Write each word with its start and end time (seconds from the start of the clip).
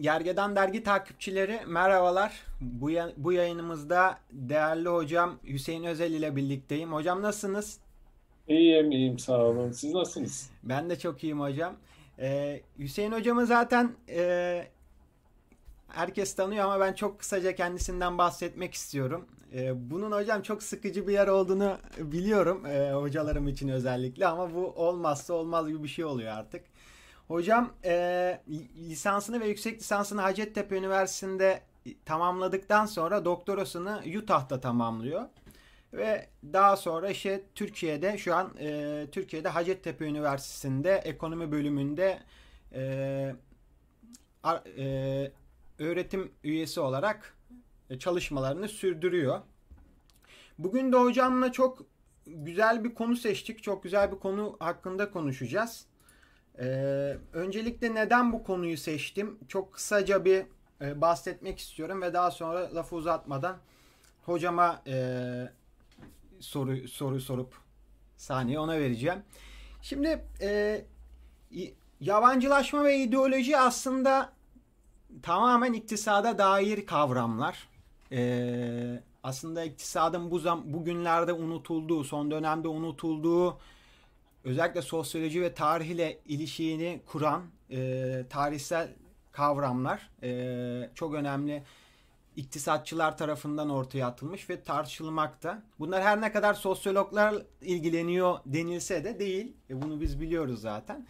Gergedan 0.00 0.56
Dergi 0.56 0.82
takipçileri 0.82 1.60
merhabalar. 1.66 2.46
Bu, 2.60 2.90
bu 3.16 3.32
yayınımızda 3.32 4.18
değerli 4.32 4.88
hocam 4.88 5.38
Hüseyin 5.44 5.84
Özel 5.84 6.12
ile 6.12 6.36
birlikteyim. 6.36 6.92
Hocam 6.92 7.22
nasılsınız? 7.22 7.78
İyiyim, 8.48 8.90
iyiyim 8.90 9.18
sağ 9.18 9.38
olun. 9.44 9.72
Siz 9.72 9.94
nasılsınız? 9.94 10.50
Ben 10.62 10.90
de 10.90 10.98
çok 10.98 11.24
iyiyim 11.24 11.40
hocam. 11.40 11.74
Ee, 12.18 12.60
Hüseyin 12.78 13.12
hocamı 13.12 13.46
zaten 13.46 13.92
e, 14.08 14.66
herkes 15.88 16.34
tanıyor 16.34 16.64
ama 16.64 16.80
ben 16.80 16.92
çok 16.92 17.18
kısaca 17.18 17.54
kendisinden 17.54 18.18
bahsetmek 18.18 18.74
istiyorum. 18.74 19.26
Ee, 19.54 19.90
bunun 19.90 20.12
hocam 20.12 20.42
çok 20.42 20.62
sıkıcı 20.62 21.08
bir 21.08 21.12
yer 21.12 21.28
olduğunu 21.28 21.78
biliyorum 21.98 22.66
e, 22.66 22.92
hocalarım 22.92 23.48
için 23.48 23.68
özellikle 23.68 24.26
ama 24.26 24.54
bu 24.54 24.66
olmazsa 24.66 25.34
olmaz 25.34 25.68
gibi 25.68 25.82
bir 25.82 25.88
şey 25.88 26.04
oluyor 26.04 26.32
artık. 26.32 26.64
Hocam 27.28 27.72
e, 27.84 28.40
lisansını 28.76 29.40
ve 29.40 29.48
yüksek 29.48 29.80
lisansını 29.80 30.20
Hacettepe 30.20 30.76
Üniversitesi'nde 30.76 31.62
tamamladıktan 32.04 32.86
sonra 32.86 33.24
doktorasını 33.24 34.02
Utah'ta 34.18 34.60
tamamlıyor. 34.60 35.22
Ve 35.92 36.26
daha 36.52 36.76
sonra 36.76 37.10
işte 37.10 37.42
Türkiye'de 37.54 38.18
şu 38.18 38.34
an 38.34 38.56
e, 38.60 39.06
Türkiye'de 39.12 39.48
Hacettepe 39.48 40.04
Üniversitesi'nde 40.04 40.94
ekonomi 40.96 41.52
bölümünde 41.52 42.18
e, 42.72 43.34
e, 44.78 45.32
öğretim 45.78 46.32
üyesi 46.44 46.80
olarak 46.80 47.39
çalışmalarını 47.98 48.68
sürdürüyor. 48.68 49.40
Bugün 50.58 50.92
de 50.92 50.96
hocamla 50.96 51.52
çok 51.52 51.84
güzel 52.26 52.84
bir 52.84 52.94
konu 52.94 53.16
seçtik. 53.16 53.62
Çok 53.62 53.82
güzel 53.82 54.12
bir 54.12 54.18
konu 54.18 54.56
hakkında 54.60 55.10
konuşacağız. 55.10 55.86
Ee, 56.58 57.16
öncelikle 57.32 57.94
neden 57.94 58.32
bu 58.32 58.44
konuyu 58.44 58.76
seçtim? 58.76 59.38
Çok 59.48 59.72
kısaca 59.72 60.24
bir 60.24 60.44
e, 60.80 61.00
bahsetmek 61.00 61.58
istiyorum 61.58 62.02
ve 62.02 62.12
daha 62.12 62.30
sonra 62.30 62.74
lafı 62.74 62.96
uzatmadan 62.96 63.56
hocama 64.22 64.82
e, 64.86 65.48
soru 66.40 66.88
soru 66.88 67.20
sorup 67.20 67.54
saniye 68.16 68.58
ona 68.58 68.78
vereceğim. 68.78 69.22
Şimdi 69.82 70.24
e, 70.40 70.82
yabancılaşma 72.00 72.84
ve 72.84 72.96
ideoloji 72.96 73.58
aslında 73.58 74.32
tamamen 75.22 75.72
iktisada 75.72 76.38
dair 76.38 76.86
kavramlar. 76.86 77.69
E, 78.12 79.02
aslında 79.22 79.64
iktisadın 79.64 80.30
bu 80.30 80.38
zam 80.38 80.72
bugünlerde 80.72 81.32
unutulduğu, 81.32 82.04
son 82.04 82.30
dönemde 82.30 82.68
unutulduğu 82.68 83.58
özellikle 84.44 84.82
sosyoloji 84.82 85.42
ve 85.42 85.54
tarih 85.54 85.86
ile 85.86 86.18
ilişiğini 86.26 87.00
kuran 87.06 87.42
e, 87.70 88.24
tarihsel 88.30 88.88
kavramlar 89.32 90.10
e, 90.22 90.90
çok 90.94 91.14
önemli 91.14 91.62
iktisatçılar 92.36 93.18
tarafından 93.18 93.70
ortaya 93.70 94.06
atılmış 94.06 94.50
ve 94.50 94.62
tartışılmakta. 94.62 95.62
Bunlar 95.78 96.02
her 96.02 96.20
ne 96.20 96.32
kadar 96.32 96.54
sosyologlar 96.54 97.34
ilgileniyor 97.62 98.38
denilse 98.46 99.04
de 99.04 99.18
değil. 99.18 99.56
E, 99.70 99.82
bunu 99.82 100.00
biz 100.00 100.20
biliyoruz 100.20 100.60
zaten. 100.60 101.06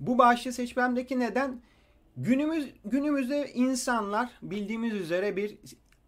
Bu 0.00 0.18
başlığı 0.18 0.52
seçmemdeki 0.52 1.18
neden 1.18 1.62
günümüz 2.16 2.74
günümüzde 2.84 3.52
insanlar 3.54 4.30
bildiğimiz 4.42 4.94
üzere 4.94 5.36
bir 5.36 5.58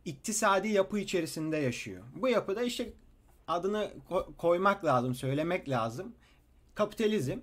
iktisadi 0.04 0.68
yapı 0.68 0.98
içerisinde 0.98 1.56
yaşıyor. 1.56 2.02
Bu 2.14 2.28
yapıda 2.28 2.62
işte 2.62 2.92
adını 3.48 3.90
koymak 4.38 4.84
lazım, 4.84 5.14
söylemek 5.14 5.68
lazım 5.68 6.14
kapitalizm. 6.74 7.38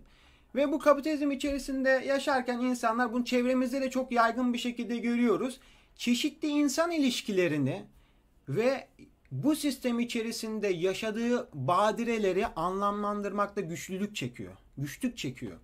Ve 0.56 0.72
bu 0.72 0.80
kapitalizm 0.80 1.32
içerisinde 1.32 1.90
yaşarken 1.90 2.60
insanlar 2.60 3.14
bunu 3.14 3.26
çevremizde 3.26 3.82
de 3.82 3.90
çok 3.90 4.12
yaygın 4.12 4.54
bir 4.54 4.58
şekilde 4.58 4.98
görüyoruz. 4.98 5.60
Çeşitli 5.96 6.48
insan 6.48 6.92
ilişkilerini 6.92 7.86
ve 8.50 8.88
bu 9.32 9.56
sistem 9.56 10.00
içerisinde 10.00 10.68
yaşadığı 10.68 11.50
badireleri 11.54 12.48
anlamlandırmakta 12.48 13.62
güçlülük 13.62 14.16
çekiyor. 14.16 14.54
Güçlük 14.78 15.18
çekiyor. 15.18 15.58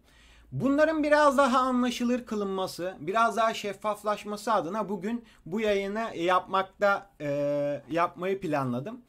Bunların 0.53 1.03
biraz 1.03 1.38
daha 1.38 1.59
anlaşılır 1.59 2.25
kılınması, 2.25 2.96
biraz 3.00 3.38
daha 3.38 3.53
şeffaflaşması 3.53 4.53
adına 4.53 4.90
bugün 4.90 5.25
bu 5.46 5.59
yayını 5.59 6.16
yapmakta 6.16 7.09
e, 7.22 7.81
yapmayı 7.90 8.40
planladım. 8.40 9.02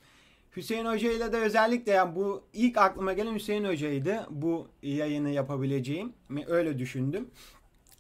Hüseyin 0.57 0.87
Hoca 0.87 1.13
ile 1.13 1.33
de 1.33 1.37
özellikle 1.37 1.93
yani 1.93 2.17
bu 2.17 2.45
ilk 2.53 2.77
aklıma 2.77 3.13
gelen 3.13 3.35
Hüseyin 3.35 3.65
Hoca'ydı 3.65 4.27
bu 4.31 4.69
yayını 4.83 5.31
yapabileceğim. 5.31 6.13
Öyle 6.47 6.79
düşündüm. 6.79 7.31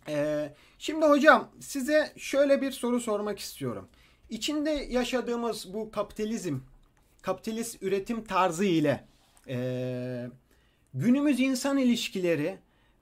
Ee, 0.09 0.53
şimdi 0.79 1.07
hocam 1.07 1.49
size 1.61 2.13
şöyle 2.17 2.63
bir 2.63 2.71
soru 2.71 3.01
sormak 3.01 3.39
istiyorum. 3.39 3.89
İçinde 4.31 4.71
yaşadığımız 4.71 5.75
bu 5.75 5.91
kapitalizm, 5.91 6.59
kapitalist 7.23 7.83
üretim 7.83 8.25
tarzı 8.25 8.65
ile 8.65 9.05
e, 9.49 10.29
günümüz 10.95 11.41
insan 11.41 11.79
ilişkileri 11.79 12.59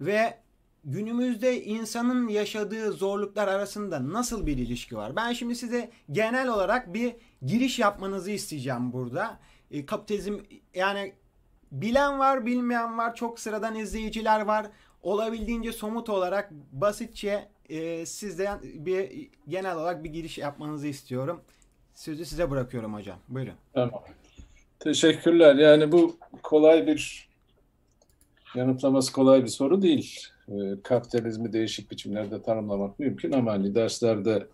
ve 0.06 0.38
günümüzde 0.84 1.64
insanın 1.64 2.28
yaşadığı 2.28 2.92
zorluklar 2.92 3.48
arasında 3.48 4.12
nasıl 4.12 4.46
bir 4.46 4.58
ilişki 4.58 4.96
var? 4.96 5.16
Ben 5.16 5.32
şimdi 5.32 5.54
size 5.54 5.90
genel 6.12 6.48
olarak 6.48 6.94
bir 6.94 7.14
giriş 7.46 7.78
yapmanızı 7.78 8.30
isteyeceğim 8.30 8.92
burada. 8.92 9.38
E, 9.70 9.86
kapitalizm 9.86 10.38
yani 10.74 11.12
bilen 11.72 12.18
var, 12.18 12.46
bilmeyen 12.46 12.98
var, 12.98 13.14
çok 13.14 13.40
sıradan 13.40 13.74
izleyiciler 13.74 14.40
var. 14.40 14.66
Olabildiğince 15.02 15.72
somut 15.72 16.08
olarak 16.08 16.50
basitçe 16.72 17.48
e, 17.68 18.06
sizden 18.06 18.60
bir 18.62 19.28
genel 19.48 19.76
olarak 19.76 20.04
bir 20.04 20.10
giriş 20.10 20.38
yapmanızı 20.38 20.86
istiyorum. 20.86 21.40
Sözü 21.94 22.24
size 22.24 22.50
bırakıyorum 22.50 22.94
hocam. 22.94 23.18
Buyurun. 23.28 23.54
Tamam. 23.74 24.02
Teşekkürler. 24.78 25.54
Yani 25.54 25.92
bu 25.92 26.16
kolay 26.42 26.86
bir 26.86 27.28
yanıtlaması 28.54 29.12
kolay 29.12 29.42
bir 29.42 29.48
soru 29.48 29.82
değil. 29.82 30.20
E, 30.48 30.52
kapitalizmi 30.82 31.52
değişik 31.52 31.90
biçimlerde 31.90 32.42
tanımlamak 32.42 32.98
mümkün 32.98 33.32
ama 33.32 33.52
hani 33.52 33.74
derslerde 33.74 34.46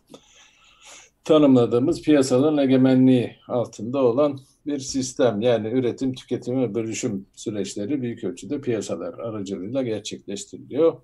tanımladığımız 1.24 2.02
piyasaların 2.02 2.58
egemenliği 2.58 3.36
altında 3.48 3.98
olan 3.98 4.40
bir 4.66 4.78
sistem. 4.78 5.40
Yani 5.40 5.68
üretim, 5.68 6.14
tüketim 6.14 6.62
ve 6.62 6.74
bölüşüm 6.74 7.26
süreçleri 7.34 8.02
büyük 8.02 8.24
ölçüde 8.24 8.60
piyasalar 8.60 9.18
aracılığıyla 9.18 9.82
gerçekleştiriliyor. 9.82 10.96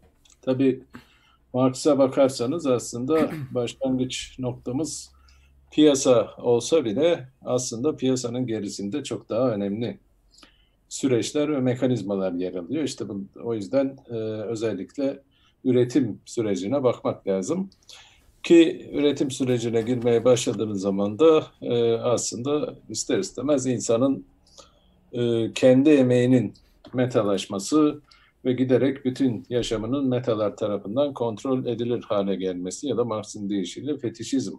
Tabii 0.42 0.82
Marx'a 1.52 1.98
bakarsanız 1.98 2.66
aslında 2.66 3.30
başlangıç 3.50 4.38
noktamız 4.38 5.12
piyasa 5.72 6.30
olsa 6.38 6.84
bile 6.84 7.28
aslında 7.44 7.96
piyasanın 7.96 8.46
gerisinde 8.46 9.04
çok 9.04 9.28
daha 9.28 9.50
önemli 9.50 9.98
süreçler 10.94 11.52
ve 11.52 11.60
mekanizmalar 11.60 12.32
yer 12.32 12.54
alıyor. 12.54 12.84
İşte 12.84 13.08
bu, 13.08 13.24
o 13.44 13.54
yüzden 13.54 13.96
e, 14.10 14.14
özellikle 14.14 15.22
üretim 15.64 16.20
sürecine 16.24 16.82
bakmak 16.82 17.26
lazım. 17.26 17.70
Ki 18.42 18.90
üretim 18.92 19.30
sürecine 19.30 19.82
girmeye 19.82 20.24
başladığınız 20.24 20.80
zaman 20.80 21.18
da 21.18 21.46
e, 21.62 21.92
aslında 21.92 22.74
ister 22.88 23.18
istemez 23.18 23.66
insanın 23.66 24.24
e, 25.12 25.52
kendi 25.52 25.90
emeğinin 25.90 26.54
metalaşması 26.92 28.00
ve 28.44 28.52
giderek 28.52 29.04
bütün 29.04 29.46
yaşamının 29.48 30.08
metalar 30.08 30.56
tarafından 30.56 31.14
kontrol 31.14 31.66
edilir 31.66 32.02
hale 32.08 32.36
gelmesi 32.36 32.88
ya 32.88 32.96
da 32.96 33.04
Marx'ın 33.04 33.50
deyişiyle 33.50 33.98
fetişizm 33.98 34.54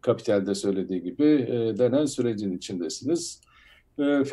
kapitalde 0.00 0.54
söylediği 0.54 1.02
gibi 1.02 1.24
e, 1.24 1.78
denen 1.78 2.04
sürecin 2.04 2.56
içindesiniz. 2.56 3.45
E, 3.98 4.24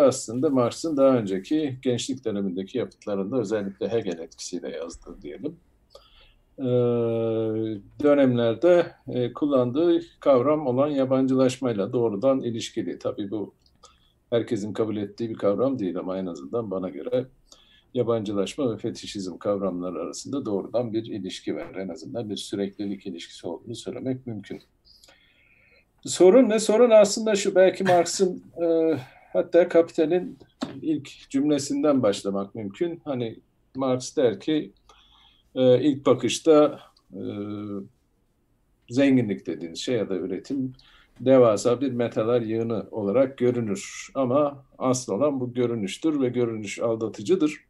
aslında 0.00 0.50
Marx'ın 0.50 0.96
daha 0.96 1.16
önceki 1.16 1.78
gençlik 1.82 2.24
dönemindeki 2.24 2.78
yapıtlarında 2.78 3.40
özellikle 3.40 3.88
Hegel 3.88 4.18
etkisiyle 4.18 4.70
yazdığı 4.70 5.22
diyelim. 5.22 5.56
E, 6.58 6.64
dönemlerde 8.02 8.92
e, 9.08 9.32
kullandığı 9.32 10.00
kavram 10.20 10.66
olan 10.66 10.88
yabancılaşmayla 10.88 11.92
doğrudan 11.92 12.40
ilişkili. 12.40 12.98
Tabii 12.98 13.30
bu 13.30 13.54
herkesin 14.30 14.72
kabul 14.72 14.96
ettiği 14.96 15.30
bir 15.30 15.34
kavram 15.34 15.78
değil 15.78 15.98
ama 15.98 16.18
en 16.18 16.26
azından 16.26 16.70
bana 16.70 16.88
göre 16.88 17.26
yabancılaşma 17.94 18.72
ve 18.72 18.78
fetişizm 18.78 19.38
kavramları 19.38 19.98
arasında 19.98 20.44
doğrudan 20.44 20.92
bir 20.92 21.04
ilişki 21.04 21.56
var. 21.56 21.74
En 21.74 21.88
azından 21.88 22.30
bir 22.30 22.36
süreklilik 22.36 23.06
ilişkisi 23.06 23.46
olduğunu 23.46 23.74
söylemek 23.74 24.26
mümkün. 24.26 24.62
Sorun 26.06 26.48
ne? 26.48 26.58
Sorun 26.58 26.90
aslında 26.90 27.34
şu 27.34 27.54
belki 27.54 27.84
Marx'ın 27.84 28.42
e, 28.62 28.98
hatta 29.32 29.68
Kapital'in 29.68 30.38
ilk 30.82 31.30
cümlesinden 31.30 32.02
başlamak 32.02 32.54
mümkün. 32.54 33.00
Hani 33.04 33.38
Marx 33.76 34.16
der 34.16 34.40
ki 34.40 34.72
e, 35.54 35.82
ilk 35.82 36.06
bakışta 36.06 36.80
e, 37.12 37.22
zenginlik 38.90 39.46
dediğiniz 39.46 39.78
şey 39.78 39.96
ya 39.96 40.08
da 40.08 40.16
üretim 40.16 40.72
devasa 41.20 41.80
bir 41.80 41.92
metalar 41.92 42.40
yığını 42.40 42.86
olarak 42.90 43.38
görünür. 43.38 44.08
Ama 44.14 44.64
asıl 44.78 45.12
olan 45.12 45.40
bu 45.40 45.52
görünüştür 45.52 46.20
ve 46.20 46.28
görünüş 46.28 46.78
aldatıcıdır. 46.78 47.64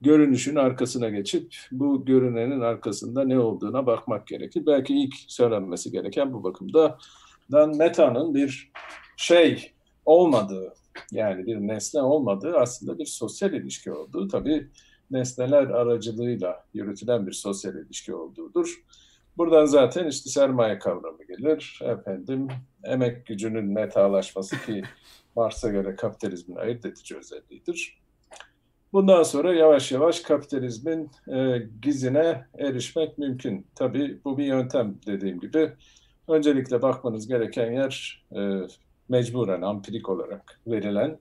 Görünüşün 0.00 0.56
arkasına 0.56 1.08
geçip 1.08 1.54
bu 1.72 2.04
görünenin 2.04 2.60
arkasında 2.60 3.24
ne 3.24 3.38
olduğuna 3.38 3.86
bakmak 3.86 4.26
gerekir. 4.26 4.66
Belki 4.66 4.94
ilk 4.94 5.14
söylenmesi 5.28 5.92
gereken 5.92 6.32
bu 6.32 6.44
bakımda 6.44 6.98
dan 7.52 7.76
metanın 7.76 8.34
bir 8.34 8.72
şey 9.16 9.72
olmadığı 10.04 10.74
yani 11.12 11.46
bir 11.46 11.56
nesne 11.56 12.02
olmadığı 12.02 12.56
aslında 12.56 12.98
bir 12.98 13.06
sosyal 13.06 13.52
ilişki 13.52 13.92
olduğu 13.92 14.28
tabii 14.28 14.68
nesneler 15.10 15.66
aracılığıyla 15.66 16.64
yürütülen 16.74 17.26
bir 17.26 17.32
sosyal 17.32 17.74
ilişki 17.74 18.14
olduğudur. 18.14 18.82
Buradan 19.36 19.64
zaten 19.64 20.06
işte 20.06 20.30
sermaye 20.30 20.78
kavramı 20.78 21.24
gelir. 21.24 21.80
Efendim 21.82 22.48
emek 22.84 23.26
gücünün 23.26 23.64
metalaşması 23.64 24.66
ki 24.66 24.82
Marx'a 25.36 25.68
göre 25.68 25.96
kapitalizmin 25.96 26.56
ayırt 26.56 26.84
edici 26.84 27.16
özelliğidir. 27.16 27.98
Bundan 28.92 29.22
sonra 29.22 29.54
yavaş 29.54 29.92
yavaş 29.92 30.20
kapitalizmin 30.20 31.10
e, 31.28 31.66
gizine 31.82 32.46
erişmek 32.58 33.18
mümkün. 33.18 33.66
Tabii 33.74 34.20
bu 34.24 34.38
bir 34.38 34.44
yöntem 34.44 34.94
dediğim 35.06 35.40
gibi. 35.40 35.72
Öncelikle 36.28 36.82
bakmanız 36.82 37.28
gereken 37.28 37.72
yer 37.72 38.24
e, 38.36 38.60
mecburen, 39.08 39.62
ampirik 39.62 40.08
olarak 40.08 40.60
verilen 40.66 41.18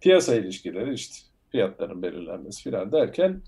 piyasa 0.00 0.34
ilişkileri 0.34 0.94
işte 0.94 1.16
fiyatların 1.50 2.02
belirlenmesi 2.02 2.62
filan 2.62 2.92
derken 2.92 3.40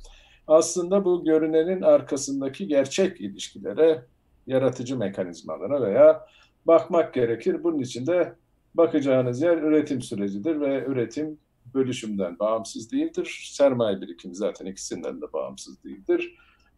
aslında 0.47 1.05
bu 1.05 1.25
görünenin 1.25 1.83
arkasındaki 1.83 2.69
gerçek 2.69 3.21
ilişkilere, 3.21 4.05
yaratıcı 4.47 4.99
mekanizmalara 4.99 5.83
veya 5.83 6.27
bakmak 6.67 7.15
gerekir. 7.15 7.65
Bunun 7.65 7.79
için 7.79 8.06
de 8.06 8.35
bakacağınız 8.75 9.43
yer 9.43 9.59
üretim 9.59 10.03
sürecidir 10.03 10.61
ve 10.61 10.85
üretim 10.85 11.39
bölüşümden 11.75 12.39
bağımsız 12.39 12.93
değildir. 12.93 13.51
Sermaye 13.53 14.01
birikimi 14.01 14.35
zaten 14.35 14.67
ikisinden 14.67 15.23
de 15.23 15.33
bağımsız 15.33 15.85
değildir. 15.85 16.35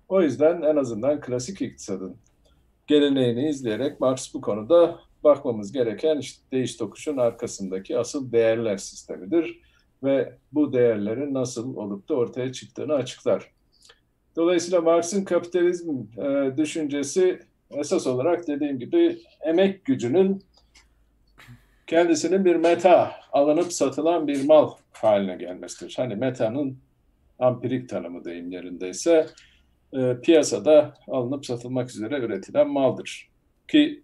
O 0.08 0.22
yüzden 0.22 0.62
en 0.62 0.76
azından 0.76 1.20
klasik 1.20 1.62
iktisadın 1.62 2.16
geleneğini 2.86 3.48
izleyerek 3.48 4.00
Marx 4.00 4.34
bu 4.34 4.40
konuda 4.40 4.98
bakmamız 5.24 5.72
gereken 5.72 6.18
işte 6.18 6.42
değiş 6.52 6.76
tokuşun 6.76 7.16
arkasındaki 7.16 7.98
asıl 7.98 8.32
değerler 8.32 8.76
sistemidir 8.76 9.60
ve 10.02 10.32
bu 10.52 10.72
değerlerin 10.72 11.34
nasıl 11.34 11.76
olup 11.76 12.08
da 12.08 12.14
ortaya 12.14 12.52
çıktığını 12.52 12.94
açıklar. 12.94 13.50
Dolayısıyla 14.36 14.80
Marx'ın 14.80 15.24
kapitalizm 15.24 15.90
e, 16.18 16.56
düşüncesi 16.56 17.40
esas 17.70 18.06
olarak 18.06 18.46
dediğim 18.46 18.78
gibi 18.78 19.18
emek 19.44 19.84
gücünün 19.84 20.42
kendisinin 21.86 22.44
bir 22.44 22.56
meta, 22.56 23.12
alınıp 23.32 23.72
satılan 23.72 24.26
bir 24.26 24.44
mal 24.44 24.70
haline 24.92 25.36
gelmesidir. 25.36 25.94
Hani 25.96 26.14
metanın 26.14 26.78
ampirik 27.38 27.88
tanımı 27.88 28.24
deyim 28.24 28.50
yerindeyse 28.50 29.26
e, 29.92 30.20
piyasada 30.22 30.94
alınıp 31.08 31.46
satılmak 31.46 31.90
üzere 31.90 32.18
üretilen 32.18 32.68
maldır. 32.68 33.28
Ki 33.68 34.02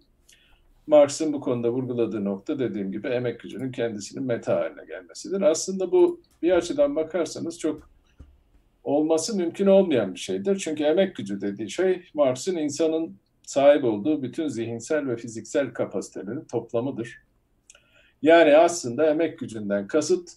Marx'ın 0.87 1.33
bu 1.33 1.41
konuda 1.41 1.71
vurguladığı 1.71 2.25
nokta 2.25 2.59
dediğim 2.59 2.91
gibi 2.91 3.07
emek 3.07 3.39
gücünün 3.39 3.71
kendisinin 3.71 4.23
meta 4.23 4.55
haline 4.55 4.85
gelmesidir. 4.85 5.41
Aslında 5.41 5.91
bu 5.91 6.21
bir 6.41 6.51
açıdan 6.51 6.95
bakarsanız 6.95 7.59
çok 7.59 7.89
olması 8.83 9.37
mümkün 9.37 9.67
olmayan 9.67 10.13
bir 10.13 10.19
şeydir. 10.19 10.57
Çünkü 10.57 10.83
emek 10.83 11.15
gücü 11.15 11.41
dediği 11.41 11.69
şey 11.69 12.03
Marx'ın 12.13 12.57
insanın 12.57 13.15
sahip 13.43 13.83
olduğu 13.83 14.23
bütün 14.23 14.47
zihinsel 14.47 15.07
ve 15.07 15.17
fiziksel 15.17 15.73
kapasitelerin 15.73 16.45
toplamıdır. 16.51 17.17
Yani 18.21 18.57
aslında 18.57 19.09
emek 19.09 19.39
gücünden 19.39 19.87
kasıt 19.87 20.29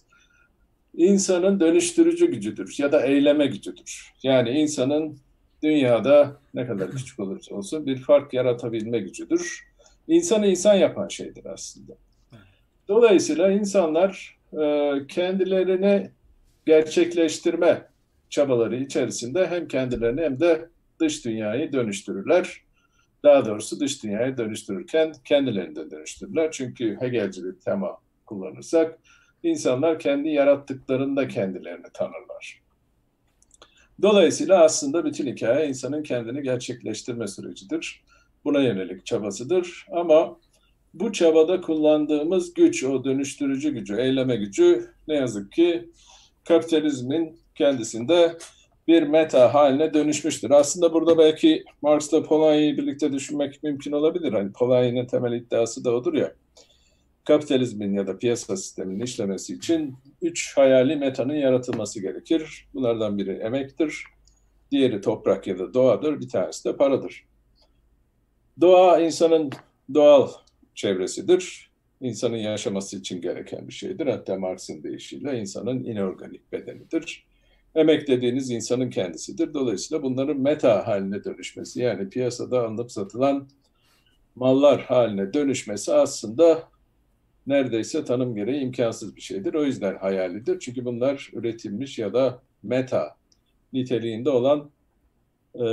insanın 0.93 1.59
dönüştürücü 1.59 2.31
gücüdür 2.31 2.75
ya 2.79 2.91
da 2.91 3.05
eyleme 3.05 3.47
gücüdür. 3.47 4.13
Yani 4.23 4.49
insanın 4.49 5.17
dünyada 5.63 6.37
ne 6.53 6.67
kadar 6.67 6.91
küçük 6.91 7.19
olursa 7.19 7.55
olsun 7.55 7.85
bir 7.85 7.97
fark 7.97 8.33
yaratabilme 8.33 8.99
gücüdür. 8.99 9.67
İnsanı 10.07 10.47
insan 10.47 10.73
yapan 10.73 11.07
şeydir 11.07 11.45
aslında. 11.45 11.93
Dolayısıyla 12.87 13.51
insanlar 13.51 14.37
e, 14.53 14.93
kendilerini 15.07 16.11
gerçekleştirme 16.65 17.87
çabaları 18.29 18.75
içerisinde 18.75 19.47
hem 19.47 19.67
kendilerini 19.67 20.21
hem 20.21 20.39
de 20.39 20.69
dış 20.99 21.25
dünyayı 21.25 21.73
dönüştürürler. 21.73 22.61
Daha 23.23 23.45
doğrusu 23.45 23.79
dış 23.79 24.03
dünyayı 24.03 24.37
dönüştürürken 24.37 25.13
kendilerini 25.25 25.75
de 25.75 25.91
dönüştürürler. 25.91 26.51
Çünkü 26.51 26.97
Hegelci 26.99 27.43
bir 27.43 27.53
tema 27.53 27.97
kullanırsak 28.25 28.99
insanlar 29.43 29.99
kendi 29.99 30.29
yarattıklarında 30.29 31.27
kendilerini 31.27 31.85
tanırlar. 31.93 32.66
Dolayısıyla 34.01 34.63
aslında 34.63 35.05
bütün 35.05 35.27
hikaye 35.27 35.67
insanın 35.67 36.03
kendini 36.03 36.41
gerçekleştirme 36.41 37.27
sürecidir. 37.27 38.03
Buna 38.45 38.61
yönelik 38.61 39.05
çabasıdır. 39.05 39.85
Ama 39.91 40.37
bu 40.93 41.13
çabada 41.13 41.61
kullandığımız 41.61 42.53
güç, 42.53 42.83
o 42.83 43.03
dönüştürücü 43.03 43.69
gücü, 43.69 43.95
eyleme 43.95 44.35
gücü 44.35 44.89
ne 45.07 45.15
yazık 45.15 45.51
ki 45.51 45.89
kapitalizmin 46.43 47.39
kendisinde 47.55 48.37
bir 48.87 49.03
meta 49.03 49.53
haline 49.53 49.93
dönüşmüştür. 49.93 50.51
Aslında 50.51 50.93
burada 50.93 51.17
belki 51.17 51.63
Marx'la 51.81 52.23
Polanyi'yi 52.23 52.77
birlikte 52.77 53.13
düşünmek 53.13 53.63
mümkün 53.63 53.91
olabilir. 53.91 54.33
Hani 54.33 54.51
Polanyi'nin 54.51 55.05
temel 55.05 55.33
iddiası 55.33 55.85
da 55.85 55.91
odur 55.91 56.13
ya. 56.13 56.33
Kapitalizmin 57.27 57.93
ya 57.93 58.07
da 58.07 58.17
piyasa 58.17 58.57
sisteminin 58.57 59.03
işlemesi 59.03 59.53
için 59.53 59.95
üç 60.21 60.57
hayali 60.57 60.95
metanın 60.95 61.33
yaratılması 61.33 62.01
gerekir. 62.01 62.67
Bunlardan 62.73 63.17
biri 63.17 63.31
emektir, 63.31 64.03
diğeri 64.71 65.01
toprak 65.01 65.47
ya 65.47 65.59
da 65.59 65.73
doğadır, 65.73 66.19
bir 66.19 66.29
tanesi 66.29 66.65
de 66.65 66.77
paradır. 66.77 67.25
Doğa 68.61 68.99
insanın 68.99 69.51
doğal 69.93 70.29
çevresidir. 70.75 71.71
İnsanın 72.01 72.37
yaşaması 72.37 72.97
için 72.97 73.21
gereken 73.21 73.67
bir 73.67 73.73
şeydir. 73.73 74.07
Hatta 74.07 74.35
Marx'ın 74.35 74.83
deyişiyle 74.83 75.39
insanın 75.39 75.83
inorganik 75.83 76.51
bedenidir. 76.51 77.27
Emek 77.75 78.07
dediğiniz 78.07 78.51
insanın 78.51 78.89
kendisidir. 78.89 79.53
Dolayısıyla 79.53 80.03
bunların 80.03 80.37
meta 80.37 80.87
haline 80.87 81.23
dönüşmesi 81.23 81.81
yani 81.81 82.09
piyasada 82.09 82.65
alınıp 82.65 82.91
satılan 82.91 83.49
mallar 84.35 84.81
haline 84.81 85.33
dönüşmesi 85.33 85.93
aslında 85.93 86.76
neredeyse 87.47 88.05
tanım 88.05 88.35
gereği 88.35 88.61
imkansız 88.61 89.15
bir 89.15 89.21
şeydir. 89.21 89.53
O 89.53 89.65
yüzden 89.65 89.95
hayalidir. 89.95 90.59
Çünkü 90.59 90.85
bunlar 90.85 91.29
üretilmiş 91.33 91.99
ya 91.99 92.13
da 92.13 92.41
meta 92.63 93.15
niteliğinde 93.73 94.29
olan 94.29 94.69
e, 95.55 95.63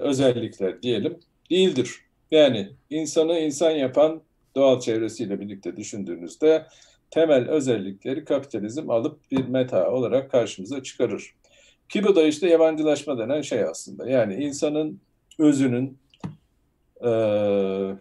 özellikler 0.00 0.82
diyelim 0.82 1.18
değildir. 1.50 2.00
Yani 2.30 2.68
insanı 2.90 3.38
insan 3.38 3.70
yapan 3.70 4.22
doğal 4.54 4.80
çevresiyle 4.80 5.40
birlikte 5.40 5.76
düşündüğünüzde 5.76 6.66
temel 7.10 7.48
özellikleri 7.48 8.24
kapitalizm 8.24 8.90
alıp 8.90 9.30
bir 9.30 9.48
meta 9.48 9.90
olarak 9.90 10.30
karşımıza 10.30 10.82
çıkarır. 10.82 11.34
Ki 11.88 12.04
bu 12.04 12.16
da 12.16 12.22
işte 12.22 12.48
yabancılaşma 12.48 13.18
denen 13.18 13.40
şey 13.40 13.64
aslında. 13.64 14.10
Yani 14.10 14.34
insanın 14.34 15.00
özünün 15.38 15.98
e, 17.04 17.10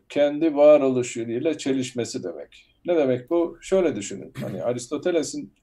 kendi 0.10 0.56
varoluşuyla 0.56 1.58
çelişmesi 1.58 2.24
demek. 2.24 2.73
Ne 2.86 2.96
demek 2.98 3.30
bu? 3.30 3.58
Şöyle 3.62 3.96
düşünün. 3.96 4.34
Hani 4.42 4.64
Aristoteles'in 4.64 5.54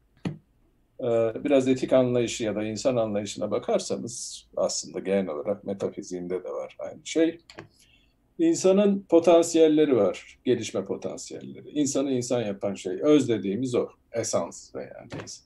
e, 1.00 1.04
biraz 1.44 1.68
etik 1.68 1.92
anlayışı 1.92 2.44
ya 2.44 2.56
da 2.56 2.62
insan 2.64 2.96
anlayışına 2.96 3.50
bakarsanız 3.50 4.46
aslında 4.56 4.98
genel 4.98 5.28
olarak 5.28 5.64
metafiziğinde 5.64 6.44
de 6.44 6.48
var 6.48 6.76
aynı 6.78 7.00
şey. 7.06 7.38
İnsanın 8.38 9.06
potansiyelleri 9.08 9.96
var, 9.96 10.38
gelişme 10.44 10.84
potansiyelleri. 10.84 11.70
İnsanı 11.70 12.12
insan 12.12 12.42
yapan 12.42 12.74
şey, 12.74 12.98
öz 13.02 13.28
dediğimiz 13.28 13.74
o, 13.74 13.88
esans 14.12 14.74
veya 14.74 15.06
neyse. 15.14 15.42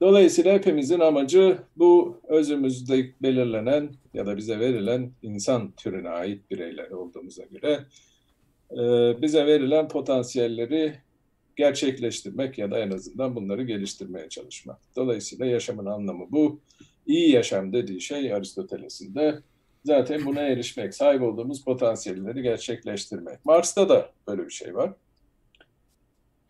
Dolayısıyla 0.00 0.54
hepimizin 0.54 1.00
amacı 1.00 1.58
bu 1.76 2.20
özümüzde 2.28 3.10
belirlenen 3.22 3.90
ya 4.14 4.26
da 4.26 4.36
bize 4.36 4.60
verilen 4.60 5.12
insan 5.22 5.72
türüne 5.72 6.08
ait 6.08 6.50
bireyler 6.50 6.90
olduğumuza 6.90 7.44
göre 7.44 7.84
bize 9.22 9.46
verilen 9.46 9.88
potansiyelleri 9.88 10.94
gerçekleştirmek 11.56 12.58
ya 12.58 12.70
da 12.70 12.78
en 12.78 12.90
azından 12.90 13.36
bunları 13.36 13.62
geliştirmeye 13.62 14.28
çalışmak. 14.28 14.78
Dolayısıyla 14.96 15.46
yaşamın 15.46 15.86
anlamı 15.86 16.26
bu. 16.30 16.60
İyi 17.06 17.30
yaşam 17.30 17.72
dediği 17.72 18.00
şey 18.00 18.34
Aristoteles'in 18.34 19.14
de 19.14 19.38
zaten 19.84 20.26
buna 20.26 20.40
erişmek, 20.40 20.94
sahip 20.94 21.22
olduğumuz 21.22 21.64
potansiyelleri 21.64 22.42
gerçekleştirmek. 22.42 23.44
Mars'ta 23.44 23.88
da 23.88 24.10
böyle 24.28 24.44
bir 24.44 24.50
şey 24.50 24.74
var. 24.74 24.92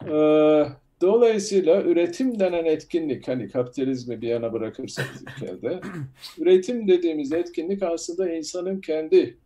Ee, 0.04 0.66
dolayısıyla 1.00 1.82
üretim 1.82 2.38
denen 2.38 2.64
etkinlik, 2.64 3.28
hani 3.28 3.48
kapitalizmi 3.48 4.22
bir 4.22 4.28
yana 4.28 4.52
bırakırsanız 4.52 5.22
ilk 5.22 5.42
elde, 5.50 5.80
üretim 6.38 6.88
dediğimiz 6.88 7.32
etkinlik 7.32 7.82
aslında 7.82 8.32
insanın 8.32 8.80
kendi 8.80 9.36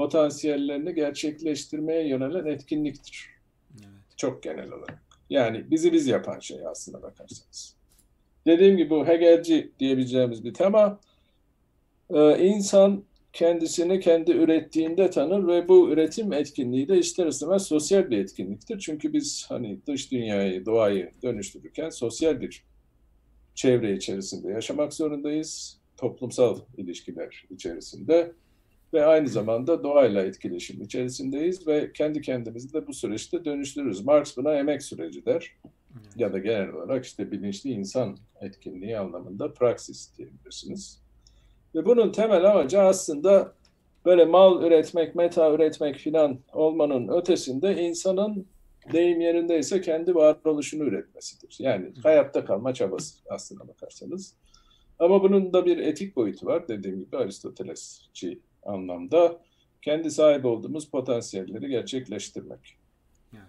potansiyellerini 0.00 0.94
gerçekleştirmeye 0.94 2.08
yönelen 2.08 2.46
etkinliktir. 2.46 3.28
Evet. 3.74 4.16
Çok 4.16 4.42
genel 4.42 4.72
olarak. 4.72 5.02
Yani 5.30 5.70
bizi 5.70 5.92
biz 5.92 6.06
yapan 6.06 6.38
şey 6.38 6.66
aslında 6.66 7.02
bakarsanız. 7.02 7.74
Dediğim 8.46 8.76
gibi 8.76 8.90
bu 8.90 9.06
Hegelci 9.06 9.70
diyebileceğimiz 9.80 10.44
bir 10.44 10.54
tema. 10.54 11.00
Ee, 12.10 12.46
insan 12.46 13.04
kendisini 13.32 14.00
kendi 14.00 14.32
ürettiğinde 14.32 15.10
tanır 15.10 15.46
ve 15.46 15.68
bu 15.68 15.90
üretim 15.90 16.32
etkinliği 16.32 16.88
de 16.88 16.98
ister 16.98 17.26
istemez 17.26 17.62
sosyal 17.62 18.10
bir 18.10 18.18
etkinliktir. 18.18 18.78
Çünkü 18.78 19.12
biz 19.12 19.46
hani 19.48 19.78
dış 19.86 20.12
dünyayı, 20.12 20.66
doğayı 20.66 21.10
dönüştürürken 21.22 21.90
sosyal 21.90 22.40
bir 22.40 22.64
çevre 23.54 23.96
içerisinde 23.96 24.48
yaşamak 24.48 24.94
zorundayız. 24.94 25.80
Toplumsal 25.96 26.58
ilişkiler 26.76 27.44
içerisinde 27.50 28.32
ve 28.92 29.04
aynı 29.04 29.28
zamanda 29.28 29.82
doğayla 29.82 30.22
etkileşim 30.22 30.82
içerisindeyiz 30.82 31.66
ve 31.66 31.92
kendi 31.92 32.20
kendimizi 32.20 32.72
de 32.72 32.86
bu 32.86 32.94
süreçte 32.94 33.44
dönüştürürüz. 33.44 34.04
Marx 34.04 34.36
buna 34.36 34.54
emek 34.54 34.82
süreci 34.82 35.26
der. 35.26 35.56
Ya 36.16 36.32
da 36.32 36.38
genel 36.38 36.68
olarak 36.68 37.04
işte 37.04 37.32
bilinçli 37.32 37.70
insan 37.70 38.16
etkinliği 38.40 38.98
anlamında 38.98 39.54
praksis 39.54 40.18
diyebilirsiniz. 40.18 41.02
Ve 41.74 41.84
bunun 41.84 42.12
temel 42.12 42.50
amacı 42.50 42.80
aslında 42.80 43.52
böyle 44.04 44.24
mal 44.24 44.62
üretmek, 44.62 45.14
meta 45.14 45.52
üretmek 45.52 45.96
filan 45.96 46.38
olmanın 46.52 47.08
ötesinde 47.08 47.82
insanın 47.82 48.46
deyim 48.92 49.20
yerindeyse 49.20 49.80
kendi 49.80 50.14
varoluşunu 50.14 50.84
üretmesidir. 50.84 51.56
Yani 51.58 51.92
hayatta 52.02 52.44
kalma 52.44 52.74
çabası 52.74 53.18
aslına 53.28 53.68
bakarsanız. 53.68 54.36
Ama 54.98 55.22
bunun 55.22 55.52
da 55.52 55.66
bir 55.66 55.78
etik 55.78 56.16
boyutu 56.16 56.46
var 56.46 56.68
dediğim 56.68 56.98
gibi 56.98 57.16
Aristotelesçi 57.16 58.40
anlamda 58.62 59.40
kendi 59.82 60.10
sahip 60.10 60.44
olduğumuz 60.44 60.90
potansiyelleri 60.90 61.68
gerçekleştirmek. 61.68 62.76
Evet. 63.32 63.42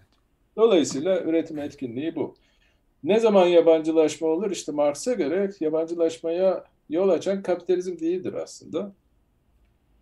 Dolayısıyla 0.56 1.22
üretim 1.22 1.60
etkinliği 1.60 2.15
bu. 2.15 2.36
Ne 3.03 3.20
zaman 3.20 3.48
yabancılaşma 3.48 4.27
olur? 4.27 4.51
İşte 4.51 4.72
Marx'a 4.72 5.13
göre 5.13 5.51
yabancılaşmaya 5.60 6.63
yol 6.89 7.10
açan 7.10 7.44
kapitalizm 7.44 8.00
değildir 8.00 8.34
aslında. 8.34 8.94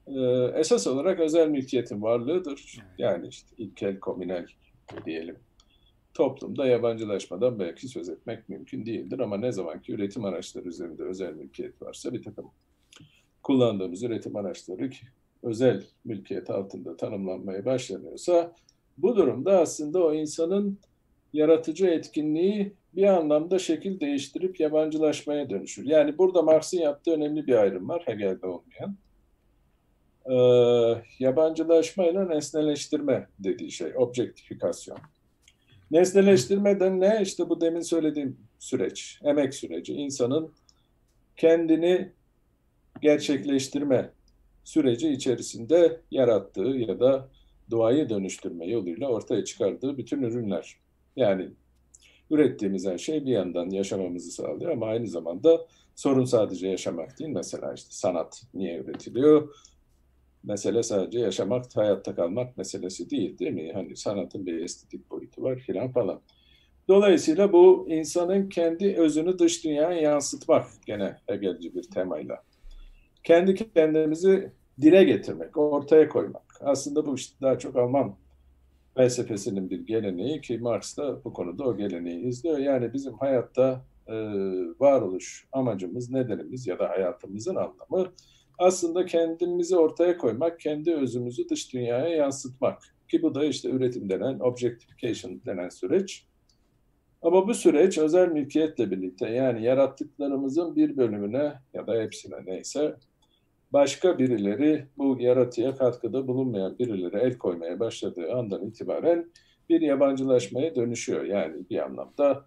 Ee, 0.07 0.59
esas 0.59 0.87
olarak 0.87 1.19
özel 1.19 1.47
mülkiyetin 1.47 2.01
varlığıdır. 2.01 2.77
Evet. 2.77 2.91
Yani 2.97 3.27
işte 3.27 3.47
ilkel, 3.57 3.99
komünel 3.99 4.47
diyelim. 5.05 5.35
Toplumda 6.13 6.67
yabancılaşmadan 6.67 7.59
belki 7.59 7.87
söz 7.87 8.09
etmek 8.09 8.49
mümkün 8.49 8.85
değildir 8.85 9.19
ama 9.19 9.37
ne 9.37 9.51
zaman 9.51 9.81
ki 9.81 9.93
üretim 9.93 10.25
araçları 10.25 10.67
üzerinde 10.67 11.03
özel 11.03 11.33
mülkiyet 11.33 11.81
varsa 11.81 12.13
bir 12.13 12.23
takım 12.23 12.51
kullandığımız 13.49 14.03
üretim 14.03 14.35
araçları 14.35 14.89
özel 15.43 15.83
mülkiyet 16.05 16.49
altında 16.49 16.97
tanımlanmaya 16.97 17.65
başlanıyorsa 17.65 18.55
bu 18.97 19.15
durumda 19.15 19.59
aslında 19.59 20.03
o 20.03 20.13
insanın 20.13 20.79
yaratıcı 21.33 21.85
etkinliği 21.85 22.73
bir 22.93 23.03
anlamda 23.03 23.59
şekil 23.59 23.99
değiştirip 23.99 24.59
yabancılaşmaya 24.59 25.49
dönüşür. 25.49 25.85
Yani 25.85 26.17
burada 26.17 26.41
Marx'ın 26.41 26.77
yaptığı 26.77 27.11
önemli 27.11 27.47
bir 27.47 27.55
ayrım 27.55 27.89
var 27.89 28.03
Hegel'de 28.05 28.47
olmayan. 28.47 28.97
Ee, 30.25 31.03
yabancılaşma 31.19 32.05
ile 32.05 32.29
nesneleştirme 32.29 33.27
dediği 33.39 33.71
şey, 33.71 33.91
objektifikasyon. 33.95 34.97
Nesneleştirme 35.91 36.79
de 36.79 36.99
ne? 36.99 37.19
İşte 37.21 37.49
bu 37.49 37.61
demin 37.61 37.81
söylediğim 37.81 38.37
süreç, 38.59 39.19
emek 39.23 39.53
süreci. 39.53 39.93
İnsanın 39.93 40.51
kendini 41.37 42.18
gerçekleştirme 43.01 44.09
süreci 44.63 45.09
içerisinde 45.09 46.01
yarattığı 46.11 46.61
ya 46.61 46.99
da 46.99 47.29
doğayı 47.71 48.09
dönüştürme 48.09 48.67
yoluyla 48.67 49.07
ortaya 49.07 49.43
çıkardığı 49.43 49.97
bütün 49.97 50.21
ürünler. 50.21 50.77
Yani 51.15 51.49
ürettiğimiz 52.31 52.85
her 52.85 52.97
şey 52.97 53.25
bir 53.25 53.31
yandan 53.31 53.69
yaşamamızı 53.69 54.31
sağlıyor 54.31 54.71
ama 54.71 54.85
aynı 54.85 55.07
zamanda 55.07 55.67
sorun 55.95 56.25
sadece 56.25 56.67
yaşamak 56.67 57.19
değil. 57.19 57.31
Mesela 57.31 57.73
işte 57.73 57.89
sanat 57.91 58.43
niye 58.53 58.77
üretiliyor? 58.77 59.55
Mesele 60.43 60.83
sadece 60.83 61.19
yaşamak, 61.19 61.75
hayatta 61.75 62.15
kalmak 62.15 62.57
meselesi 62.57 63.09
değil 63.09 63.39
değil 63.39 63.51
mi? 63.51 63.71
Hani 63.73 63.95
sanatın 63.95 64.45
bir 64.45 64.61
estetik 64.61 65.11
boyutu 65.11 65.43
var 65.43 65.59
filan 65.59 65.91
falan. 65.91 66.21
Dolayısıyla 66.87 67.53
bu 67.53 67.85
insanın 67.89 68.49
kendi 68.49 68.95
özünü 68.97 69.39
dış 69.39 69.65
dünyaya 69.65 70.01
yansıtmak 70.01 70.67
gene 70.85 71.17
Hegelci 71.27 71.75
bir 71.75 71.83
temayla 71.83 72.43
kendi 73.23 73.55
kendimizi 73.73 74.51
dile 74.81 75.03
getirmek, 75.03 75.57
ortaya 75.57 76.09
koymak. 76.09 76.43
Aslında 76.61 77.05
bu 77.05 77.15
işte 77.15 77.35
daha 77.41 77.59
çok 77.59 77.75
Alman 77.75 78.15
felsefesinin 78.95 79.69
bir 79.69 79.79
geleneği 79.79 80.41
ki 80.41 80.57
Marx 80.57 80.97
da 80.97 81.23
bu 81.23 81.33
konuda 81.33 81.63
o 81.63 81.77
geleneği 81.77 82.25
izliyor. 82.25 82.57
Yani 82.57 82.93
bizim 82.93 83.13
hayatta 83.13 83.85
e, 84.07 84.13
varoluş 84.79 85.47
amacımız, 85.51 86.11
nedenimiz 86.11 86.67
ya 86.67 86.79
da 86.79 86.89
hayatımızın 86.89 87.55
anlamı 87.55 88.11
aslında 88.59 89.05
kendimizi 89.05 89.77
ortaya 89.77 90.17
koymak, 90.17 90.59
kendi 90.59 90.95
özümüzü 90.95 91.49
dış 91.49 91.73
dünyaya 91.73 92.07
yansıtmak. 92.07 92.83
Ki 93.07 93.21
bu 93.21 93.35
da 93.35 93.45
işte 93.45 93.69
üretim 93.69 94.09
denen, 94.09 94.39
objectification 94.39 95.41
denen 95.45 95.69
süreç. 95.69 96.25
Ama 97.21 97.47
bu 97.47 97.53
süreç 97.53 97.97
özel 97.97 98.27
mülkiyetle 98.27 98.91
birlikte 98.91 99.29
yani 99.29 99.63
yarattıklarımızın 99.63 100.75
bir 100.75 100.97
bölümüne 100.97 101.53
ya 101.73 101.88
da 101.88 102.01
hepsine 102.01 102.45
neyse 102.45 102.95
başka 103.73 104.19
birileri 104.19 104.85
bu 104.97 105.17
yaratıya 105.19 105.75
katkıda 105.75 106.27
bulunmayan 106.27 106.79
birileri 106.79 107.17
el 107.17 107.38
koymaya 107.38 107.79
başladığı 107.79 108.33
andan 108.33 108.65
itibaren 108.65 109.31
bir 109.69 109.81
yabancılaşmaya 109.81 110.75
dönüşüyor. 110.75 111.23
Yani 111.23 111.69
bir 111.69 111.85
anlamda 111.85 112.45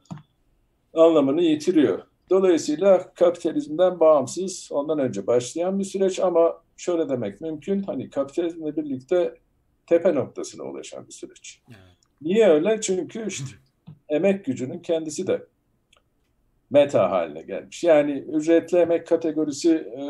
anlamını 0.94 1.42
yitiriyor. 1.42 2.02
Dolayısıyla 2.30 3.14
kapitalizmden 3.14 4.00
bağımsız 4.00 4.68
ondan 4.72 4.98
önce 4.98 5.26
başlayan 5.26 5.78
bir 5.78 5.84
süreç 5.84 6.20
ama 6.20 6.62
şöyle 6.76 7.08
demek 7.08 7.40
mümkün. 7.40 7.82
Hani 7.82 8.10
kapitalizmle 8.10 8.76
birlikte 8.76 9.34
tepe 9.86 10.14
noktasına 10.14 10.64
ulaşan 10.64 11.06
bir 11.06 11.12
süreç. 11.12 11.60
Evet. 11.68 11.78
Niye 12.22 12.48
öyle? 12.48 12.80
Çünkü 12.80 13.26
işte 13.28 13.56
emek 14.08 14.44
gücünün 14.44 14.78
kendisi 14.78 15.26
de 15.26 15.46
meta 16.70 17.10
haline 17.10 17.42
gelmiş. 17.42 17.84
Yani 17.84 18.12
ücretli 18.12 18.78
emek 18.78 19.06
kategorisi 19.06 19.74
e, 19.74 20.02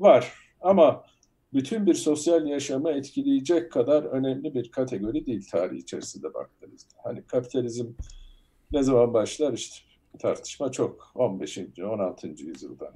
var 0.00 0.32
ama 0.60 1.04
bütün 1.52 1.86
bir 1.86 1.94
sosyal 1.94 2.46
yaşamı 2.46 2.90
etkileyecek 2.90 3.72
kadar 3.72 4.02
önemli 4.04 4.54
bir 4.54 4.70
kategori 4.70 5.26
değil 5.26 5.48
tarih 5.50 5.78
içerisinde 5.78 6.34
baktığınızda. 6.34 6.94
Hani 7.04 7.26
kapitalizm 7.26 7.86
ne 8.72 8.82
zaman 8.82 9.14
başlar 9.14 9.52
işte 9.52 9.86
tartışma 10.18 10.72
çok 10.72 11.12
15. 11.14 11.58
16. 11.58 12.28
yüzyıldan 12.28 12.94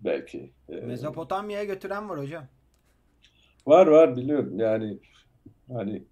belki. 0.00 0.52
E, 0.68 0.74
Mezopotamya'ya 0.76 1.64
götüren 1.64 2.08
var 2.08 2.20
hocam. 2.20 2.44
Var 3.66 3.86
var 3.86 4.16
biliyorum 4.16 4.58
yani 4.58 4.98
hani 5.72 6.04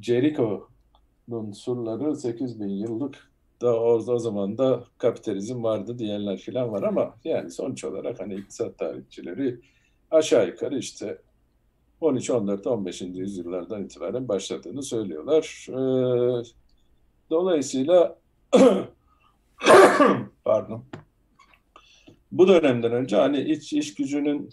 Jericho'nun 0.00 1.52
surları 1.52 2.16
8000 2.16 2.68
yıllık 2.68 3.33
da 3.64 3.80
o, 3.80 4.12
o 4.12 4.18
zaman 4.18 4.58
da 4.58 4.84
kapitalizm 4.98 5.64
vardı 5.64 5.98
diyenler 5.98 6.38
falan 6.38 6.72
var 6.72 6.82
ama 6.82 7.14
yani 7.24 7.50
sonuç 7.50 7.84
olarak 7.84 8.20
hani 8.20 8.34
iktisat 8.34 8.78
tarihçileri 8.78 9.60
aşağı 10.10 10.46
yukarı 10.46 10.78
işte 10.78 11.18
13, 12.00 12.30
14, 12.30 12.66
15. 12.66 13.02
yüzyıllardan 13.02 13.84
itibaren 13.84 14.28
başladığını 14.28 14.82
söylüyorlar. 14.82 15.66
Ee, 15.70 16.44
dolayısıyla 17.30 18.18
pardon 20.44 20.84
bu 22.32 22.48
dönemden 22.48 22.92
önce 22.92 23.16
hani 23.16 23.40
iç 23.40 23.72
iş 23.72 23.94
gücünün 23.94 24.50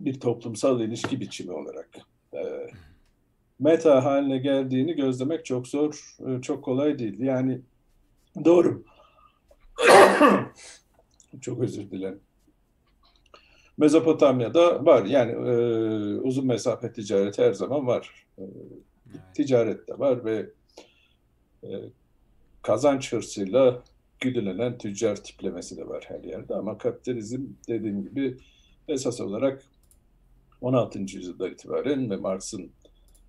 bir 0.00 0.20
toplumsal 0.20 0.80
ilişki 0.80 1.20
biçimi 1.20 1.52
olarak 1.52 1.88
e, 2.34 2.40
meta 3.58 4.04
haline 4.04 4.38
geldiğini 4.38 4.96
gözlemek 4.96 5.44
çok 5.44 5.68
zor, 5.68 6.16
e, 6.26 6.42
çok 6.42 6.64
kolay 6.64 6.98
değil. 6.98 7.20
Yani 7.20 7.60
Doğru. 8.44 8.84
Çok 11.40 11.60
özür 11.60 11.90
dilerim. 11.90 12.20
Mezopotamya'da 13.78 14.86
var. 14.86 15.04
Yani 15.04 15.32
e, 15.32 15.54
uzun 16.20 16.46
mesafe 16.46 16.92
ticareti 16.92 17.42
her 17.42 17.52
zaman 17.52 17.86
var. 17.86 18.26
E, 18.38 18.44
ticaret 19.34 19.88
de 19.88 19.98
var 19.98 20.24
ve 20.24 20.50
e, 21.64 21.68
kazanç 22.62 23.12
hırsıyla 23.12 23.82
güdülenen 24.20 24.78
tüccar 24.78 25.16
tiplemesi 25.16 25.76
de 25.76 25.88
var 25.88 26.04
her 26.08 26.24
yerde. 26.24 26.54
Ama 26.54 26.78
kapitalizm 26.78 27.42
dediğim 27.68 28.02
gibi 28.02 28.36
esas 28.88 29.20
olarak 29.20 29.62
16. 30.60 30.98
yüzyılda 30.98 31.48
itibaren 31.48 32.10
ve 32.10 32.16
Marx'ın 32.16 32.70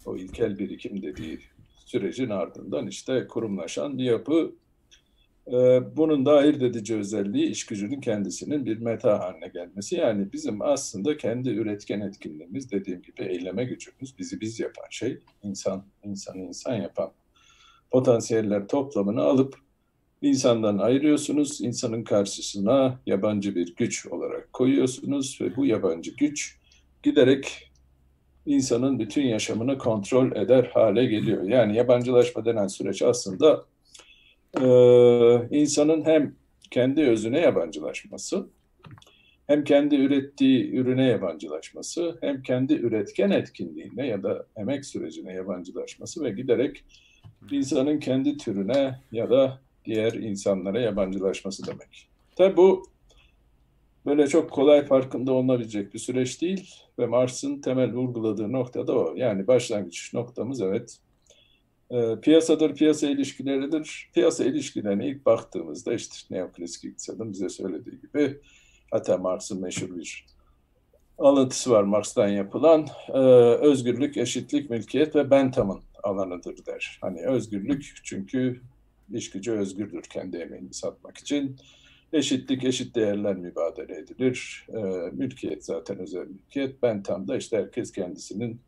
o 0.05 0.17
ilkel 0.17 0.59
birikim 0.59 1.01
dediği 1.01 1.39
sürecin 1.85 2.29
ardından 2.29 2.87
işte 2.87 3.27
kurumlaşan 3.27 3.97
bir 3.97 4.03
yapı 4.03 4.51
bunun 5.97 6.25
da 6.25 6.31
ayırt 6.31 6.61
edici 6.61 6.95
özelliği 6.95 7.49
iş 7.49 7.65
gücünün 7.65 8.01
kendisinin 8.01 8.65
bir 8.65 8.77
meta 8.77 9.19
haline 9.19 9.47
gelmesi. 9.47 9.95
Yani 9.95 10.33
bizim 10.33 10.61
aslında 10.61 11.17
kendi 11.17 11.49
üretken 11.49 12.01
etkinliğimiz 12.01 12.71
dediğim 12.71 13.01
gibi 13.01 13.23
eyleme 13.23 13.65
gücümüz, 13.65 14.19
bizi 14.19 14.41
biz 14.41 14.59
yapan 14.59 14.85
şey, 14.89 15.19
insan, 15.43 15.83
insanı 16.03 16.37
insan 16.37 16.75
yapan 16.75 17.11
potansiyeller 17.91 18.67
toplamını 18.67 19.21
alıp 19.21 19.55
insandan 20.21 20.77
ayırıyorsunuz, 20.77 21.61
insanın 21.61 22.03
karşısına 22.03 22.99
yabancı 23.05 23.55
bir 23.55 23.75
güç 23.75 24.05
olarak 24.05 24.53
koyuyorsunuz 24.53 25.37
ve 25.41 25.55
bu 25.55 25.65
yabancı 25.65 26.15
güç 26.15 26.57
giderek 27.03 27.71
insanın 28.45 28.99
bütün 28.99 29.23
yaşamını 29.23 29.77
kontrol 29.77 30.31
eder 30.35 30.71
hale 30.73 31.05
geliyor. 31.05 31.43
Yani 31.43 31.77
yabancılaşma 31.77 32.45
denen 32.45 32.67
süreç 32.67 33.01
aslında 33.01 33.65
e, 34.61 35.57
insanın 35.57 36.05
hem 36.05 36.35
kendi 36.71 37.01
özüne 37.01 37.39
yabancılaşması, 37.39 38.47
hem 39.47 39.63
kendi 39.63 39.95
ürettiği 39.95 40.71
ürüne 40.71 41.05
yabancılaşması, 41.05 42.17
hem 42.21 42.43
kendi 42.43 42.73
üretken 42.73 43.29
etkinliğine 43.29 44.07
ya 44.07 44.23
da 44.23 44.45
emek 44.57 44.85
sürecine 44.85 45.33
yabancılaşması 45.33 46.23
ve 46.23 46.31
giderek 46.31 46.83
insanın 47.51 47.99
kendi 47.99 48.37
türüne 48.37 48.99
ya 49.11 49.29
da 49.29 49.61
diğer 49.85 50.13
insanlara 50.13 50.79
yabancılaşması 50.81 51.67
demek. 51.67 52.09
Tabi 52.35 52.57
bu 52.57 52.83
böyle 54.05 54.27
çok 54.27 54.51
kolay 54.51 54.85
farkında 54.85 55.33
olunabilecek 55.33 55.93
bir 55.93 55.99
süreç 55.99 56.41
değil 56.41 56.75
ve 56.99 57.05
Marx'ın 57.05 57.61
temel 57.61 57.93
vurguladığı 57.93 58.51
nokta 58.51 58.87
da 58.87 58.93
o. 58.93 59.13
Yani 59.15 59.47
başlangıç 59.47 60.13
noktamız 60.13 60.61
evet 60.61 60.99
e, 61.91 62.19
piyasadır, 62.21 62.75
piyasa 62.75 63.07
ilişkileridir. 63.07 64.09
Piyasa 64.13 64.45
ilişkilerine 64.45 65.07
ilk 65.07 65.25
baktığımızda 65.25 65.93
işte 65.93 66.35
neoklasik 66.35 66.83
iktisadın 66.83 67.33
bize 67.33 67.49
söylediği 67.49 68.01
gibi 68.01 68.41
hatta 68.91 69.17
Marx'ın 69.17 69.61
meşhur 69.61 69.97
bir 69.97 70.25
alıntısı 71.17 71.71
var 71.71 71.83
Marx'tan 71.83 72.27
yapılan 72.27 72.87
e, 73.09 73.19
özgürlük, 73.67 74.17
eşitlik, 74.17 74.69
mülkiyet 74.69 75.15
ve 75.15 75.31
Bentham'ın 75.31 75.81
alanıdır 76.03 76.65
der. 76.65 76.97
Hani 77.01 77.25
özgürlük 77.25 77.93
çünkü 78.03 78.61
iş 79.13 79.29
gücü 79.29 79.51
özgürdür 79.51 80.01
kendi 80.01 80.37
emeğini 80.37 80.73
satmak 80.73 81.17
için. 81.17 81.55
Eşitlik, 82.13 82.63
eşit 82.63 82.95
değerler 82.95 83.35
mübadele 83.35 83.97
edilir. 83.97 84.67
E, 84.69 84.79
mülkiyet 85.11 85.65
zaten 85.65 85.99
özel 85.99 86.27
mülkiyet. 86.27 86.83
Bentham 86.83 87.27
da 87.27 87.37
işte 87.37 87.57
herkes 87.57 87.91
kendisinin 87.91 88.61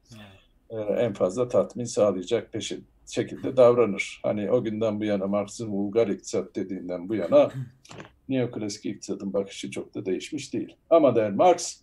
e, 0.70 0.76
en 0.78 1.14
fazla 1.14 1.48
tatmin 1.48 1.86
sağlayacak 1.86 2.54
peşin 2.54 2.86
şekilde 3.12 3.58
davranır. 3.58 4.20
Hani 4.24 4.52
o 4.52 4.64
günden 4.64 5.00
bu 5.00 5.06
yana 5.06 5.28
Marx'ın 5.28 5.72
vulgar 5.72 6.08
iktisat 6.08 6.56
dediğinden 6.56 7.10
bu 7.10 7.16
yana 7.16 7.52
neoklasik 8.30 8.86
iktisadın 8.86 9.34
bakışı 9.34 9.72
çok 9.72 9.96
da 9.96 10.06
değişmiş 10.06 10.54
değil. 10.54 10.76
Ama 10.90 11.16
der 11.16 11.32
Marx 11.32 11.82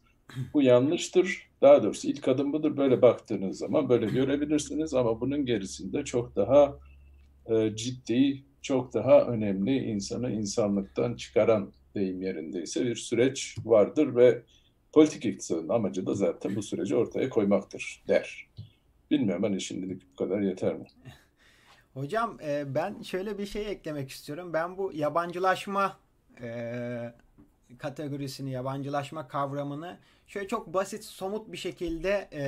bu 0.54 0.62
yanlıştır. 0.62 1.48
Daha 1.62 1.82
doğrusu 1.82 2.08
ilk 2.08 2.28
adım 2.28 2.52
budur. 2.52 2.76
Böyle 2.76 3.02
baktığınız 3.02 3.58
zaman 3.58 3.88
böyle 3.88 4.06
görebilirsiniz 4.06 4.94
ama 4.94 5.20
bunun 5.20 5.46
gerisinde 5.46 6.04
çok 6.04 6.36
daha 6.36 6.78
e, 7.46 7.76
ciddi, 7.76 8.42
çok 8.62 8.94
daha 8.94 9.20
önemli 9.20 9.76
insanı 9.76 10.32
insanlıktan 10.32 11.14
çıkaran 11.14 11.72
deyim 11.94 12.22
yerindeyse 12.22 12.86
bir 12.86 12.94
süreç 12.94 13.56
vardır 13.64 14.16
ve 14.16 14.42
politik 14.92 15.24
iktisadın 15.24 15.68
amacı 15.68 16.06
da 16.06 16.14
zaten 16.14 16.56
bu 16.56 16.62
süreci 16.62 16.96
ortaya 16.96 17.28
koymaktır 17.28 18.02
der. 18.08 18.48
Bilmiyorum 19.10 19.42
hani 19.42 19.60
şimdilik 19.60 20.02
bu 20.12 20.16
kadar 20.16 20.40
yeter 20.40 20.74
mi? 20.74 20.86
Hocam 21.94 22.38
e, 22.42 22.74
ben 22.74 23.02
şöyle 23.02 23.38
bir 23.38 23.46
şey 23.46 23.70
eklemek 23.70 24.10
istiyorum. 24.10 24.52
Ben 24.52 24.78
bu 24.78 24.92
yabancılaşma 24.92 25.96
e, 26.40 27.14
kategorisini, 27.78 28.50
yabancılaşma 28.50 29.28
kavramını 29.28 29.98
şöyle 30.26 30.48
çok 30.48 30.74
basit, 30.74 31.04
somut 31.04 31.52
bir 31.52 31.56
şekilde 31.56 32.28
e, 32.32 32.42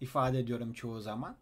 ifade 0.00 0.38
ediyorum 0.38 0.72
çoğu 0.72 1.00
zaman. 1.00 1.36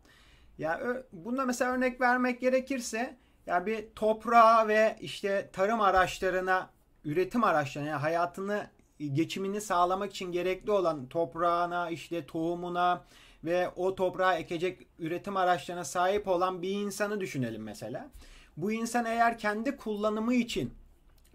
Ya 0.58 0.80
bunda 1.12 1.44
mesela 1.44 1.72
örnek 1.72 2.00
vermek 2.00 2.40
gerekirse 2.40 3.16
ya 3.46 3.66
bir 3.66 3.84
toprağa 3.94 4.68
ve 4.68 4.96
işte 5.00 5.50
tarım 5.52 5.80
araçlarına, 5.80 6.70
üretim 7.04 7.44
araçlarına, 7.44 7.88
yani 7.88 8.00
hayatını 8.00 8.66
geçimini 8.98 9.60
sağlamak 9.60 10.10
için 10.10 10.32
gerekli 10.32 10.70
olan 10.70 11.06
toprağına, 11.08 11.90
işte 11.90 12.26
tohumuna, 12.26 13.04
ve 13.44 13.70
o 13.76 13.94
toprağa 13.94 14.34
ekecek 14.34 14.86
üretim 14.98 15.36
araçlarına 15.36 15.84
sahip 15.84 16.28
olan 16.28 16.62
bir 16.62 16.70
insanı 16.70 17.20
düşünelim 17.20 17.62
mesela. 17.62 18.10
Bu 18.56 18.72
insan 18.72 19.04
eğer 19.04 19.38
kendi 19.38 19.76
kullanımı 19.76 20.34
için 20.34 20.74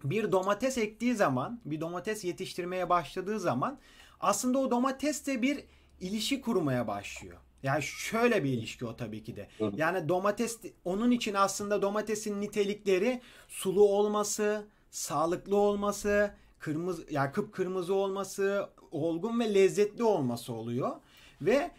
bir 0.04 0.32
domates 0.32 0.78
ektiği 0.78 1.14
zaman, 1.14 1.60
bir 1.64 1.80
domates 1.80 2.24
yetiştirmeye 2.24 2.88
başladığı 2.88 3.40
zaman 3.40 3.78
aslında 4.20 4.58
o 4.58 4.70
domatesle 4.70 5.42
bir 5.42 5.64
ilişki 6.00 6.40
kurmaya 6.40 6.86
başlıyor. 6.86 7.38
Yani 7.62 7.82
şöyle 7.82 8.44
bir 8.44 8.50
ilişki 8.50 8.86
o 8.86 8.96
tabii 8.96 9.22
ki 9.22 9.36
de. 9.36 9.48
Yani 9.76 10.08
domates 10.08 10.60
onun 10.84 11.10
için 11.10 11.34
aslında 11.34 11.82
domatesin 11.82 12.40
nitelikleri 12.40 13.20
sulu 13.48 13.88
olması, 13.88 14.66
sağlıklı 14.90 15.56
olması, 15.56 16.34
kırmızı 16.58 17.06
yani 17.10 17.32
kıpkırmızı 17.32 17.94
olması, 17.94 18.68
olgun 18.90 19.40
ve 19.40 19.54
lezzetli 19.54 20.04
olması 20.04 20.52
oluyor. 20.52 20.96
Ve 21.42 21.70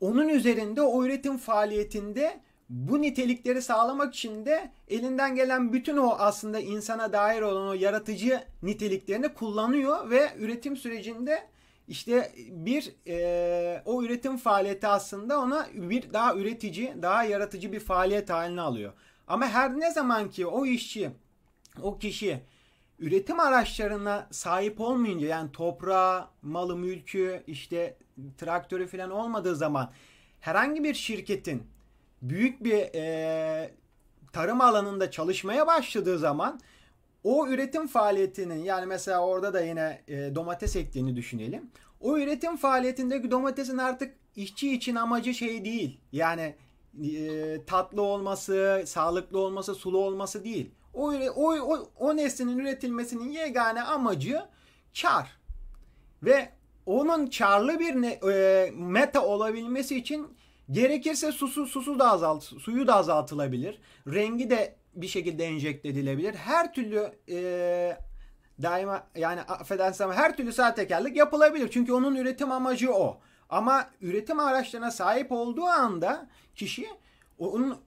onun 0.00 0.28
üzerinde 0.28 0.82
o 0.82 1.04
üretim 1.04 1.38
faaliyetinde 1.38 2.40
bu 2.68 3.02
nitelikleri 3.02 3.62
sağlamak 3.62 4.14
için 4.14 4.46
de 4.46 4.70
elinden 4.88 5.34
gelen 5.34 5.72
bütün 5.72 5.96
o 5.96 6.10
aslında 6.18 6.60
insana 6.60 7.12
dair 7.12 7.42
olan 7.42 7.68
o 7.68 7.74
yaratıcı 7.74 8.44
niteliklerini 8.62 9.28
kullanıyor 9.28 10.10
ve 10.10 10.30
üretim 10.38 10.76
sürecinde 10.76 11.48
işte 11.88 12.32
bir 12.50 12.92
e, 13.06 13.82
o 13.84 14.02
üretim 14.02 14.36
faaliyeti 14.36 14.86
aslında 14.86 15.40
ona 15.40 15.66
bir 15.74 16.12
daha 16.12 16.34
üretici, 16.34 16.94
daha 17.02 17.24
yaratıcı 17.24 17.72
bir 17.72 17.80
faaliyet 17.80 18.30
haline 18.30 18.60
alıyor. 18.60 18.92
Ama 19.28 19.48
her 19.48 19.80
ne 19.80 19.90
zaman 19.92 20.30
ki 20.30 20.46
o 20.46 20.66
işçi, 20.66 21.10
o 21.82 21.98
kişi 21.98 22.40
üretim 22.98 23.40
araçlarına 23.40 24.26
sahip 24.30 24.80
olmayınca 24.80 25.26
yani 25.26 25.52
toprağı, 25.52 26.26
malı, 26.42 26.76
mülkü, 26.76 27.42
işte 27.46 27.96
traktörü 28.38 28.86
falan 28.86 29.10
olmadığı 29.10 29.56
zaman 29.56 29.90
herhangi 30.40 30.84
bir 30.84 30.94
şirketin 30.94 31.62
büyük 32.22 32.64
bir 32.64 32.94
e, 32.94 33.70
tarım 34.32 34.60
alanında 34.60 35.10
çalışmaya 35.10 35.66
başladığı 35.66 36.18
zaman 36.18 36.60
o 37.24 37.48
üretim 37.48 37.86
faaliyetinin 37.86 38.64
yani 38.64 38.86
mesela 38.86 39.26
orada 39.26 39.54
da 39.54 39.60
yine 39.60 40.02
e, 40.08 40.34
domates 40.34 40.76
ektiğini 40.76 41.16
düşünelim. 41.16 41.70
O 42.00 42.18
üretim 42.18 42.56
faaliyetindeki 42.56 43.30
domatesin 43.30 43.78
artık 43.78 44.14
işçi 44.36 44.72
için 44.72 44.94
amacı 44.94 45.34
şey 45.34 45.64
değil. 45.64 46.00
Yani 46.12 46.54
e, 47.04 47.64
tatlı 47.66 48.02
olması, 48.02 48.82
sağlıklı 48.86 49.38
olması, 49.38 49.74
sulu 49.74 49.98
olması 49.98 50.44
değil. 50.44 50.70
O, 50.98 51.12
o, 51.36 51.74
o, 51.74 51.90
o 51.98 52.16
nesnenin 52.16 52.58
üretilmesinin 52.58 53.30
yegane 53.30 53.82
amacı 53.82 54.42
kar. 55.02 55.38
Ve 56.22 56.48
onun 56.86 57.26
karlı 57.26 57.80
bir 57.80 57.94
ne, 57.94 58.12
e, 58.32 58.70
meta 58.74 59.24
olabilmesi 59.24 59.96
için 59.96 60.36
gerekirse 60.70 61.32
susu 61.32 61.66
susu 61.66 61.98
da 61.98 62.10
azalt 62.10 62.44
suyu 62.44 62.86
da 62.86 62.94
azaltılabilir. 62.94 63.78
Rengi 64.06 64.50
de 64.50 64.76
bir 64.94 65.08
şekilde 65.08 65.44
enjekte 65.44 65.88
edilebilir. 65.88 66.34
Her 66.34 66.74
türlü 66.74 67.12
e, 67.28 67.98
daima 68.62 69.06
yani 69.16 69.40
affedersem 69.40 70.12
her 70.12 70.36
türlü 70.36 70.52
sahtekarlık 70.52 71.16
yapılabilir. 71.16 71.70
Çünkü 71.70 71.92
onun 71.92 72.14
üretim 72.14 72.52
amacı 72.52 72.94
o. 72.94 73.20
Ama 73.48 73.90
üretim 74.00 74.40
araçlarına 74.40 74.90
sahip 74.90 75.32
olduğu 75.32 75.64
anda 75.64 76.28
kişi 76.54 76.86
onun 77.38 77.78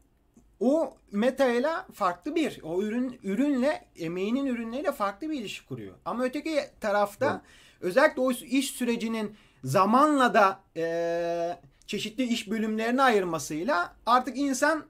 o 0.61 0.97
meta 1.11 1.47
ile 1.47 1.69
farklı 1.93 2.35
bir 2.35 2.59
o 2.63 2.83
ürün 2.83 3.19
ürünle 3.23 3.85
emeğinin 3.95 4.45
ürünleriyle 4.45 4.91
farklı 4.91 5.29
bir 5.29 5.39
ilişki 5.39 5.67
kuruyor. 5.67 5.93
Ama 6.05 6.23
öteki 6.23 6.59
tarafta 6.81 7.31
evet. 7.31 7.41
özellikle 7.81 8.21
o 8.21 8.31
iş 8.31 8.71
sürecinin 8.71 9.35
zamanla 9.63 10.33
da 10.33 10.59
e, 10.77 11.57
çeşitli 11.87 12.23
iş 12.23 12.49
bölümlerine 12.49 13.01
ayırmasıyla 13.01 13.95
artık 14.05 14.37
insan 14.37 14.85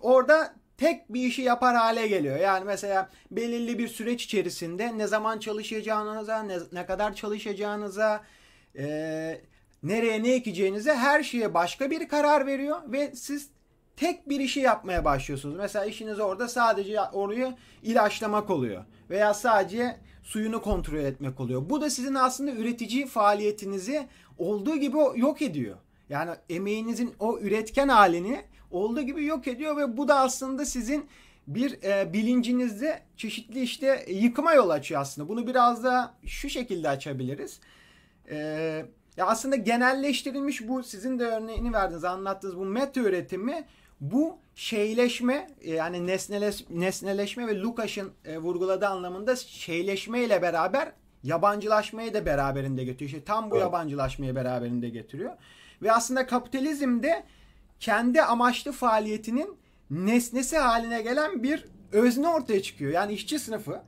orada 0.00 0.54
tek 0.78 1.14
bir 1.14 1.26
işi 1.26 1.42
yapar 1.42 1.76
hale 1.76 2.06
geliyor. 2.06 2.38
Yani 2.38 2.64
mesela 2.64 3.10
belirli 3.30 3.78
bir 3.78 3.88
süreç 3.88 4.24
içerisinde 4.24 4.98
ne 4.98 5.06
zaman 5.06 5.38
çalışacağınıza, 5.38 6.42
ne, 6.42 6.58
ne 6.72 6.86
kadar 6.86 7.14
çalışacağınıza, 7.14 8.24
e, 8.78 9.40
nereye 9.82 10.22
ne 10.22 10.34
ekeceğinize 10.34 10.94
her 10.94 11.22
şeye 11.22 11.54
başka 11.54 11.90
bir 11.90 12.08
karar 12.08 12.46
veriyor 12.46 12.78
ve 12.86 13.12
siz 13.14 13.55
tek 13.96 14.28
bir 14.28 14.40
işi 14.40 14.60
yapmaya 14.60 15.04
başlıyorsunuz. 15.04 15.56
Mesela 15.56 15.84
işiniz 15.84 16.20
orada 16.20 16.48
sadece 16.48 17.00
orayı 17.00 17.54
ilaçlamak 17.82 18.50
oluyor. 18.50 18.84
Veya 19.10 19.34
sadece 19.34 19.96
suyunu 20.22 20.62
kontrol 20.62 20.98
etmek 20.98 21.40
oluyor. 21.40 21.70
Bu 21.70 21.80
da 21.80 21.90
sizin 21.90 22.14
aslında 22.14 22.50
üretici 22.50 23.06
faaliyetinizi 23.06 24.06
olduğu 24.38 24.76
gibi 24.76 24.96
yok 25.14 25.42
ediyor. 25.42 25.76
Yani 26.08 26.30
emeğinizin 26.50 27.14
o 27.20 27.38
üretken 27.38 27.88
halini 27.88 28.44
olduğu 28.70 29.02
gibi 29.02 29.24
yok 29.24 29.48
ediyor 29.48 29.76
ve 29.76 29.96
bu 29.96 30.08
da 30.08 30.18
aslında 30.18 30.64
sizin 30.64 31.08
bir 31.46 31.82
e, 31.82 32.12
bilincinizde 32.12 33.02
çeşitli 33.16 33.60
işte 33.60 34.06
yıkıma 34.08 34.54
yol 34.54 34.70
açıyor 34.70 35.00
aslında. 35.00 35.28
Bunu 35.28 35.46
biraz 35.46 35.84
da 35.84 36.14
şu 36.26 36.48
şekilde 36.48 36.88
açabiliriz. 36.88 37.60
E, 38.30 38.36
ya 39.16 39.26
aslında 39.26 39.56
genelleştirilmiş 39.56 40.68
bu 40.68 40.82
sizin 40.82 41.18
de 41.18 41.24
örneğini 41.24 41.72
verdiniz 41.72 42.04
anlattığınız 42.04 42.56
bu 42.56 42.64
meta 42.64 43.00
üretimi 43.00 43.64
bu 44.00 44.38
şeyleşme 44.54 45.50
yani 45.64 46.06
nesneleş, 46.06 46.64
nesneleşme 46.70 47.46
ve 47.46 47.60
Lukas'ın 47.60 48.12
e, 48.24 48.38
vurguladığı 48.38 48.88
anlamında 48.88 49.36
şeyleşme 49.36 50.24
ile 50.24 50.42
beraber 50.42 50.92
yabancılaşmayı 51.22 52.14
da 52.14 52.26
beraberinde 52.26 52.84
getiriyor. 52.84 53.10
İşte 53.10 53.24
tam 53.24 53.50
bu 53.50 53.54
evet. 53.54 53.64
yabancılaşmayı 53.64 54.34
beraberinde 54.34 54.88
getiriyor. 54.88 55.32
Ve 55.82 55.92
aslında 55.92 56.26
kapitalizmde 56.26 57.24
kendi 57.80 58.22
amaçlı 58.22 58.72
faaliyetinin 58.72 59.56
nesnesi 59.90 60.58
haline 60.58 61.02
gelen 61.02 61.42
bir 61.42 61.64
özne 61.92 62.28
ortaya 62.28 62.62
çıkıyor. 62.62 62.92
Yani 62.92 63.12
işçi 63.12 63.38
sınıfı. 63.38 63.82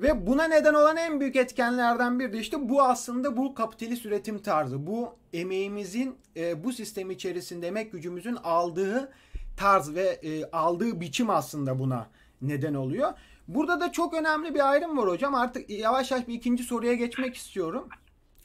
Ve 0.00 0.26
buna 0.26 0.44
neden 0.44 0.74
olan 0.74 0.96
en 0.96 1.20
büyük 1.20 1.36
etkenlerden 1.36 2.20
biri 2.20 2.32
de 2.32 2.38
işte 2.38 2.68
bu 2.68 2.82
aslında 2.82 3.36
bu 3.36 3.54
kapitalist 3.54 4.06
üretim 4.06 4.38
tarzı. 4.38 4.86
Bu 4.86 5.14
emeğimizin 5.32 6.16
e, 6.36 6.64
bu 6.64 6.72
sistem 6.72 7.10
içerisinde 7.10 7.68
emek 7.68 7.92
gücümüzün 7.92 8.36
aldığı 8.36 9.12
tarz 9.58 9.94
ve 9.94 10.20
e, 10.22 10.50
aldığı 10.50 11.00
biçim 11.00 11.30
aslında 11.30 11.78
buna 11.78 12.06
neden 12.42 12.74
oluyor. 12.74 13.12
Burada 13.48 13.80
da 13.80 13.92
çok 13.92 14.14
önemli 14.14 14.54
bir 14.54 14.70
ayrım 14.70 14.98
var 14.98 15.08
hocam. 15.08 15.34
Artık 15.34 15.70
yavaş 15.70 16.10
yavaş 16.10 16.28
bir 16.28 16.34
ikinci 16.34 16.62
soruya 16.62 16.94
geçmek 16.94 17.36
istiyorum. 17.36 17.88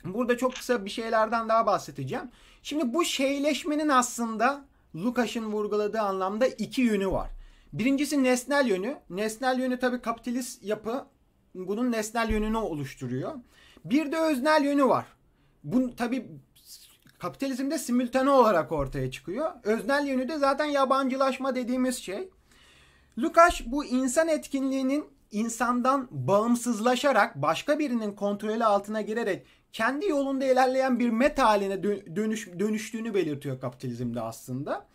Burada 0.05 0.37
çok 0.37 0.55
kısa 0.55 0.85
bir 0.85 0.89
şeylerden 0.89 1.49
daha 1.49 1.65
bahsedeceğim. 1.65 2.25
Şimdi 2.63 2.93
bu 2.93 3.05
şeyleşmenin 3.05 3.89
aslında 3.89 4.65
Lukas'ın 4.95 5.45
vurguladığı 5.45 6.01
anlamda 6.01 6.47
iki 6.47 6.81
yönü 6.81 7.07
var. 7.07 7.29
Birincisi 7.73 8.23
nesnel 8.23 8.67
yönü. 8.67 8.97
Nesnel 9.09 9.59
yönü 9.59 9.79
tabii 9.79 10.01
kapitalist 10.01 10.63
yapı 10.63 11.05
bunun 11.55 11.91
nesnel 11.91 12.29
yönünü 12.29 12.57
oluşturuyor. 12.57 13.33
Bir 13.85 14.11
de 14.11 14.17
öznel 14.17 14.63
yönü 14.63 14.85
var. 14.85 15.05
Bu 15.63 15.95
tabii 15.95 16.27
kapitalizmde 17.23 17.77
simültane 17.77 18.29
olarak 18.29 18.71
ortaya 18.71 19.11
çıkıyor. 19.11 19.51
Öznel 19.63 20.07
yönü 20.07 20.29
de 20.29 20.37
zaten 20.37 20.65
yabancılaşma 20.65 21.55
dediğimiz 21.55 21.97
şey. 21.97 22.29
Lukács 23.17 23.61
bu 23.65 23.85
insan 23.85 24.27
etkinliğinin 24.27 25.05
insandan 25.31 26.07
bağımsızlaşarak 26.11 27.35
başka 27.35 27.79
birinin 27.79 28.11
kontrolü 28.11 28.65
altına 28.65 29.01
girerek 29.01 29.45
kendi 29.73 30.05
yolunda 30.05 30.45
ilerleyen 30.45 30.99
bir 30.99 31.09
meta 31.09 31.49
haline 31.49 31.83
dönüş, 31.83 32.49
dönüştüğünü 32.59 33.13
belirtiyor 33.13 33.59
kapitalizmde 33.59 34.21
aslında. 34.21 34.85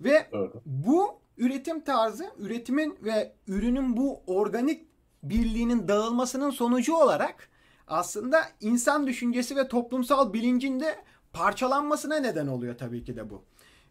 Ve 0.00 0.28
evet. 0.32 0.52
bu 0.66 1.20
üretim 1.36 1.80
tarzı, 1.80 2.30
üretimin 2.38 2.98
ve 3.02 3.32
ürünün 3.46 3.96
bu 3.96 4.22
organik 4.26 4.86
birliğinin 5.22 5.88
dağılmasının 5.88 6.50
sonucu 6.50 6.94
olarak 6.94 7.48
aslında 7.88 8.42
insan 8.60 9.06
düşüncesi 9.06 9.56
ve 9.56 9.68
toplumsal 9.68 10.32
bilincin 10.32 10.80
de 10.80 10.96
parçalanmasına 11.32 12.16
neden 12.16 12.46
oluyor 12.46 12.78
tabii 12.78 13.04
ki 13.04 13.16
de 13.16 13.30
bu. 13.30 13.44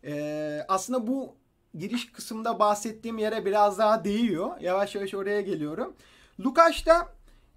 Ee, 0.04 0.66
aslında 0.68 1.08
bu 1.08 1.36
giriş 1.78 2.12
kısımda 2.12 2.60
bahsettiğim 2.60 3.18
yere 3.18 3.46
biraz 3.46 3.78
daha 3.78 4.04
değiyor. 4.04 4.52
Yavaş 4.60 4.96
yavaş 4.96 5.14
oraya 5.14 5.42
geliyorum. 5.42 5.94
Lukács 6.40 6.86
da 6.86 7.08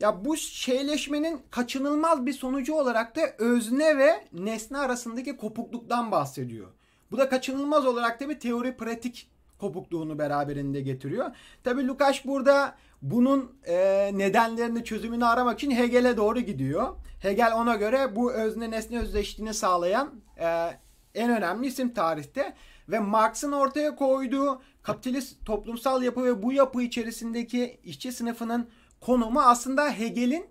ya 0.00 0.24
bu 0.24 0.36
şeyleşmenin 0.36 1.42
kaçınılmaz 1.50 2.26
bir 2.26 2.32
sonucu 2.32 2.74
olarak 2.74 3.16
da 3.16 3.20
özne 3.38 3.98
ve 3.98 4.24
nesne 4.32 4.78
arasındaki 4.78 5.36
kopukluktan 5.36 6.12
bahsediyor. 6.12 6.68
Bu 7.10 7.18
da 7.18 7.28
kaçınılmaz 7.28 7.86
olarak 7.86 8.20
da 8.20 8.28
bir 8.28 8.40
teori 8.40 8.76
pratik 8.76 9.30
kopukluğunu 9.58 10.18
beraberinde 10.18 10.80
getiriyor. 10.80 11.30
Tabi 11.64 11.86
Lukács 11.86 12.24
burada 12.24 12.76
bunun 13.02 13.52
e, 13.66 14.10
nedenlerini 14.14 14.84
çözümünü 14.84 15.26
aramak 15.26 15.58
için 15.58 15.70
Hegel'e 15.70 16.16
doğru 16.16 16.40
gidiyor. 16.40 16.96
Hegel 17.20 17.54
ona 17.54 17.74
göre 17.74 18.16
bu 18.16 18.32
özne 18.32 18.70
nesne 18.70 18.98
özdeşliğini 18.98 19.54
sağlayan 19.54 20.10
e, 20.38 20.70
en 21.14 21.30
önemli 21.30 21.66
isim 21.66 21.94
tarihte 21.94 22.54
ve 22.88 22.98
Marx'ın 22.98 23.52
ortaya 23.52 23.96
koyduğu 23.96 24.62
kapitalist 24.82 25.46
toplumsal 25.46 26.02
yapı 26.02 26.24
ve 26.24 26.42
bu 26.42 26.52
yapı 26.52 26.82
içerisindeki 26.82 27.80
işçi 27.84 28.12
sınıfının 28.12 28.68
konumu 29.00 29.40
aslında 29.40 29.90
Hegel'in 29.90 30.46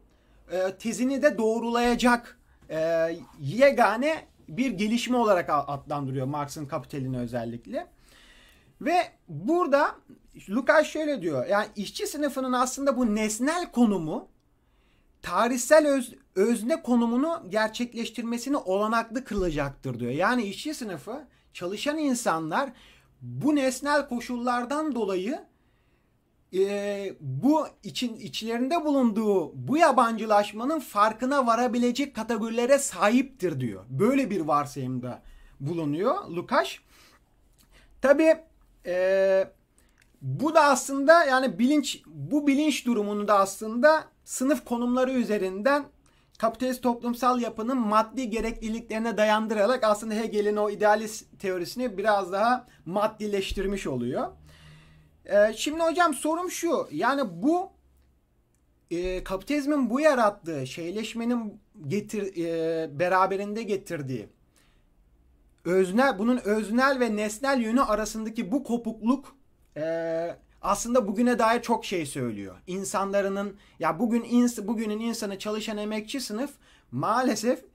e, 0.51 0.77
tezini 0.77 1.21
de 1.21 1.37
doğrulayacak 1.37 2.39
e, 2.69 3.09
yegane 3.39 4.27
bir 4.47 4.71
gelişme 4.71 5.17
olarak 5.17 5.49
adlandırıyor 5.49 6.25
Marx'ın 6.25 6.65
kapitalini 6.65 7.17
özellikle. 7.17 7.87
Ve 8.85 9.11
burada 9.27 9.95
Lukács 10.49 10.87
şöyle 10.87 11.21
diyor. 11.21 11.45
Yani 11.45 11.67
işçi 11.75 12.07
sınıfının 12.07 12.53
aslında 12.53 12.97
bu 12.97 13.15
nesnel 13.15 13.71
konumu 13.71 14.27
tarihsel 15.21 15.87
öz, 15.87 16.13
özne 16.35 16.81
konumunu 16.81 17.43
gerçekleştirmesini 17.49 18.57
olanaklı 18.57 19.23
kılacaktır 19.23 19.99
diyor. 19.99 20.11
Yani 20.11 20.43
işçi 20.43 20.73
sınıfı 20.73 21.27
çalışan 21.53 21.97
insanlar 21.97 22.69
bu 23.21 23.55
nesnel 23.55 24.09
koşullardan 24.09 24.95
dolayı 24.95 25.39
e, 26.53 27.15
bu 27.19 27.67
için 27.83 28.15
içlerinde 28.15 28.85
bulunduğu 28.85 29.67
bu 29.67 29.77
yabancılaşmanın 29.77 30.79
farkına 30.79 31.47
varabilecek 31.47 32.15
kategorilere 32.15 32.79
sahiptir 32.79 33.59
diyor. 33.59 33.83
Böyle 33.89 34.29
bir 34.29 34.41
varsayımda 34.41 35.21
bulunuyor 35.59 36.27
Lukács. 36.29 36.75
Tabi 38.01 38.37
e, 38.85 39.47
bu 40.21 40.55
da 40.55 40.63
aslında 40.63 41.25
yani 41.25 41.59
bilinç 41.59 42.03
bu 42.05 42.47
bilinç 42.47 42.85
durumunu 42.85 43.27
da 43.27 43.39
aslında 43.39 44.03
sınıf 44.23 44.65
konumları 44.65 45.11
üzerinden 45.11 45.85
kapitalist 46.37 46.83
toplumsal 46.83 47.41
yapının 47.41 47.77
maddi 47.77 48.29
gerekliliklerine 48.29 49.17
dayandırarak 49.17 49.83
aslında 49.83 50.13
Hegel'in 50.13 50.55
o 50.55 50.69
idealist 50.69 51.39
teorisini 51.39 51.97
biraz 51.97 52.31
daha 52.31 52.67
maddileştirmiş 52.85 53.87
oluyor. 53.87 54.27
Ee, 55.25 55.53
şimdi 55.55 55.83
hocam 55.83 56.13
sorum 56.13 56.51
şu. 56.51 56.87
Yani 56.91 57.21
bu 57.43 57.71
e, 58.91 59.23
kapitalizmin 59.23 59.89
bu 59.89 59.99
yarattığı 59.99 60.67
şeyleşmenin 60.67 61.61
getir 61.87 62.45
e, 62.45 62.99
beraberinde 62.99 63.63
getirdiği 63.63 64.29
öznel 65.65 66.19
bunun 66.19 66.37
öznel 66.37 66.99
ve 66.99 67.15
nesnel 67.15 67.61
yönü 67.61 67.81
arasındaki 67.81 68.51
bu 68.51 68.63
kopukluk 68.63 69.35
e, 69.77 69.83
aslında 70.61 71.07
bugüne 71.07 71.39
dair 71.39 71.61
çok 71.61 71.85
şey 71.85 72.05
söylüyor. 72.05 72.55
İnsanlarının 72.67 73.57
ya 73.79 73.99
bugün 73.99 74.23
ins 74.23 74.57
bugünün 74.57 74.99
insanı 74.99 75.39
çalışan 75.39 75.77
emekçi 75.77 76.21
sınıf 76.21 76.51
maalesef 76.91 77.65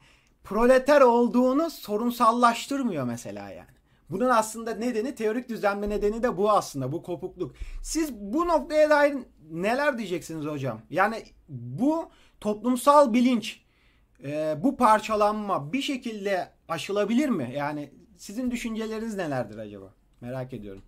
proleter 0.45 1.01
olduğunu 1.01 1.71
sorunsallaştırmıyor 1.71 3.05
mesela 3.05 3.51
yani. 3.51 3.69
Bunun 4.11 4.29
aslında 4.29 4.75
nedeni 4.75 5.15
teorik 5.15 5.49
düzenleme 5.49 5.95
nedeni 5.95 6.23
de 6.23 6.37
bu 6.37 6.51
aslında 6.51 6.93
bu 6.93 7.03
kopukluk. 7.03 7.55
Siz 7.83 8.13
bu 8.13 8.49
noktaya 8.49 8.91
dair 8.91 9.17
neler 9.51 9.99
diyeceksiniz 9.99 10.47
hocam? 10.47 10.81
Yani 10.91 11.23
bu 11.49 12.11
toplumsal 12.41 13.13
bilinç 13.13 13.61
e, 14.25 14.57
bu 14.63 14.77
parçalanma 14.77 15.73
bir 15.73 15.83
şekilde 15.83 16.58
aşılabilir 16.69 17.29
mi? 17.29 17.53
Yani 17.57 17.91
sizin 18.17 18.51
düşünceleriniz 18.51 19.17
nelerdir 19.17 19.59
acaba? 19.59 19.95
Merak 20.21 20.53
ediyorum. 20.53 20.83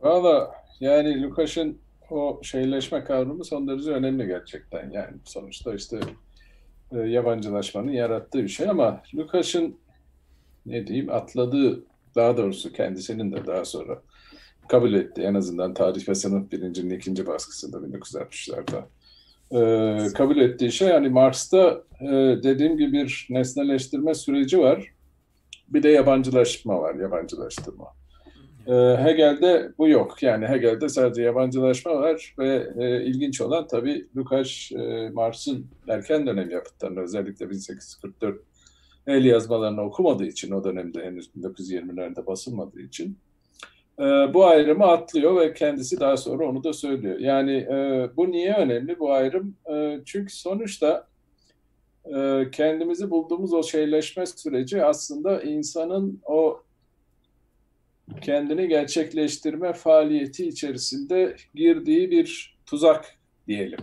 Valla 0.00 0.54
yani 0.80 1.22
Lukas'ın 1.22 1.78
o 2.10 2.40
şeyleşme 2.42 3.04
kavramı 3.04 3.44
son 3.44 3.68
derece 3.68 3.90
önemli 3.90 4.26
gerçekten. 4.26 4.90
Yani 4.90 5.16
sonuçta 5.24 5.74
işte 5.74 6.00
e, 6.92 6.98
yabancılaşmanın 6.98 7.92
yarattığı 7.92 8.42
bir 8.42 8.48
şey 8.48 8.68
ama 8.68 9.02
Lukas'ın 9.14 9.76
ne 10.66 10.86
diyeyim 10.86 11.10
atladığı 11.10 11.84
daha 12.14 12.36
doğrusu 12.36 12.72
kendisinin 12.72 13.32
de 13.32 13.46
daha 13.46 13.64
sonra 13.64 14.02
kabul 14.68 14.94
etti 14.94 15.22
en 15.22 15.34
azından 15.34 15.74
Tarih 15.74 16.08
ve 16.08 16.14
Sınıf 16.14 16.52
birincinin 16.52 16.94
ikinci 16.94 17.26
baskısında 17.26 17.76
1960'larda 17.76 18.84
e, 19.52 19.98
kabul 20.14 20.36
ettiği 20.36 20.72
şey 20.72 20.88
yani 20.88 21.08
Marx'ta 21.08 21.82
e, 22.00 22.06
dediğim 22.42 22.76
gibi 22.76 22.92
bir 22.92 23.26
nesneleştirme 23.30 24.14
süreci 24.14 24.58
var. 24.58 24.86
Bir 25.68 25.82
de 25.82 25.88
yabancılaşma 25.88 26.80
var, 26.80 26.94
yabancılaştırma. 26.94 27.86
E, 28.66 28.72
Hegel'de 29.04 29.72
bu 29.78 29.88
yok. 29.88 30.22
Yani 30.22 30.48
Hegel'de 30.48 30.88
sadece 30.88 31.22
yabancılaşma 31.22 31.96
var 31.96 32.34
ve 32.38 32.72
e, 32.78 33.04
ilginç 33.04 33.40
olan 33.40 33.66
tabii 33.66 34.06
Lukács 34.16 34.72
e, 34.72 35.10
Marx'ın 35.12 35.66
erken 35.88 36.26
dönem 36.26 36.50
yapıtlarını 36.50 37.00
özellikle 37.00 37.50
1844 37.50 38.40
el 39.06 39.24
yazmalarını 39.24 39.82
okumadığı 39.82 40.26
için 40.26 40.50
o 40.50 40.64
dönemde 40.64 41.04
henüz 41.04 41.30
1920'lerde 41.36 42.26
basılmadığı 42.26 42.80
için 42.80 43.18
e, 43.98 44.34
bu 44.34 44.46
ayrımı 44.46 44.84
atlıyor 44.84 45.40
ve 45.40 45.54
kendisi 45.54 46.00
daha 46.00 46.16
sonra 46.16 46.48
onu 46.48 46.64
da 46.64 46.72
söylüyor. 46.72 47.18
Yani 47.18 47.56
e, 47.56 48.08
bu 48.16 48.30
niye 48.30 48.54
önemli 48.54 48.98
bu 48.98 49.12
ayrım? 49.12 49.56
E, 49.72 50.00
çünkü 50.04 50.36
sonuçta 50.36 51.06
e, 52.04 52.50
kendimizi 52.52 53.10
bulduğumuz 53.10 53.52
o 53.52 53.62
şeyleşme 53.62 54.26
süreci 54.26 54.84
aslında 54.84 55.42
insanın 55.42 56.20
o 56.24 56.62
kendini 58.20 58.68
gerçekleştirme 58.68 59.72
faaliyeti 59.72 60.48
içerisinde 60.48 61.36
girdiği 61.54 62.10
bir 62.10 62.58
tuzak 62.66 63.18
diyelim. 63.46 63.78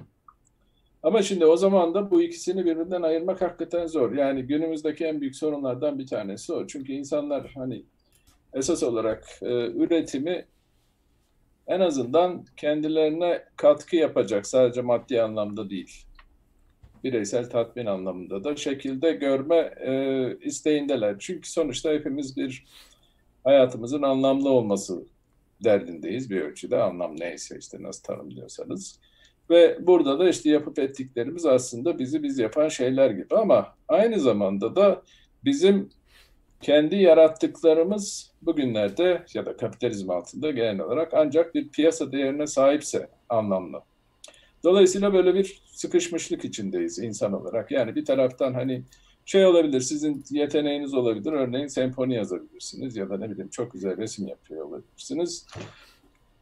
Ama 1.04 1.22
şimdi 1.22 1.46
o 1.46 1.58
zaman 1.58 1.94
da 1.94 2.12
bu 2.12 2.22
ikisini 2.22 2.66
birbirinden 2.66 3.02
ayırmak 3.02 3.42
hakikaten 3.42 3.86
zor. 3.86 4.12
Yani 4.12 4.44
günümüzdeki 4.44 5.06
en 5.06 5.22
büyük 5.22 5.36
sorunlardan 5.36 6.00
bir 6.00 6.08
tanesi 6.08 6.54
o. 6.54 6.68
Çünkü 6.68 6.94
insanlar 6.94 7.52
hani 7.56 7.86
esas 8.54 8.84
olarak 8.84 9.28
e, 9.42 9.48
üretimi 9.72 10.46
en 11.68 11.80
azından 11.80 12.46
kendilerine 12.58 13.44
katkı 13.56 13.96
yapacak 13.96 14.48
sadece 14.48 14.82
maddi 14.82 15.22
anlamda 15.22 15.70
değil. 15.70 16.06
Bireysel 17.04 17.50
tatmin 17.50 17.86
anlamında 17.86 18.44
da 18.44 18.56
şekilde 18.56 19.12
görme 19.12 19.74
e, 19.80 20.38
isteğindeler. 20.42 21.16
Çünkü 21.20 21.52
sonuçta 21.52 21.92
hepimiz 21.92 22.38
bir 22.38 22.66
hayatımızın 23.44 24.02
anlamlı 24.02 24.50
olması 24.50 25.06
derdindeyiz 25.64 26.30
bir 26.30 26.42
ölçüde. 26.42 26.78
Anlam 26.82 27.20
neyse 27.20 27.58
işte 27.60 27.84
nasıl 27.84 28.04
tanımlıyorsanız. 28.04 29.00
Ve 29.50 29.78
burada 29.88 30.20
da 30.20 30.30
işte 30.30 30.50
yapıp 30.50 30.80
ettiklerimiz 30.80 31.46
aslında 31.46 32.00
bizi 32.00 32.24
biz 32.24 32.40
yapan 32.40 32.68
şeyler 32.68 33.10
gibi 33.10 33.36
ama 33.36 33.76
aynı 33.88 34.20
zamanda 34.20 34.76
da 34.76 35.02
bizim 35.46 35.90
kendi 36.62 36.96
yarattıklarımız 36.96 38.32
bugünlerde 38.42 39.26
ya 39.34 39.46
da 39.46 39.58
kapitalizm 39.58 40.12
altında 40.12 40.52
genel 40.52 40.80
olarak 40.80 41.14
ancak 41.14 41.56
bir 41.56 41.70
piyasa 41.70 42.12
değerine 42.12 42.48
sahipse 42.48 43.08
anlamlı. 43.30 43.82
Dolayısıyla 44.64 45.14
böyle 45.14 45.34
bir 45.34 45.62
sıkışmışlık 45.72 46.46
içindeyiz 46.46 47.00
insan 47.00 47.34
olarak. 47.34 47.72
Yani 47.72 47.96
bir 47.96 48.06
taraftan 48.06 48.54
hani 48.54 48.84
şey 49.26 49.46
olabilir, 49.46 49.82
sizin 49.82 50.24
yeteneğiniz 50.30 50.94
olabilir. 50.94 51.34
Örneğin 51.34 51.68
senfoni 51.68 52.16
yazabilirsiniz 52.16 52.96
ya 52.96 53.10
da 53.10 53.18
ne 53.18 53.30
bileyim 53.30 53.50
çok 53.50 53.74
güzel 53.74 53.98
resim 53.98 54.28
yapıyor 54.28 54.66
olabilirsiniz. 54.66 55.48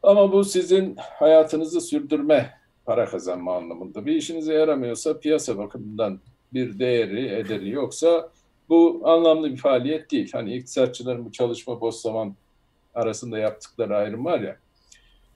Ama 0.04 0.32
bu 0.32 0.44
sizin 0.44 0.96
hayatınızı 0.98 1.82
sürdürme, 1.82 2.54
para 2.86 3.06
kazanma 3.06 3.56
anlamında. 3.56 4.06
Bir 4.06 4.16
işinize 4.16 4.54
yaramıyorsa, 4.54 5.20
piyasa 5.20 5.58
bakımından 5.58 6.20
bir 6.54 6.80
değeri, 6.80 7.28
ederi 7.28 7.70
yoksa 7.70 8.32
bu 8.70 9.02
anlamlı 9.04 9.52
bir 9.52 9.58
faaliyet 9.58 10.12
değil. 10.12 10.30
Hani 10.34 10.56
iktisatçıların 10.56 11.26
bu 11.26 11.32
çalışma 11.32 11.82
boş 11.82 11.96
zaman 11.96 12.36
arasında 12.96 13.38
yaptıkları 13.38 13.98
ayrım 13.98 14.26
var 14.26 14.40
ya. 14.40 14.58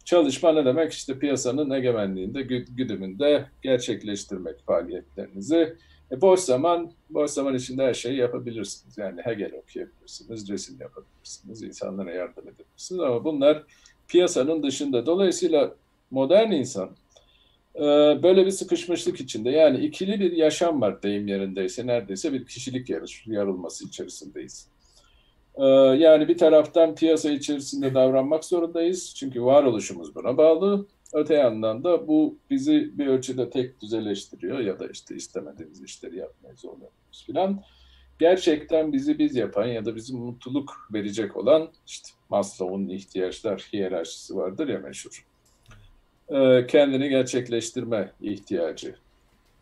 Çalışma 0.06 0.52
ne 0.52 0.66
demek? 0.66 0.94
İşte 0.94 1.20
piyasanın 1.20 1.70
egemenliğinde, 1.70 2.42
güdümünde 2.42 3.46
gerçekleştirmek 3.62 4.66
faaliyetlerinizi. 4.66 5.76
E 6.12 6.22
boş 6.22 6.40
zaman, 6.40 6.92
boş 7.10 7.32
zaman 7.32 7.56
içinde 7.56 7.84
her 7.84 7.94
şeyi 7.94 8.18
yapabilirsiniz. 8.18 8.98
Yani 8.98 9.22
Hegel 9.22 9.54
okuyabilirsiniz, 9.54 10.50
resim 10.50 10.78
yapabilirsiniz, 10.80 11.64
insanlara 11.64 12.12
yardım 12.12 12.48
edebilirsiniz. 12.48 13.02
Ama 13.02 13.24
bunlar 13.24 13.64
piyasanın 14.08 14.64
dışında. 14.64 15.06
Dolayısıyla 15.06 15.76
modern 16.12 16.52
insan 16.52 16.90
böyle 18.24 18.46
bir 18.46 18.52
sıkışmışlık 18.52 19.22
içinde. 19.22 19.50
Yani 19.50 19.86
ikili 19.86 20.20
bir 20.20 20.32
yaşam 20.32 20.82
var 20.82 21.04
deyim 21.04 21.28
yerindeyse 21.28 21.88
neredeyse 21.88 22.34
bir 22.34 22.46
kişilik 22.46 22.90
yarılması 23.26 23.88
içerisindeyiz. 23.88 24.68
E, 25.56 25.66
yani 25.98 26.28
bir 26.28 26.38
taraftan 26.38 26.96
piyasa 26.96 27.32
içerisinde 27.32 27.94
davranmak 27.94 28.46
zorundayız. 28.46 29.14
Çünkü 29.16 29.44
varoluşumuz 29.44 30.16
buna 30.16 30.38
bağlı. 30.38 30.88
Öte 31.14 31.34
yandan 31.34 31.84
da 31.84 32.08
bu 32.08 32.38
bizi 32.50 32.98
bir 32.98 33.08
ölçüde 33.08 33.50
tek 33.50 33.82
düzeleştiriyor 33.82 34.60
ya 34.60 34.80
da 34.80 34.88
işte 34.88 35.16
istemediğimiz 35.16 35.84
işleri 35.84 36.18
yapmaya 36.18 36.56
zorluyoruz 36.56 37.24
filan. 37.26 37.64
Gerçekten 38.20 38.94
bizi 38.94 39.20
biz 39.20 39.36
yapan 39.36 39.66
ya 39.66 39.86
da 39.86 39.96
bizim 39.96 40.18
mutluluk 40.18 40.88
verecek 40.94 41.38
olan 41.38 41.70
işte 41.88 42.10
Maslow'un 42.30 42.90
ihtiyaçlar 42.90 43.70
hiyerarşisi 43.74 44.36
vardır 44.36 44.68
ya 44.68 44.80
meşhur. 44.80 45.26
Ee, 46.32 46.68
kendini 46.68 47.10
gerçekleştirme 47.10 48.12
ihtiyacı. 48.22 48.96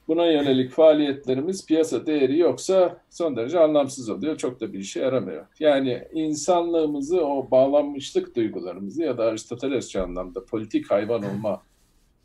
Buna 0.08 0.26
yönelik 0.26 0.72
faaliyetlerimiz 0.72 1.66
piyasa 1.66 2.06
değeri 2.06 2.38
yoksa 2.38 3.02
son 3.10 3.36
derece 3.36 3.60
anlamsız 3.60 4.10
oluyor. 4.10 4.38
Çok 4.38 4.60
da 4.60 4.74
bir 4.74 4.80
işe 4.80 5.00
yaramıyor. 5.00 5.46
Yani 5.60 6.04
insanlığımızı, 6.14 7.26
o 7.26 7.52
bağlanmışlık 7.52 8.36
duygularımızı 8.36 9.04
ya 9.04 9.18
da 9.18 9.24
Aristotelesçi 9.24 10.00
anlamda 10.00 10.46
politik 10.46 10.92
hayvan 10.92 11.24
olma 11.24 11.62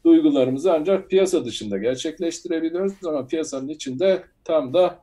duygularımızı 0.05 0.73
ancak 0.73 1.11
piyasa 1.11 1.45
dışında 1.45 1.79
gerçekleştirebiliyoruz. 1.79 2.93
Ama 3.07 3.27
piyasanın 3.27 3.69
içinde 3.69 4.25
tam 4.45 4.75
da 4.75 4.99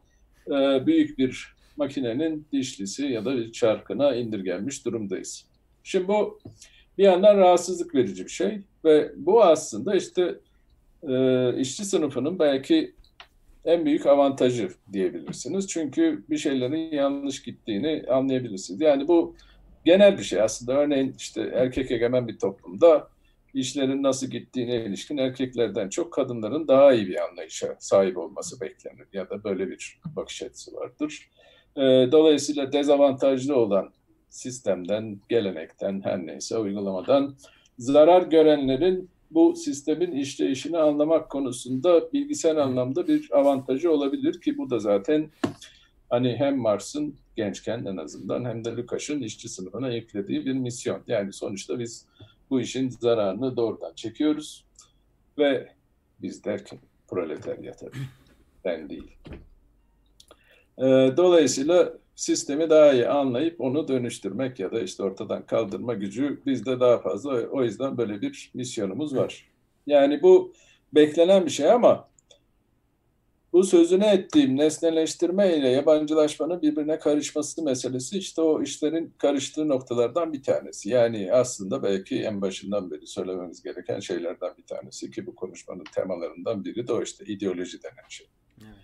e, 0.47 0.85
büyük 0.85 1.17
bir 1.17 1.55
makinenin 1.77 2.45
dişlisi 2.51 3.05
ya 3.05 3.25
da 3.25 3.37
bir 3.37 3.51
çarkına 3.51 4.15
indirgenmiş 4.15 4.85
durumdayız. 4.85 5.45
Şimdi 5.83 6.07
bu 6.07 6.39
bir 6.97 7.03
yandan 7.03 7.37
rahatsızlık 7.37 7.95
verici 7.95 8.25
bir 8.25 8.31
şey 8.31 8.61
ve 8.85 9.11
bu 9.15 9.43
aslında 9.43 9.95
işte 9.95 10.35
e, 11.03 11.55
işçi 11.59 11.85
sınıfının 11.85 12.39
belki 12.39 12.93
en 13.65 13.85
büyük 13.85 14.05
avantajı 14.05 14.69
diyebilirsiniz. 14.93 15.67
Çünkü 15.67 16.23
bir 16.29 16.37
şeylerin 16.37 16.91
yanlış 16.91 17.43
gittiğini 17.43 18.03
anlayabilirsiniz. 18.09 18.81
Yani 18.81 19.07
bu 19.07 19.35
genel 19.85 20.17
bir 20.17 20.23
şey 20.23 20.41
aslında. 20.41 20.73
Örneğin 20.73 21.15
işte 21.17 21.41
erkek 21.53 21.91
egemen 21.91 22.27
bir 22.27 22.39
toplumda 22.39 23.07
işlerin 23.53 24.03
nasıl 24.03 24.27
gittiğine 24.27 24.85
ilişkin 24.85 25.17
erkeklerden 25.17 25.89
çok 25.89 26.13
kadınların 26.13 26.67
daha 26.67 26.93
iyi 26.93 27.07
bir 27.07 27.23
anlayışa 27.23 27.75
sahip 27.79 28.17
olması 28.17 28.61
beklenir 28.61 29.07
ya 29.13 29.29
da 29.29 29.43
böyle 29.43 29.69
bir 29.69 29.99
bakış 30.15 30.43
açısı 30.43 30.73
vardır. 30.73 31.29
E, 31.75 31.81
dolayısıyla 32.11 32.73
dezavantajlı 32.73 33.55
olan 33.55 33.89
sistemden, 34.29 35.19
gelenekten, 35.29 36.01
her 36.03 36.27
neyse 36.27 36.57
uygulamadan 36.57 37.35
zarar 37.77 38.21
görenlerin 38.21 39.09
bu 39.31 39.55
sistemin 39.55 40.11
işleyişini 40.11 40.77
anlamak 40.77 41.29
konusunda 41.29 42.13
bilgisayar 42.13 42.55
anlamda 42.55 43.07
bir 43.07 43.39
avantajı 43.39 43.91
olabilir 43.91 44.41
ki 44.41 44.57
bu 44.57 44.69
da 44.69 44.79
zaten 44.79 45.29
hani 46.09 46.35
hem 46.35 46.57
Mars'ın 46.57 47.15
gençken 47.35 47.85
en 47.85 47.97
azından 47.97 48.45
hem 48.45 48.65
de 48.65 48.69
Lukas'ın 48.69 49.21
işçi 49.21 49.49
sınıfına 49.49 49.93
yüklediği 49.93 50.45
bir 50.45 50.53
misyon. 50.53 51.01
Yani 51.07 51.33
sonuçta 51.33 51.79
biz 51.79 52.05
bu 52.49 52.61
işin 52.61 52.89
zararını 52.89 53.57
doğrudan 53.57 53.93
çekiyoruz 53.93 54.65
ve 55.37 55.69
biz 56.21 56.43
derken 56.43 56.79
proletarya 57.07 57.73
tabii 57.73 57.97
ben 58.65 58.89
değil. 58.89 59.17
Dolayısıyla 61.17 61.93
sistemi 62.21 62.69
daha 62.69 62.93
iyi 62.93 63.07
anlayıp 63.07 63.61
onu 63.61 63.87
dönüştürmek 63.87 64.59
ya 64.59 64.71
da 64.71 64.81
işte 64.81 65.03
ortadan 65.03 65.45
kaldırma 65.45 65.93
gücü 65.93 66.41
bizde 66.45 66.79
daha 66.79 66.97
fazla. 66.97 67.47
O 67.47 67.63
yüzden 67.63 67.97
böyle 67.97 68.21
bir 68.21 68.51
misyonumuz 68.53 69.15
var. 69.15 69.49
Yani 69.87 70.21
bu 70.21 70.53
beklenen 70.93 71.45
bir 71.45 71.51
şey 71.51 71.71
ama 71.71 72.09
bu 73.53 73.63
sözünü 73.63 74.05
ettiğim 74.05 74.57
nesneleştirme 74.57 75.57
ile 75.57 75.69
yabancılaşmanın 75.69 76.61
birbirine 76.61 76.99
karışması 76.99 77.63
meselesi 77.63 78.17
işte 78.17 78.41
o 78.41 78.61
işlerin 78.61 79.13
karıştığı 79.17 79.67
noktalardan 79.67 80.33
bir 80.33 80.43
tanesi. 80.43 80.89
Yani 80.89 81.33
aslında 81.33 81.83
belki 81.83 82.23
en 82.23 82.41
başından 82.41 82.91
beri 82.91 83.07
söylememiz 83.07 83.63
gereken 83.63 83.99
şeylerden 83.99 84.57
bir 84.57 84.63
tanesi 84.63 85.11
ki 85.11 85.25
bu 85.25 85.35
konuşmanın 85.35 85.85
temalarından 85.95 86.65
biri 86.65 86.87
de 86.87 86.93
o 86.93 87.03
işte 87.03 87.25
ideoloji 87.25 87.83
denen 87.83 88.09
şey. 88.09 88.27
Evet. 88.61 88.75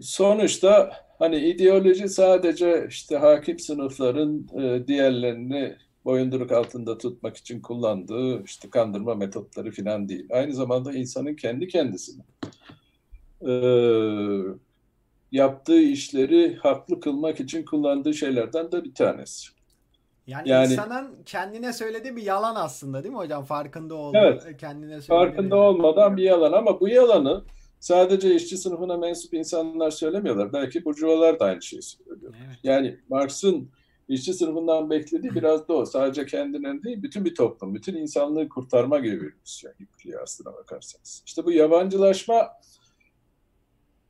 Sonuçta 0.00 1.05
hani 1.18 1.36
ideoloji 1.36 2.08
sadece 2.08 2.86
işte 2.88 3.16
hakim 3.16 3.58
sınıfların 3.58 4.48
e, 4.58 4.86
diğerlerini 4.86 5.76
boyunduruk 6.04 6.52
altında 6.52 6.98
tutmak 6.98 7.36
için 7.36 7.60
kullandığı 7.60 8.44
işte 8.44 8.70
kandırma 8.70 9.14
metotları 9.14 9.70
falan 9.70 10.08
değil. 10.08 10.28
Aynı 10.30 10.52
zamanda 10.52 10.92
insanın 10.92 11.34
kendi 11.34 11.68
kendisini 11.68 12.22
e, 13.48 13.52
yaptığı 15.32 15.80
işleri 15.80 16.56
haklı 16.56 17.00
kılmak 17.00 17.40
için 17.40 17.64
kullandığı 17.64 18.14
şeylerden 18.14 18.72
de 18.72 18.84
bir 18.84 18.94
tanesi. 18.94 19.48
Yani, 20.26 20.48
yani 20.48 20.72
insanın 20.72 21.22
kendine 21.26 21.72
söylediği 21.72 22.16
bir 22.16 22.22
yalan 22.22 22.54
aslında 22.54 23.02
değil 23.02 23.14
mi 23.14 23.18
hocam? 23.18 23.44
Farkında 23.44 23.94
olduğu, 23.94 24.18
evet, 24.18 24.56
kendine 24.56 25.00
Farkında 25.00 25.56
olmadan 25.56 26.16
bir 26.16 26.22
yalan 26.22 26.52
ama 26.52 26.80
bu 26.80 26.88
yalanı 26.88 27.44
sadece 27.86 28.34
işçi 28.34 28.56
sınıfına 28.56 28.96
mensup 28.96 29.34
insanlar 29.34 29.90
söylemiyorlar. 29.90 30.52
Belki 30.52 30.84
burjuvalar 30.84 31.40
da 31.40 31.44
aynı 31.44 31.62
şeyi 31.62 31.82
söylüyor. 31.82 32.34
Evet. 32.46 32.58
Yani 32.62 32.96
Marx'ın 33.08 33.68
işçi 34.08 34.34
sınıfından 34.34 34.90
beklediği 34.90 35.34
biraz 35.34 35.68
da 35.68 35.72
o. 35.72 35.86
Sadece 35.86 36.26
kendinden 36.26 36.82
değil, 36.82 37.02
bütün 37.02 37.24
bir 37.24 37.34
toplum, 37.34 37.74
bütün 37.74 37.96
insanlığı 37.96 38.48
kurtarma 38.48 38.98
gibi 38.98 39.20
bir 39.20 39.32
misyon 39.40 39.72
yüklüyor 39.78 40.22
aslına 40.22 40.54
bakarsanız. 40.54 41.22
İşte 41.26 41.44
bu 41.44 41.52
yabancılaşma 41.52 42.48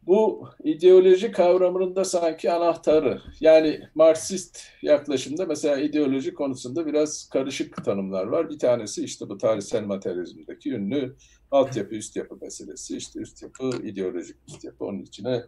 bu 0.06 0.48
ideoloji 0.64 1.32
kavramının 1.32 1.96
da 1.96 2.04
sanki 2.04 2.52
anahtarı. 2.52 3.22
Yani 3.40 3.80
Marksist 3.94 4.60
yaklaşımda 4.82 5.46
mesela 5.46 5.78
ideoloji 5.78 6.34
konusunda 6.34 6.86
biraz 6.86 7.28
karışık 7.28 7.84
tanımlar 7.84 8.26
var. 8.26 8.50
Bir 8.50 8.58
tanesi 8.58 9.04
işte 9.04 9.28
bu 9.28 9.38
tarihsel 9.38 9.84
materyalizmdeki 9.84 10.72
ünlü 10.72 11.16
altyapı 11.50 11.94
üst 11.94 12.16
yapı 12.16 12.36
meselesi. 12.40 12.96
İşte 12.96 13.20
üst 13.20 13.42
yapı 13.42 13.70
ideolojik 13.82 14.36
üst 14.48 14.64
yapı. 14.64 14.84
Onun 14.84 15.02
içine 15.02 15.42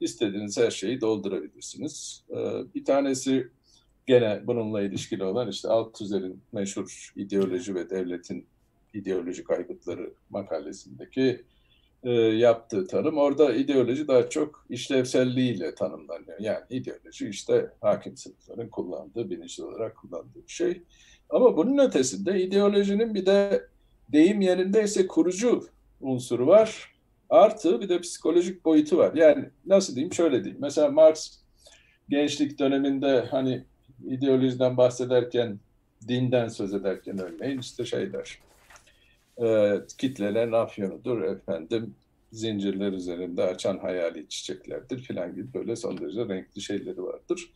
istediğiniz 0.00 0.58
her 0.58 0.70
şeyi 0.70 1.00
doldurabilirsiniz. 1.00 2.24
Ee, 2.30 2.34
bir 2.74 2.84
tanesi 2.84 3.48
gene 4.06 4.42
bununla 4.46 4.82
ilişkili 4.82 5.24
olan 5.24 5.48
işte 5.48 5.68
Althusser'in 5.68 6.42
meşhur 6.52 7.12
ideoloji 7.16 7.74
ve 7.74 7.90
devletin 7.90 8.46
ideolojik 8.94 9.50
aygıtları 9.50 10.14
makalesindeki 10.30 11.44
e, 12.04 12.10
yaptığı 12.12 12.86
tanım. 12.86 13.18
Orada 13.18 13.54
ideoloji 13.54 14.08
daha 14.08 14.28
çok 14.28 14.66
işlevselliğiyle 14.70 15.74
tanımlanıyor. 15.74 16.40
Yani 16.40 16.64
ideoloji 16.70 17.28
işte 17.28 17.70
hakim 17.80 18.16
sınıfların 18.16 18.68
kullandığı, 18.68 19.30
bilinçli 19.30 19.64
olarak 19.64 19.96
kullandığı 19.96 20.46
bir 20.46 20.52
şey. 20.52 20.82
Ama 21.30 21.56
bunun 21.56 21.78
ötesinde 21.78 22.42
ideolojinin 22.42 23.14
bir 23.14 23.26
de 23.26 23.66
deyim 24.12 24.40
yerindeyse 24.40 25.06
kurucu 25.06 25.64
unsuru 26.00 26.46
var. 26.46 26.94
Artı 27.30 27.80
bir 27.80 27.88
de 27.88 28.00
psikolojik 28.00 28.64
boyutu 28.64 28.98
var. 28.98 29.14
Yani 29.14 29.44
nasıl 29.66 29.94
diyeyim 29.94 30.12
şöyle 30.12 30.44
diyeyim. 30.44 30.62
Mesela 30.62 30.88
Marx 30.88 31.38
gençlik 32.08 32.58
döneminde 32.58 33.20
hani 33.30 33.64
ideolojiden 34.06 34.76
bahsederken 34.76 35.58
dinden 36.08 36.48
söz 36.48 36.74
ederken 36.74 37.18
örneğin 37.18 37.58
işte 37.58 37.84
şey 37.84 38.12
der. 38.12 38.38
E, 39.42 39.74
kitleler 39.98 40.52
afyonudur 40.52 41.22
efendim 41.22 41.94
zincirler 42.32 42.92
üzerinde 42.92 43.42
açan 43.42 43.78
hayali 43.78 44.28
çiçeklerdir 44.28 44.98
filan 44.98 45.34
gibi 45.34 45.54
böyle 45.54 45.76
son 45.76 45.98
derece 45.98 46.28
renkli 46.28 46.60
şeyleri 46.60 47.02
vardır. 47.02 47.52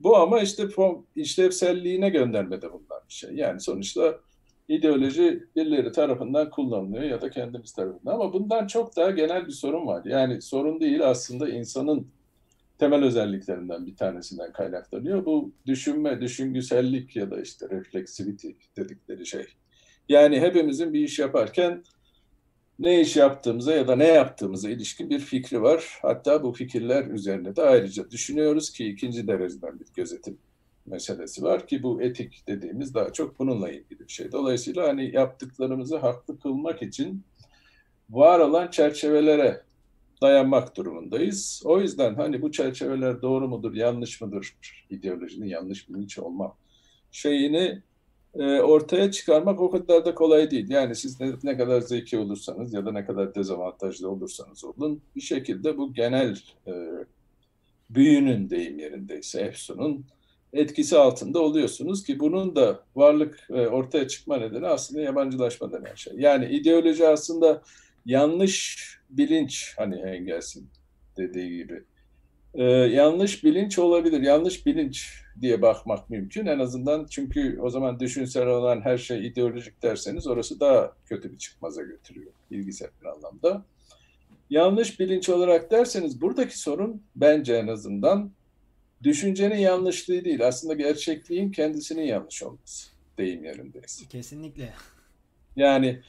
Bu 0.00 0.16
ama 0.16 0.40
işte 0.40 0.68
form, 0.68 1.02
işlevselliğine 1.16 2.08
göndermede 2.08 2.72
bulunan 2.72 3.00
bir 3.08 3.14
şey. 3.14 3.34
Yani 3.34 3.60
sonuçta 3.60 4.20
ideoloji 4.68 5.44
birileri 5.56 5.92
tarafından 5.92 6.50
kullanılıyor 6.50 7.04
ya 7.04 7.20
da 7.20 7.30
kendimiz 7.30 7.72
tarafından. 7.72 8.14
Ama 8.14 8.32
bundan 8.32 8.66
çok 8.66 8.96
daha 8.96 9.10
genel 9.10 9.46
bir 9.46 9.52
sorun 9.52 9.86
var. 9.86 10.04
Yani 10.04 10.42
sorun 10.42 10.80
değil 10.80 11.08
aslında 11.08 11.48
insanın 11.48 12.06
temel 12.78 13.04
özelliklerinden 13.04 13.86
bir 13.86 13.96
tanesinden 13.96 14.52
kaynaklanıyor. 14.52 15.24
Bu 15.24 15.52
düşünme, 15.66 16.20
düşüngüsellik 16.20 17.16
ya 17.16 17.30
da 17.30 17.40
işte 17.40 17.68
refleksivity 17.70 18.48
dedikleri 18.76 19.26
şey. 19.26 19.46
Yani 20.08 20.40
hepimizin 20.40 20.92
bir 20.92 21.00
iş 21.00 21.18
yaparken 21.18 21.84
ne 22.78 23.00
iş 23.00 23.16
yaptığımıza 23.16 23.72
ya 23.72 23.88
da 23.88 23.96
ne 23.96 24.06
yaptığımıza 24.06 24.70
ilişkin 24.70 25.10
bir 25.10 25.18
fikri 25.18 25.62
var. 25.62 25.98
Hatta 26.02 26.42
bu 26.42 26.52
fikirler 26.52 27.06
üzerine 27.06 27.56
de 27.56 27.62
ayrıca 27.62 28.10
düşünüyoruz 28.10 28.70
ki 28.70 28.86
ikinci 28.86 29.26
dereceden 29.26 29.80
bir 29.80 29.86
gözetim 29.96 30.38
meselesi 30.86 31.42
var 31.42 31.66
ki 31.66 31.82
bu 31.82 32.02
etik 32.02 32.44
dediğimiz 32.48 32.94
daha 32.94 33.12
çok 33.12 33.38
bununla 33.38 33.70
ilgili 33.70 34.00
bir 34.00 34.12
şey. 34.12 34.32
Dolayısıyla 34.32 34.88
hani 34.88 35.14
yaptıklarımızı 35.14 35.96
haklı 35.96 36.40
kılmak 36.40 36.82
için 36.82 37.22
var 38.10 38.38
olan 38.38 38.70
çerçevelere 38.70 39.62
dayanmak 40.22 40.76
durumundayız. 40.76 41.62
O 41.64 41.80
yüzden 41.80 42.14
hani 42.14 42.42
bu 42.42 42.52
çerçeveler 42.52 43.22
doğru 43.22 43.48
mudur, 43.48 43.74
yanlış 43.74 44.20
mıdır, 44.20 44.56
ideolojinin 44.90 45.46
yanlış 45.46 45.88
bilinç 45.88 46.18
olma 46.18 46.56
şeyini 47.12 47.82
e, 48.34 48.60
ortaya 48.60 49.10
çıkarmak 49.10 49.60
o 49.60 49.70
kadar 49.70 50.04
da 50.04 50.14
kolay 50.14 50.50
değil. 50.50 50.70
Yani 50.70 50.94
siz 50.94 51.20
ne, 51.20 51.32
ne 51.42 51.56
kadar 51.56 51.80
zeki 51.80 52.18
olursanız 52.18 52.74
ya 52.74 52.86
da 52.86 52.92
ne 52.92 53.04
kadar 53.04 53.34
dezavantajlı 53.34 54.10
olursanız 54.10 54.64
olun 54.64 55.02
bir 55.16 55.20
şekilde 55.20 55.78
bu 55.78 55.94
genel 55.94 56.38
e, 56.66 56.72
büyünün 57.90 58.50
deyim 58.50 58.78
yerindeyse 58.78 59.40
Efsun'un 59.40 60.04
etkisi 60.52 60.98
altında 60.98 61.40
oluyorsunuz 61.40 62.04
ki 62.04 62.20
bunun 62.20 62.56
da 62.56 62.80
varlık 62.96 63.46
e, 63.50 63.66
ortaya 63.66 64.08
çıkma 64.08 64.36
nedeni 64.36 64.66
aslında 64.66 65.00
yabancılaşma 65.02 65.72
denen 65.72 65.94
şey. 65.94 66.12
Yani 66.16 66.46
ideoloji 66.46 67.08
aslında 67.08 67.62
yanlış 68.06 68.78
bilinç 69.10 69.74
hani 69.76 70.00
Engels'in 70.00 70.68
dediği 71.16 71.56
gibi 71.56 71.84
ee, 72.54 72.62
yanlış 72.64 73.44
bilinç 73.44 73.78
olabilir. 73.78 74.20
Yanlış 74.20 74.66
bilinç 74.66 75.21
diye 75.40 75.62
bakmak 75.62 76.10
mümkün. 76.10 76.46
En 76.46 76.58
azından 76.58 77.06
çünkü 77.10 77.58
o 77.60 77.70
zaman 77.70 78.00
düşünsel 78.00 78.46
olan 78.46 78.80
her 78.80 78.98
şey 78.98 79.26
ideolojik 79.26 79.82
derseniz 79.82 80.26
orası 80.26 80.60
daha 80.60 80.92
kötü 81.06 81.32
bir 81.32 81.38
çıkmaza 81.38 81.82
götürüyor 81.82 82.32
bilgisel 82.50 82.88
bir 83.00 83.06
anlamda. 83.06 83.64
Yanlış 84.50 85.00
bilinç 85.00 85.28
olarak 85.28 85.70
derseniz 85.70 86.20
buradaki 86.20 86.58
sorun 86.58 87.02
bence 87.16 87.54
en 87.54 87.66
azından 87.66 88.30
düşüncenin 89.02 89.56
yanlışlığı 89.56 90.24
değil. 90.24 90.46
Aslında 90.46 90.74
gerçekliğin 90.74 91.52
kendisinin 91.52 92.02
yanlış 92.02 92.42
olması 92.42 92.90
deyim 93.18 93.44
yerindeyiz. 93.44 94.08
Kesinlikle. 94.08 94.72
Yani 95.56 96.00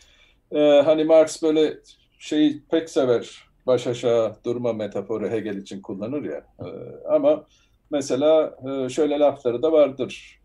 e, 0.51 0.59
hani 0.59 1.03
Marx 1.03 1.43
böyle 1.43 1.77
şeyi 2.19 2.63
pek 2.71 2.89
sever 2.89 3.43
baş 3.67 3.87
aşağı 3.87 4.35
durma 4.45 4.73
metaforu 4.73 5.29
Hegel 5.29 5.57
için 5.57 5.81
kullanır 5.81 6.23
ya. 6.23 6.45
E, 6.59 6.67
ama 7.09 7.45
mesela 7.91 8.57
e, 8.69 8.89
şöyle 8.89 9.19
lafları 9.19 9.63
da 9.63 9.71
vardır. 9.71 10.41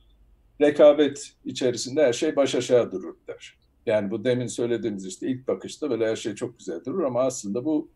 Rekabet 0.60 1.32
içerisinde 1.44 2.02
her 2.02 2.12
şey 2.12 2.36
baş 2.36 2.54
aşağı 2.54 2.92
durur 2.92 3.16
der. 3.28 3.58
Yani 3.86 4.10
bu 4.10 4.24
demin 4.24 4.46
söylediğimiz 4.46 5.06
işte 5.06 5.28
ilk 5.28 5.48
bakışta 5.48 5.90
böyle 5.90 6.06
her 6.06 6.16
şey 6.16 6.34
çok 6.34 6.58
güzel 6.58 6.84
durur 6.84 7.02
ama 7.02 7.22
aslında 7.22 7.64
bu 7.64 7.90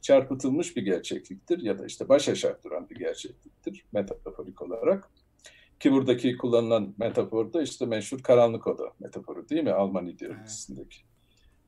çarpıtılmış 0.00 0.76
bir 0.76 0.82
gerçekliktir 0.82 1.62
ya 1.62 1.78
da 1.78 1.86
işte 1.86 2.08
baş 2.08 2.28
aşağı 2.28 2.58
duran 2.64 2.90
bir 2.90 2.96
gerçekliktir 2.96 3.84
metaforik 3.92 4.62
olarak. 4.62 5.10
Ki 5.80 5.92
buradaki 5.92 6.36
kullanılan 6.36 6.94
metafor 6.98 7.52
da 7.52 7.62
işte 7.62 7.86
meşhur 7.86 8.22
karanlık 8.22 8.66
oda 8.66 8.92
metaforu 9.00 9.48
değil 9.48 9.62
mi 9.62 9.70
Alman 9.72 10.06
ideolojisindeki 10.06 11.09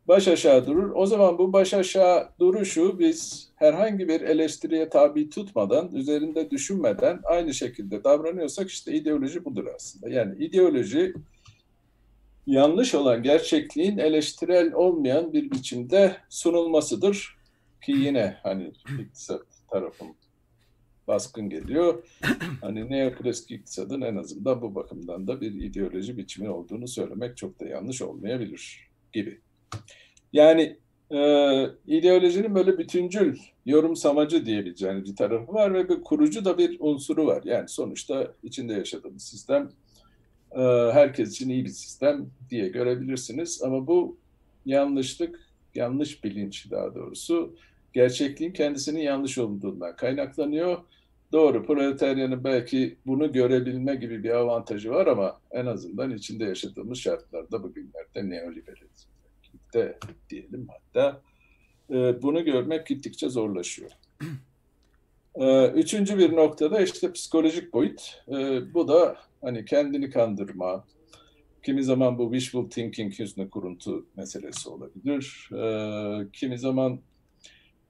baş 0.08 0.28
aşağı 0.28 0.66
durur. 0.66 0.92
O 0.94 1.06
zaman 1.06 1.38
bu 1.38 1.52
baş 1.52 1.74
aşağı 1.74 2.28
duruşu 2.40 2.98
biz 2.98 3.48
herhangi 3.56 4.08
bir 4.08 4.20
eleştiriye 4.20 4.88
tabi 4.88 5.30
tutmadan, 5.30 5.94
üzerinde 5.94 6.50
düşünmeden 6.50 7.20
aynı 7.24 7.54
şekilde 7.54 8.04
davranıyorsak 8.04 8.70
işte 8.70 8.92
ideoloji 8.92 9.44
budur 9.44 9.66
aslında. 9.76 10.08
Yani 10.08 10.44
ideoloji 10.44 11.14
yanlış 12.46 12.94
olan 12.94 13.22
gerçekliğin 13.22 13.98
eleştirel 13.98 14.72
olmayan 14.72 15.32
bir 15.32 15.50
biçimde 15.50 16.16
sunulmasıdır 16.28 17.36
ki 17.84 17.92
yine 17.92 18.36
hani 18.42 18.72
iktisat 19.00 19.42
tarafım 19.70 20.08
baskın 21.08 21.50
geliyor. 21.50 22.04
Hani 22.60 22.90
neoklasik 22.90 23.50
iktisadın 23.50 24.00
en 24.00 24.16
azından 24.16 24.62
bu 24.62 24.74
bakımdan 24.74 25.26
da 25.26 25.40
bir 25.40 25.52
ideoloji 25.52 26.18
biçimi 26.18 26.50
olduğunu 26.50 26.88
söylemek 26.88 27.36
çok 27.36 27.60
da 27.60 27.64
yanlış 27.64 28.02
olmayabilir 28.02 28.90
gibi. 29.12 29.40
Yani 30.32 30.76
e, 31.10 31.18
ideolojinin 31.86 32.54
böyle 32.54 32.78
bütüncül 32.78 33.38
yorum 33.66 33.96
samacı 33.96 34.46
diyebileceğiniz 34.46 35.04
bir 35.04 35.16
tarafı 35.16 35.52
var 35.52 35.74
ve 35.74 35.88
bir 35.88 36.02
kurucu 36.02 36.44
da 36.44 36.58
bir 36.58 36.76
unsuru 36.80 37.26
var. 37.26 37.42
Yani 37.44 37.68
sonuçta 37.68 38.32
içinde 38.42 38.72
yaşadığımız 38.72 39.22
sistem 39.22 39.70
e, 40.52 40.60
herkes 40.92 41.30
için 41.30 41.50
iyi 41.50 41.64
bir 41.64 41.70
sistem 41.70 42.26
diye 42.50 42.68
görebilirsiniz. 42.68 43.62
Ama 43.62 43.86
bu 43.86 44.16
yanlışlık, 44.66 45.40
yanlış 45.74 46.24
bilinç 46.24 46.70
daha 46.70 46.94
doğrusu 46.94 47.56
gerçekliğin 47.92 48.52
kendisinin 48.52 49.00
yanlış 49.00 49.38
olduğundan 49.38 49.96
kaynaklanıyor. 49.96 50.78
Doğru, 51.32 51.66
proletaryanın 51.66 52.44
belki 52.44 52.96
bunu 53.06 53.32
görebilme 53.32 53.94
gibi 53.94 54.24
bir 54.24 54.30
avantajı 54.30 54.90
var 54.90 55.06
ama 55.06 55.40
en 55.50 55.66
azından 55.66 56.10
içinde 56.10 56.44
yaşadığımız 56.44 56.98
şartlarda 56.98 57.62
bugünlerde 57.62 58.30
neoliberalizm 58.30 59.11
de 59.74 59.98
diyelim 60.30 60.68
hatta 60.68 61.22
e, 61.90 62.22
bunu 62.22 62.44
görmek 62.44 62.86
gittikçe 62.86 63.28
zorlaşıyor. 63.28 63.90
E, 65.34 65.68
üçüncü 65.68 66.18
bir 66.18 66.36
noktada 66.36 66.80
işte 66.80 67.12
psikolojik 67.12 67.72
boyut. 67.72 68.24
E, 68.28 68.60
bu 68.74 68.88
da 68.88 69.16
hani 69.40 69.64
kendini 69.64 70.10
kandırma, 70.10 70.84
kimi 71.62 71.84
zaman 71.84 72.18
bu 72.18 72.32
wishful 72.32 72.70
thinking 72.70 73.18
hüznü 73.18 73.50
kuruntu 73.50 74.06
meselesi 74.16 74.68
olabilir. 74.68 75.50
E, 75.52 76.30
kimi 76.32 76.58
zaman 76.58 77.00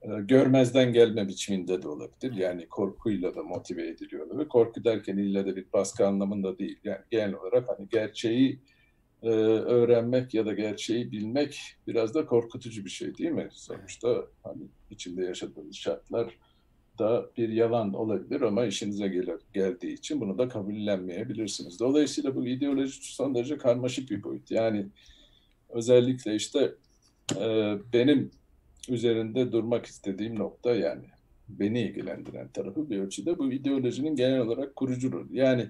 e, 0.02 0.08
görmezden 0.20 0.92
gelme 0.92 1.28
biçiminde 1.28 1.82
de 1.82 1.88
olabilir. 1.88 2.36
Yani 2.36 2.68
korkuyla 2.68 3.34
da 3.34 3.42
motive 3.42 3.88
ediliyor. 3.88 4.38
Ve 4.38 4.48
korku 4.48 4.84
derken 4.84 5.16
illa 5.16 5.46
da 5.46 5.56
bir 5.56 5.66
baskı 5.72 6.06
anlamında 6.06 6.58
değil. 6.58 6.78
Yani 6.84 7.00
genel 7.10 7.34
olarak 7.34 7.68
hani 7.68 7.88
gerçeği 7.88 8.60
e, 9.22 9.28
öğrenmek 9.28 10.34
ya 10.34 10.46
da 10.46 10.52
gerçeği 10.52 11.12
bilmek 11.12 11.60
biraz 11.86 12.14
da 12.14 12.26
korkutucu 12.26 12.84
bir 12.84 12.90
şey 12.90 13.18
değil 13.18 13.30
mi? 13.30 13.48
Sonuçta 13.52 14.26
hani 14.42 14.62
içinde 14.90 15.24
yaşadığınız 15.24 15.76
şartlar 15.76 16.38
da 16.98 17.30
bir 17.36 17.48
yalan 17.48 17.94
olabilir 17.94 18.40
ama 18.40 18.66
işinize 18.66 19.08
gelir, 19.08 19.40
geldiği 19.54 19.92
için 19.92 20.20
bunu 20.20 20.38
da 20.38 20.48
kabullenmeyebilirsiniz. 20.48 21.80
Dolayısıyla 21.80 22.36
bu 22.36 22.46
ideoloji 22.46 23.14
son 23.14 23.34
derece 23.34 23.58
karmaşık 23.58 24.10
bir 24.10 24.22
boyut. 24.22 24.50
Yani 24.50 24.86
özellikle 25.68 26.34
işte 26.34 26.74
e, 27.40 27.76
benim 27.92 28.30
üzerinde 28.88 29.52
durmak 29.52 29.86
istediğim 29.86 30.38
nokta 30.38 30.74
yani 30.74 31.04
beni 31.48 31.80
ilgilendiren 31.80 32.48
tarafı 32.48 32.90
bir 32.90 32.98
ölçüde 32.98 33.38
bu 33.38 33.52
ideolojinin 33.52 34.16
genel 34.16 34.40
olarak 34.40 34.76
kuruculuğu. 34.76 35.26
Yani 35.32 35.66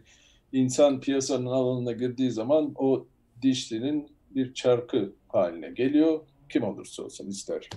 insan 0.52 1.00
piyasanın 1.00 1.46
alanına 1.46 1.92
girdiği 1.92 2.30
zaman 2.30 2.72
o 2.76 3.06
dişlinin 3.42 4.08
bir 4.34 4.54
çarkı 4.54 5.12
haline 5.28 5.70
geliyor. 5.70 6.20
Kim 6.48 6.62
olursa 6.62 7.02
olsun 7.02 7.28
ister 7.28 7.68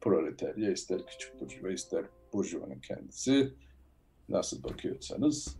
proletarya, 0.00 0.72
ister 0.72 1.06
küçük 1.06 1.40
burjuva, 1.40 1.70
ister 1.70 2.04
burjuvanın 2.32 2.80
kendisi 2.80 3.52
nasıl 4.28 4.62
bakıyorsanız 4.62 5.56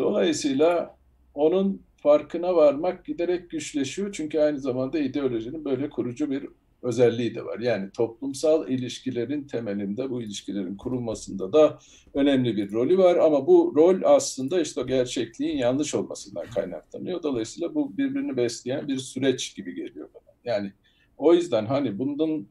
Dolayısıyla 0.00 0.96
onun 1.34 1.82
farkına 1.96 2.56
varmak 2.56 3.04
giderek 3.04 3.50
güçleşiyor. 3.50 4.12
Çünkü 4.12 4.38
aynı 4.38 4.58
zamanda 4.58 4.98
ideolojinin 4.98 5.64
böyle 5.64 5.90
kurucu 5.90 6.30
bir 6.30 6.48
özelliği 6.82 7.34
de 7.34 7.44
var. 7.44 7.58
Yani 7.58 7.90
toplumsal 7.90 8.68
ilişkilerin 8.68 9.44
temelinde 9.44 10.10
bu 10.10 10.22
ilişkilerin 10.22 10.76
kurulmasında 10.76 11.52
da 11.52 11.78
önemli 12.14 12.56
bir 12.56 12.72
rolü 12.72 12.98
var 12.98 13.16
ama 13.16 13.46
bu 13.46 13.72
rol 13.76 14.00
aslında 14.04 14.60
işte 14.60 14.82
gerçekliğin 14.82 15.56
yanlış 15.56 15.94
olmasından 15.94 16.46
kaynaklanıyor. 16.54 17.22
Dolayısıyla 17.22 17.74
bu 17.74 17.96
birbirini 17.96 18.36
besleyen 18.36 18.88
bir 18.88 18.98
süreç 18.98 19.56
gibi 19.56 19.74
geliyor 19.74 20.08
bana. 20.14 20.54
Yani 20.54 20.72
o 21.18 21.34
yüzden 21.34 21.66
hani 21.66 21.98
bunun 21.98 22.48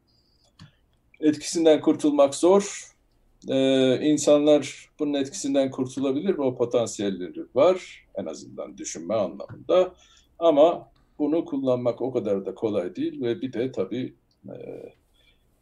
etkisinden 1.20 1.82
kurtulmak 1.82 2.36
zor. 2.36 2.90
Ee, 3.50 4.00
insanlar 4.02 4.90
bunun 5.00 5.14
etkisinden 5.14 5.72
kurtulabilir 5.72 6.38
ve 6.38 6.42
o 6.42 6.56
potansiyelleri 6.56 7.46
var. 7.56 8.06
En 8.16 8.26
azından 8.26 8.78
düşünme 8.78 9.14
anlamında. 9.14 9.94
Ama 10.40 10.92
bunu 11.20 11.46
kullanmak 11.46 12.02
o 12.02 12.12
kadar 12.12 12.46
da 12.46 12.56
kolay 12.56 12.96
değil 12.96 13.22
ve 13.22 13.42
bir 13.42 13.54
de 13.54 13.72
tabii 13.72 14.16
e, 14.48 14.94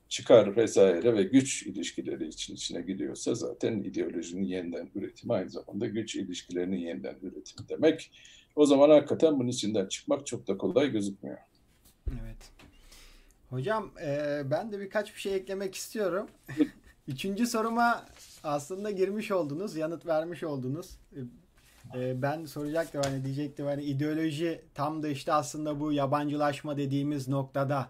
çıkar 0.09 0.57
vesaire 0.57 1.15
ve 1.15 1.23
güç 1.23 1.63
ilişkileri 1.63 2.27
için 2.27 2.55
içine 2.55 2.81
gidiyorsa 2.81 3.35
zaten 3.35 3.83
ideolojinin 3.83 4.43
yeniden 4.43 4.89
üretimi 4.95 5.33
aynı 5.33 5.49
zamanda 5.49 5.87
güç 5.87 6.15
ilişkilerinin 6.15 6.77
yeniden 6.77 7.15
üretimi 7.21 7.69
demek. 7.69 8.11
O 8.55 8.65
zaman 8.65 8.89
hakikaten 8.89 9.39
bunun 9.39 9.47
içinden 9.47 9.85
çıkmak 9.85 10.27
çok 10.27 10.47
da 10.47 10.57
kolay 10.57 10.91
gözükmüyor. 10.91 11.37
Evet. 12.07 12.51
Hocam 13.49 13.91
e, 14.03 14.41
ben 14.51 14.71
de 14.71 14.79
birkaç 14.79 15.15
bir 15.15 15.19
şey 15.19 15.35
eklemek 15.35 15.75
istiyorum. 15.75 16.27
Üçüncü 17.07 17.47
soruma 17.47 18.05
aslında 18.43 18.91
girmiş 18.91 19.31
oldunuz, 19.31 19.75
yanıt 19.75 20.05
vermiş 20.05 20.43
oldunuz. 20.43 20.99
E, 21.95 22.21
ben 22.21 22.45
soracaktım 22.45 23.01
hani 23.03 23.23
diyecektim 23.23 23.65
hani 23.65 23.83
ideoloji 23.83 24.61
tam 24.73 25.03
da 25.03 25.07
işte 25.07 25.33
aslında 25.33 25.79
bu 25.79 25.93
yabancılaşma 25.93 26.77
dediğimiz 26.77 27.27
noktada 27.27 27.89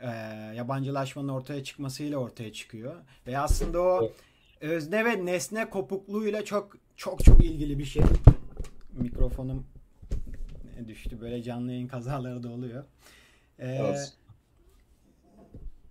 e, 0.00 0.08
yabancılaşmanın 0.56 1.28
ortaya 1.28 1.64
çıkmasıyla 1.64 2.18
ortaya 2.18 2.52
çıkıyor. 2.52 2.94
Ve 3.26 3.38
aslında 3.38 3.80
o 3.80 4.12
özne 4.60 5.04
ve 5.04 5.26
nesne 5.26 5.70
kopukluğuyla 5.70 6.44
çok 6.44 6.76
çok 6.96 7.24
çok 7.24 7.44
ilgili 7.44 7.78
bir 7.78 7.84
şey. 7.84 8.02
Mikrofonum 8.92 9.66
düştü. 10.88 11.20
Böyle 11.20 11.42
canlı 11.42 11.72
yayın 11.72 11.88
kazaları 11.88 12.42
da 12.42 12.48
oluyor. 12.48 12.84
Ee, 13.60 13.96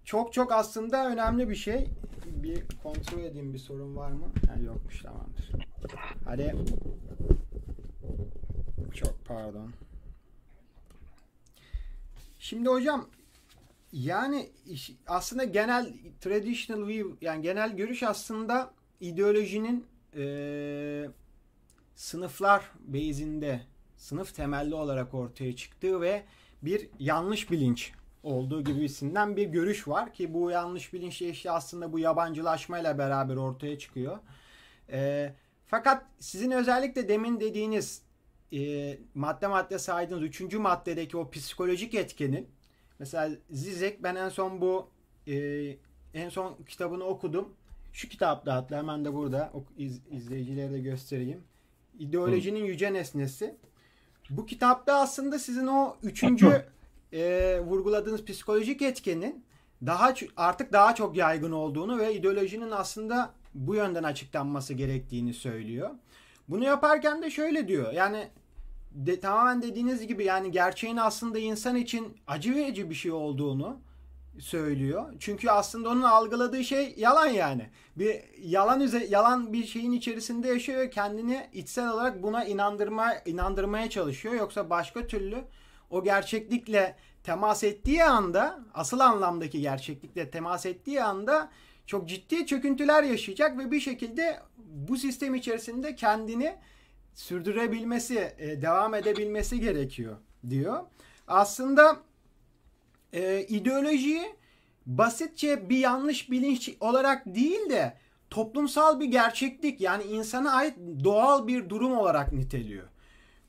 çok 0.03 0.33
çok 0.33 0.51
aslında 0.51 1.07
önemli 1.07 1.49
bir 1.49 1.55
şey. 1.55 1.87
Bir 2.25 2.63
kontrol 2.83 3.19
edeyim 3.19 3.53
bir 3.53 3.59
sorun 3.59 3.95
var 3.95 4.11
mı? 4.11 4.31
Yani 4.47 4.65
yokmuş 4.65 5.01
tamamdır. 5.01 5.51
Hadi. 6.25 6.55
Çok 8.93 9.25
pardon. 9.25 9.71
Şimdi 12.39 12.69
hocam 12.69 13.07
yani 13.95 14.49
aslında 15.07 15.43
genel 15.43 15.93
traditional 16.21 16.87
view 16.87 17.25
yani 17.25 17.41
genel 17.41 17.75
görüş 17.75 18.03
aslında 18.03 18.71
ideolojinin 18.99 19.85
e, 20.15 21.09
sınıflar 21.95 22.71
bezinde 22.79 23.61
sınıf 23.97 24.35
temelli 24.35 24.75
olarak 24.75 25.13
ortaya 25.13 25.55
çıktığı 25.55 26.01
ve 26.01 26.23
bir 26.61 26.89
yanlış 26.99 27.51
bilinç 27.51 27.91
olduğu 28.23 28.63
gibisinden 28.63 29.35
bir 29.35 29.47
görüş 29.47 29.87
var 29.87 30.13
ki 30.13 30.33
bu 30.33 30.51
yanlış 30.51 30.93
bilinç 30.93 31.21
işte 31.21 31.51
aslında 31.51 31.93
bu 31.93 31.99
yabancılaşmayla 31.99 32.97
beraber 32.97 33.35
ortaya 33.35 33.79
çıkıyor. 33.79 34.19
E, 34.91 35.33
fakat 35.65 36.05
sizin 36.19 36.51
özellikle 36.51 37.07
demin 37.07 37.39
dediğiniz 37.39 38.01
e, 38.53 38.97
madde 39.13 39.47
madde 39.47 39.79
saydığınız 39.79 40.23
üçüncü 40.23 40.59
maddedeki 40.59 41.17
o 41.17 41.29
psikolojik 41.29 41.93
etkenin 41.93 42.54
mesela 42.99 43.35
Zizek 43.49 44.03
ben 44.03 44.15
en 44.15 44.29
son 44.29 44.61
bu 44.61 44.89
e, 45.27 45.35
en 46.13 46.29
son 46.29 46.57
kitabını 46.67 47.03
okudum. 47.03 47.53
Şu 47.93 48.09
kitapta 48.09 48.55
hatta 48.55 48.77
hemen 48.77 49.05
de 49.05 49.13
burada 49.13 49.53
iz, 49.77 50.01
izleyicilere 50.11 50.71
de 50.71 50.79
göstereyim. 50.79 51.43
İdeolojinin 51.99 52.61
Hı. 52.61 52.65
Yüce 52.65 52.93
Nesnesi. 52.93 53.55
Bu 54.29 54.45
kitapta 54.45 54.95
aslında 54.95 55.39
sizin 55.39 55.67
o 55.67 55.95
üçüncü 56.03 56.65
e, 57.13 57.59
vurguladığınız 57.59 58.25
psikolojik 58.25 58.81
etkenin 58.81 59.45
daha 59.85 60.13
artık 60.37 60.73
daha 60.73 60.95
çok 60.95 61.17
yaygın 61.17 61.51
olduğunu 61.51 61.99
ve 61.99 62.15
ideolojinin 62.15 62.71
aslında 62.71 63.33
bu 63.53 63.75
yönden 63.75 64.03
açıklanması 64.03 64.73
gerektiğini 64.73 65.33
söylüyor. 65.33 65.89
Bunu 66.47 66.63
yaparken 66.63 67.21
de 67.21 67.29
şöyle 67.29 67.67
diyor. 67.67 67.93
Yani 67.93 68.27
de, 68.95 69.19
tamamen 69.19 69.61
dediğiniz 69.61 70.07
gibi 70.07 70.23
yani 70.23 70.51
gerçeğin 70.51 70.97
aslında 70.97 71.39
insan 71.39 71.75
için 71.75 72.17
acı 72.27 72.55
verici 72.55 72.89
bir 72.89 72.95
şey 72.95 73.11
olduğunu 73.11 73.79
söylüyor. 74.39 75.13
Çünkü 75.19 75.49
aslında 75.49 75.89
onun 75.89 76.01
algıladığı 76.01 76.63
şey 76.63 76.93
yalan 76.97 77.27
yani. 77.27 77.69
Bir 77.95 78.21
yalan 78.41 78.81
üze 78.81 79.05
yalan 79.05 79.53
bir 79.53 79.65
şeyin 79.65 79.91
içerisinde 79.91 80.47
yaşıyor 80.47 80.79
ve 80.79 80.89
kendini 80.89 81.49
içsel 81.53 81.91
olarak 81.91 82.23
buna 82.23 82.45
inandırma 82.45 83.13
inandırmaya 83.25 83.89
çalışıyor. 83.89 84.33
Yoksa 84.33 84.69
başka 84.69 85.07
türlü 85.07 85.37
o 85.89 86.03
gerçeklikle 86.03 86.95
temas 87.23 87.63
ettiği 87.63 88.03
anda 88.03 88.59
asıl 88.73 88.99
anlamdaki 88.99 89.61
gerçeklikle 89.61 90.29
temas 90.29 90.65
ettiği 90.65 91.03
anda 91.03 91.51
çok 91.85 92.09
ciddi 92.09 92.45
çöküntüler 92.45 93.03
yaşayacak 93.03 93.57
ve 93.57 93.71
bir 93.71 93.79
şekilde 93.79 94.39
bu 94.57 94.97
sistem 94.97 95.35
içerisinde 95.35 95.95
kendini 95.95 96.55
sürdürebilmesi, 97.15 98.33
e, 98.37 98.61
devam 98.61 98.93
edebilmesi 98.93 99.59
gerekiyor 99.59 100.17
diyor. 100.49 100.83
Aslında 101.27 101.97
e, 103.13 103.41
ideolojiyi 103.41 104.35
basitçe 104.85 105.69
bir 105.69 105.77
yanlış 105.77 106.31
bilinç 106.31 106.75
olarak 106.79 107.25
değil 107.25 107.69
de 107.69 107.97
toplumsal 108.29 108.99
bir 108.99 109.05
gerçeklik 109.05 109.81
yani 109.81 110.03
insana 110.03 110.51
ait 110.51 110.77
doğal 111.03 111.47
bir 111.47 111.69
durum 111.69 111.97
olarak 111.97 112.33
niteliyor. 112.33 112.87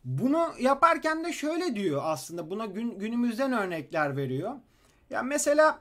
Bunu 0.05 0.49
yaparken 0.61 1.25
de 1.25 1.33
şöyle 1.33 1.77
diyor 1.77 2.01
aslında 2.05 2.51
buna 2.51 2.67
gün, 2.67 2.99
günümüzden 2.99 3.53
örnekler 3.53 4.17
veriyor. 4.17 4.51
Ya 4.51 4.61
yani 5.11 5.29
mesela 5.29 5.81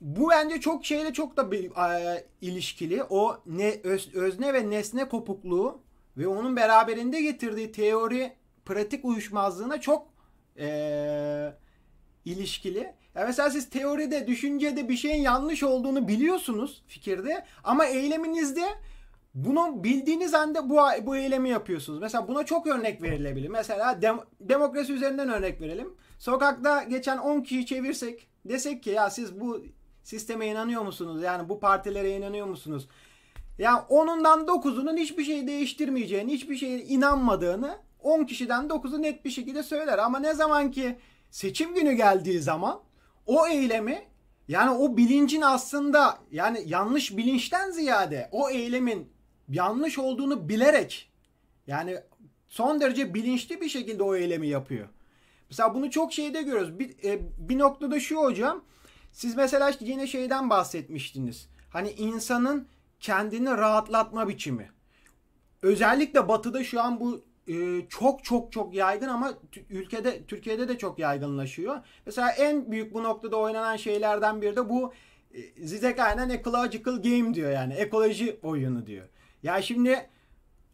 bu 0.00 0.30
bence 0.30 0.60
çok 0.60 0.84
şeyle 0.84 1.12
çok 1.12 1.36
da 1.36 1.52
bir, 1.52 1.70
e, 1.70 2.24
ilişkili. 2.40 3.04
O 3.04 3.36
ne 3.46 3.80
öz, 3.84 4.14
özne 4.14 4.54
ve 4.54 4.70
nesne 4.70 5.08
kopukluğu 5.08 5.80
ve 6.16 6.28
onun 6.28 6.56
beraberinde 6.56 7.22
getirdiği 7.22 7.72
teori 7.72 8.32
pratik 8.64 9.04
uyuşmazlığına 9.04 9.80
çok 9.80 10.08
e, 10.58 11.52
ilişkili. 12.24 12.94
Ya 13.14 13.24
mesela 13.26 13.50
siz 13.50 13.70
teoride, 13.70 14.26
düşüncede 14.26 14.88
bir 14.88 14.96
şeyin 14.96 15.22
yanlış 15.22 15.62
olduğunu 15.62 16.08
biliyorsunuz 16.08 16.82
fikirde 16.86 17.44
ama 17.64 17.86
eyleminizde 17.86 18.64
bunu 19.34 19.84
bildiğiniz 19.84 20.34
anda 20.34 20.70
bu, 20.70 20.78
bu 21.02 21.16
eylemi 21.16 21.48
yapıyorsunuz. 21.48 22.00
Mesela 22.00 22.28
buna 22.28 22.44
çok 22.44 22.66
örnek 22.66 23.02
verilebilir. 23.02 23.48
Mesela 23.48 24.02
dem, 24.02 24.20
demokrasi 24.40 24.92
üzerinden 24.92 25.28
örnek 25.28 25.60
verelim. 25.60 25.94
Sokakta 26.18 26.82
geçen 26.82 27.18
10 27.18 27.40
kişi 27.40 27.66
çevirsek 27.66 28.28
desek 28.44 28.82
ki 28.82 28.90
ya 28.90 29.10
siz 29.10 29.40
bu 29.40 29.64
sisteme 30.02 30.46
inanıyor 30.46 30.82
musunuz? 30.82 31.22
Yani 31.22 31.48
bu 31.48 31.60
partilere 31.60 32.16
inanıyor 32.16 32.46
musunuz? 32.46 32.88
Yani 33.58 33.80
onundan 33.88 34.40
9'unun 34.40 34.96
hiçbir 34.96 35.24
şey 35.24 35.46
değiştirmeyeceğini, 35.46 36.32
hiçbir 36.32 36.56
şeye 36.56 36.78
inanmadığını 36.78 37.78
10 38.00 38.24
kişiden 38.24 38.64
9'u 38.64 39.02
net 39.02 39.24
bir 39.24 39.30
şekilde 39.30 39.62
söyler. 39.62 39.98
Ama 39.98 40.18
ne 40.18 40.34
zaman 40.34 40.70
ki 40.70 40.98
seçim 41.30 41.74
günü 41.74 41.92
geldiği 41.92 42.40
zaman 42.40 42.80
o 43.26 43.46
eylemi 43.46 44.02
yani 44.48 44.70
o 44.70 44.96
bilincin 44.96 45.40
aslında 45.40 46.18
yani 46.30 46.62
yanlış 46.66 47.16
bilinçten 47.16 47.70
ziyade 47.70 48.28
o 48.32 48.50
eylemin 48.50 49.12
yanlış 49.48 49.98
olduğunu 49.98 50.48
bilerek 50.48 51.12
yani 51.66 51.96
son 52.48 52.80
derece 52.80 53.14
bilinçli 53.14 53.60
bir 53.60 53.68
şekilde 53.68 54.02
o 54.02 54.16
eylemi 54.16 54.48
yapıyor. 54.48 54.88
Mesela 55.50 55.74
bunu 55.74 55.90
çok 55.90 56.12
şeyde 56.12 56.42
görüyoruz. 56.42 56.78
Bir, 56.78 57.04
e, 57.04 57.20
bir 57.38 57.58
noktada 57.58 58.00
şu 58.00 58.16
hocam. 58.16 58.64
Siz 59.12 59.36
mesela 59.36 59.72
yine 59.80 60.06
şeyden 60.06 60.50
bahsetmiştiniz. 60.50 61.48
Hani 61.70 61.90
insanın 61.90 62.68
kendini 63.00 63.50
rahatlatma 63.50 64.28
biçimi. 64.28 64.70
Özellikle 65.62 66.28
batıda 66.28 66.64
şu 66.64 66.82
an 66.82 67.00
bu 67.00 67.24
e, 67.48 67.88
çok 67.88 68.24
çok 68.24 68.52
çok 68.52 68.74
yaygın 68.74 69.08
ama 69.08 69.34
ülkede 69.70 70.26
Türkiye'de 70.26 70.68
de 70.68 70.78
çok 70.78 70.98
yaygınlaşıyor. 70.98 71.80
Mesela 72.06 72.30
en 72.30 72.72
büyük 72.72 72.94
bu 72.94 73.02
noktada 73.02 73.36
oynanan 73.36 73.76
şeylerden 73.76 74.42
biri 74.42 74.56
de 74.56 74.68
bu 74.68 74.92
e, 75.34 75.66
Zizek 75.66 75.98
aynen 75.98 76.28
ecological 76.28 76.94
game 76.94 77.34
diyor 77.34 77.50
yani 77.50 77.74
ekoloji 77.74 78.40
oyunu 78.42 78.86
diyor. 78.86 79.08
Ya 79.42 79.62
şimdi 79.62 80.10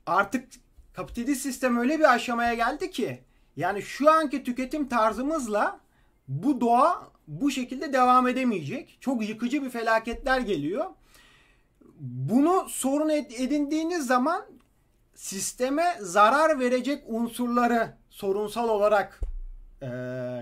artık 0.07 0.49
kapitalist 0.95 1.43
sistem 1.43 1.77
öyle 1.77 1.99
bir 1.99 2.15
aşamaya 2.15 2.55
geldi 2.55 2.91
ki 2.91 3.23
yani 3.57 3.83
şu 3.83 4.11
anki 4.11 4.45
tüketim 4.45 4.89
tarzımızla 4.89 5.81
bu 6.29 6.61
doğa 6.61 7.13
bu 7.29 7.51
şekilde 7.51 7.93
devam 7.93 8.29
edemeyecek. 8.29 8.99
Çok 9.01 9.29
yıkıcı 9.29 9.63
bir 9.65 9.71
felaketler 9.71 10.41
geliyor. 10.41 10.87
Bunu 12.03 12.69
sorun 12.69 13.09
edindiğiniz 13.09 14.07
zaman 14.07 14.45
sisteme 15.15 15.97
zarar 16.01 16.61
verecek 16.61 17.05
unsurları 17.07 17.97
sorunsal 18.11 18.69
olarak 18.69 19.21
e, 19.83 19.87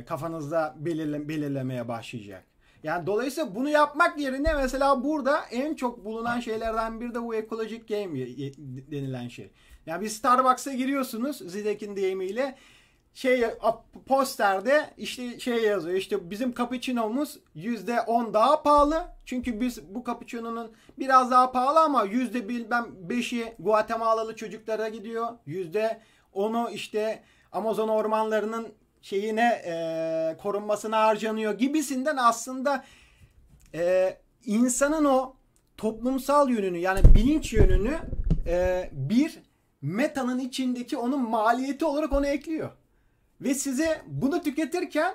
kafanızda 0.07 0.75
belirle, 0.79 1.29
belirlemeye 1.29 1.89
başlayacak. 1.89 2.45
Yani 2.83 3.07
dolayısıyla 3.07 3.55
bunu 3.55 3.69
yapmak 3.69 4.19
yerine 4.19 4.55
mesela 4.55 5.05
burada 5.05 5.41
en 5.51 5.75
çok 5.75 6.05
bulunan 6.05 6.41
şeylerden 6.41 7.01
biri 7.01 7.15
de 7.15 7.23
bu 7.23 7.35
ekolojik 7.35 7.89
game 7.89 8.19
denilen 8.91 9.29
şey. 9.29 9.51
Yani 9.87 10.03
bir 10.03 10.09
Starbucks'a 10.09 10.73
giriyorsunuz 10.73 11.39
Zidek'in 11.39 11.97
deyimiyle 11.97 12.57
şey 13.15 13.45
posterde 14.07 14.91
işte 14.97 15.41
şey 15.41 15.63
yazıyor 15.63 15.97
işte 15.97 16.31
bizim 16.31 16.55
cappuccino'muz 16.55 17.39
%10 17.57 18.35
daha 18.35 18.63
pahalı. 18.63 19.05
Çünkü 19.25 19.61
biz 19.61 19.95
bu 19.95 20.05
cappuccino'nun 20.05 20.73
biraz 20.99 21.31
daha 21.31 21.53
pahalı 21.53 21.81
ama 21.81 22.05
yüzde 22.05 22.49
bilmem 22.49 22.87
5'i 23.09 23.55
Guatemalalı 23.59 24.37
çocuklara 24.37 24.89
gidiyor. 24.89 25.29
Yüzde 25.47 26.01
onu 26.33 26.71
işte 26.73 27.23
Amazon 27.53 27.89
ormanlarının 27.89 28.69
şeyine 29.03 29.63
e, 29.67 30.37
korunmasına 30.43 31.07
harcanıyor 31.07 31.59
gibisinden 31.59 32.17
aslında 32.17 32.85
e, 33.75 34.17
insanın 34.45 35.05
o 35.05 35.37
toplumsal 35.77 36.51
yönünü 36.51 36.79
yani 36.79 37.01
bilinç 37.15 37.53
yönünü 37.53 37.99
e, 38.47 38.89
bir 38.93 39.43
metanın 39.83 40.39
içindeki 40.39 40.97
onun 40.97 41.31
maliyeti 41.31 41.85
olarak 41.85 42.13
onu 42.13 42.27
ekliyor. 42.27 42.71
Ve 43.41 43.55
size 43.55 44.03
bunu 44.07 44.43
tüketirken 44.43 45.15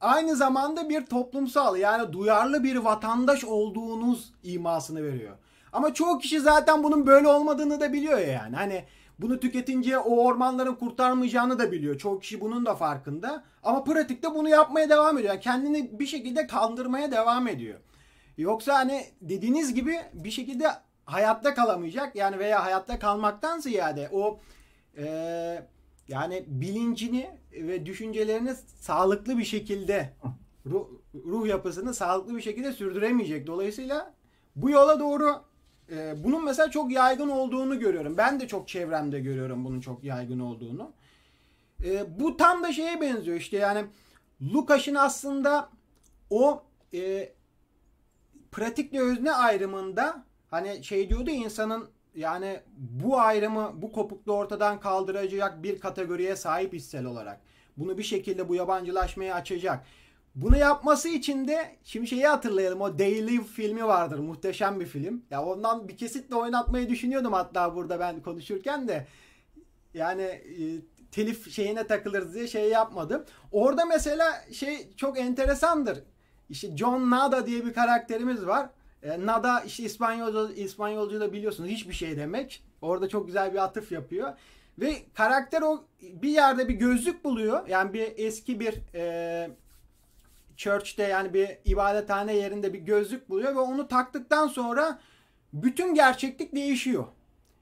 aynı 0.00 0.36
zamanda 0.36 0.88
bir 0.88 1.06
toplumsal 1.06 1.76
yani 1.76 2.12
duyarlı 2.12 2.64
bir 2.64 2.76
vatandaş 2.76 3.44
olduğunuz 3.44 4.32
imasını 4.42 5.04
veriyor. 5.04 5.36
Ama 5.72 5.94
çoğu 5.94 6.18
kişi 6.18 6.40
zaten 6.40 6.82
bunun 6.82 7.06
böyle 7.06 7.28
olmadığını 7.28 7.80
da 7.80 7.92
biliyor 7.92 8.18
yani. 8.18 8.56
Hani 8.56 8.84
bunu 9.18 9.40
tüketince 9.40 9.98
o 9.98 10.24
ormanların 10.24 10.74
kurtarmayacağını 10.74 11.58
da 11.58 11.72
biliyor. 11.72 11.98
Çoğu 11.98 12.18
kişi 12.18 12.40
bunun 12.40 12.66
da 12.66 12.74
farkında. 12.74 13.44
Ama 13.62 13.84
pratikte 13.84 14.34
bunu 14.34 14.48
yapmaya 14.48 14.90
devam 14.90 15.18
ediyor. 15.18 15.34
Yani 15.34 15.42
kendini 15.42 15.98
bir 15.98 16.06
şekilde 16.06 16.46
kandırmaya 16.46 17.10
devam 17.10 17.48
ediyor. 17.48 17.80
Yoksa 18.36 18.74
hani 18.74 19.04
dediğiniz 19.20 19.74
gibi 19.74 20.00
bir 20.12 20.30
şekilde 20.30 20.68
hayatta 21.04 21.54
kalamayacak. 21.54 22.16
Yani 22.16 22.38
veya 22.38 22.64
hayatta 22.64 22.98
kalmaktan 22.98 23.58
ziyade 23.58 24.08
o 24.12 24.40
e, 24.98 25.04
yani 26.08 26.44
bilincini 26.46 27.30
ve 27.52 27.86
düşüncelerini 27.86 28.54
sağlıklı 28.80 29.38
bir 29.38 29.44
şekilde 29.44 30.12
ruh, 30.66 30.88
ruh 31.14 31.46
yapısını 31.46 31.94
sağlıklı 31.94 32.36
bir 32.36 32.42
şekilde 32.42 32.72
sürdüremeyecek. 32.72 33.46
Dolayısıyla 33.46 34.14
bu 34.56 34.70
yola 34.70 35.00
doğru 35.00 35.42
e, 35.90 36.24
bunun 36.24 36.44
mesela 36.44 36.70
çok 36.70 36.92
yaygın 36.92 37.28
olduğunu 37.28 37.78
görüyorum. 37.78 38.16
Ben 38.16 38.40
de 38.40 38.48
çok 38.48 38.68
çevremde 38.68 39.20
görüyorum 39.20 39.64
bunun 39.64 39.80
çok 39.80 40.04
yaygın 40.04 40.40
olduğunu. 40.40 40.92
E, 41.84 42.20
bu 42.20 42.36
tam 42.36 42.62
da 42.62 42.72
şeye 42.72 43.00
benziyor 43.00 43.36
işte 43.36 43.56
yani 43.56 43.84
Lukas'ın 44.42 44.94
aslında 44.94 45.70
o 46.30 46.62
e, 46.94 47.32
pratikle 48.52 49.00
özne 49.00 49.32
ayrımında 49.32 50.24
hani 50.50 50.84
şey 50.84 51.08
diyordu 51.08 51.30
insanın 51.30 51.88
yani 52.18 52.60
bu 52.76 53.20
ayrımı 53.20 53.72
bu 53.74 53.92
kopukluğu 53.92 54.32
ortadan 54.32 54.80
kaldıracak 54.80 55.62
bir 55.62 55.80
kategoriye 55.80 56.36
sahip 56.36 56.72
hissel 56.72 57.04
olarak 57.04 57.40
bunu 57.76 57.98
bir 57.98 58.02
şekilde 58.02 58.48
bu 58.48 58.54
yabancılaşmayı 58.54 59.34
açacak. 59.34 59.84
Bunu 60.34 60.56
yapması 60.56 61.08
için 61.08 61.48
de 61.48 61.76
şimdi 61.84 62.06
şeyi 62.06 62.26
hatırlayalım. 62.26 62.80
O 62.80 62.98
Daily 62.98 63.44
filmi 63.44 63.86
vardır. 63.86 64.18
Muhteşem 64.18 64.80
bir 64.80 64.86
film. 64.86 65.22
Ya 65.30 65.44
ondan 65.44 65.88
bir 65.88 65.96
kesitle 65.96 66.34
oynatmayı 66.34 66.88
düşünüyordum 66.88 67.32
hatta 67.32 67.74
burada 67.74 68.00
ben 68.00 68.22
konuşurken 68.22 68.88
de. 68.88 69.06
Yani 69.94 70.22
e, 70.22 70.62
telif 71.10 71.52
şeyine 71.52 71.86
takılırız 71.86 72.34
diye 72.34 72.46
şey 72.46 72.68
yapmadım. 72.68 73.24
Orada 73.52 73.84
mesela 73.84 74.44
şey 74.52 74.94
çok 74.96 75.18
enteresandır. 75.18 75.98
İşte 76.50 76.76
John 76.76 77.10
Nada 77.10 77.46
diye 77.46 77.66
bir 77.66 77.72
karakterimiz 77.72 78.46
var. 78.46 78.70
E, 79.02 79.26
Nada 79.26 79.60
işte 79.60 79.82
İspanyolca, 79.82 80.54
İspanyolca 80.54 81.20
da 81.20 81.32
biliyorsunuz 81.32 81.70
hiçbir 81.70 81.94
şey 81.94 82.16
demek. 82.16 82.64
Orada 82.82 83.08
çok 83.08 83.26
güzel 83.26 83.52
bir 83.52 83.58
atıf 83.58 83.92
yapıyor. 83.92 84.32
Ve 84.78 84.96
karakter 85.14 85.62
o 85.62 85.84
bir 86.02 86.28
yerde 86.28 86.68
bir 86.68 86.74
gözlük 86.74 87.24
buluyor. 87.24 87.68
Yani 87.68 87.92
bir 87.92 88.12
eski 88.16 88.60
bir 88.60 88.94
e, 88.94 89.50
church'te 90.56 91.02
yani 91.02 91.34
bir 91.34 91.48
ibadethane 91.64 92.36
yerinde 92.36 92.72
bir 92.72 92.78
gözlük 92.78 93.28
buluyor 93.28 93.54
ve 93.54 93.60
onu 93.60 93.88
taktıktan 93.88 94.48
sonra 94.48 94.98
bütün 95.52 95.94
gerçeklik 95.94 96.54
değişiyor. 96.54 97.06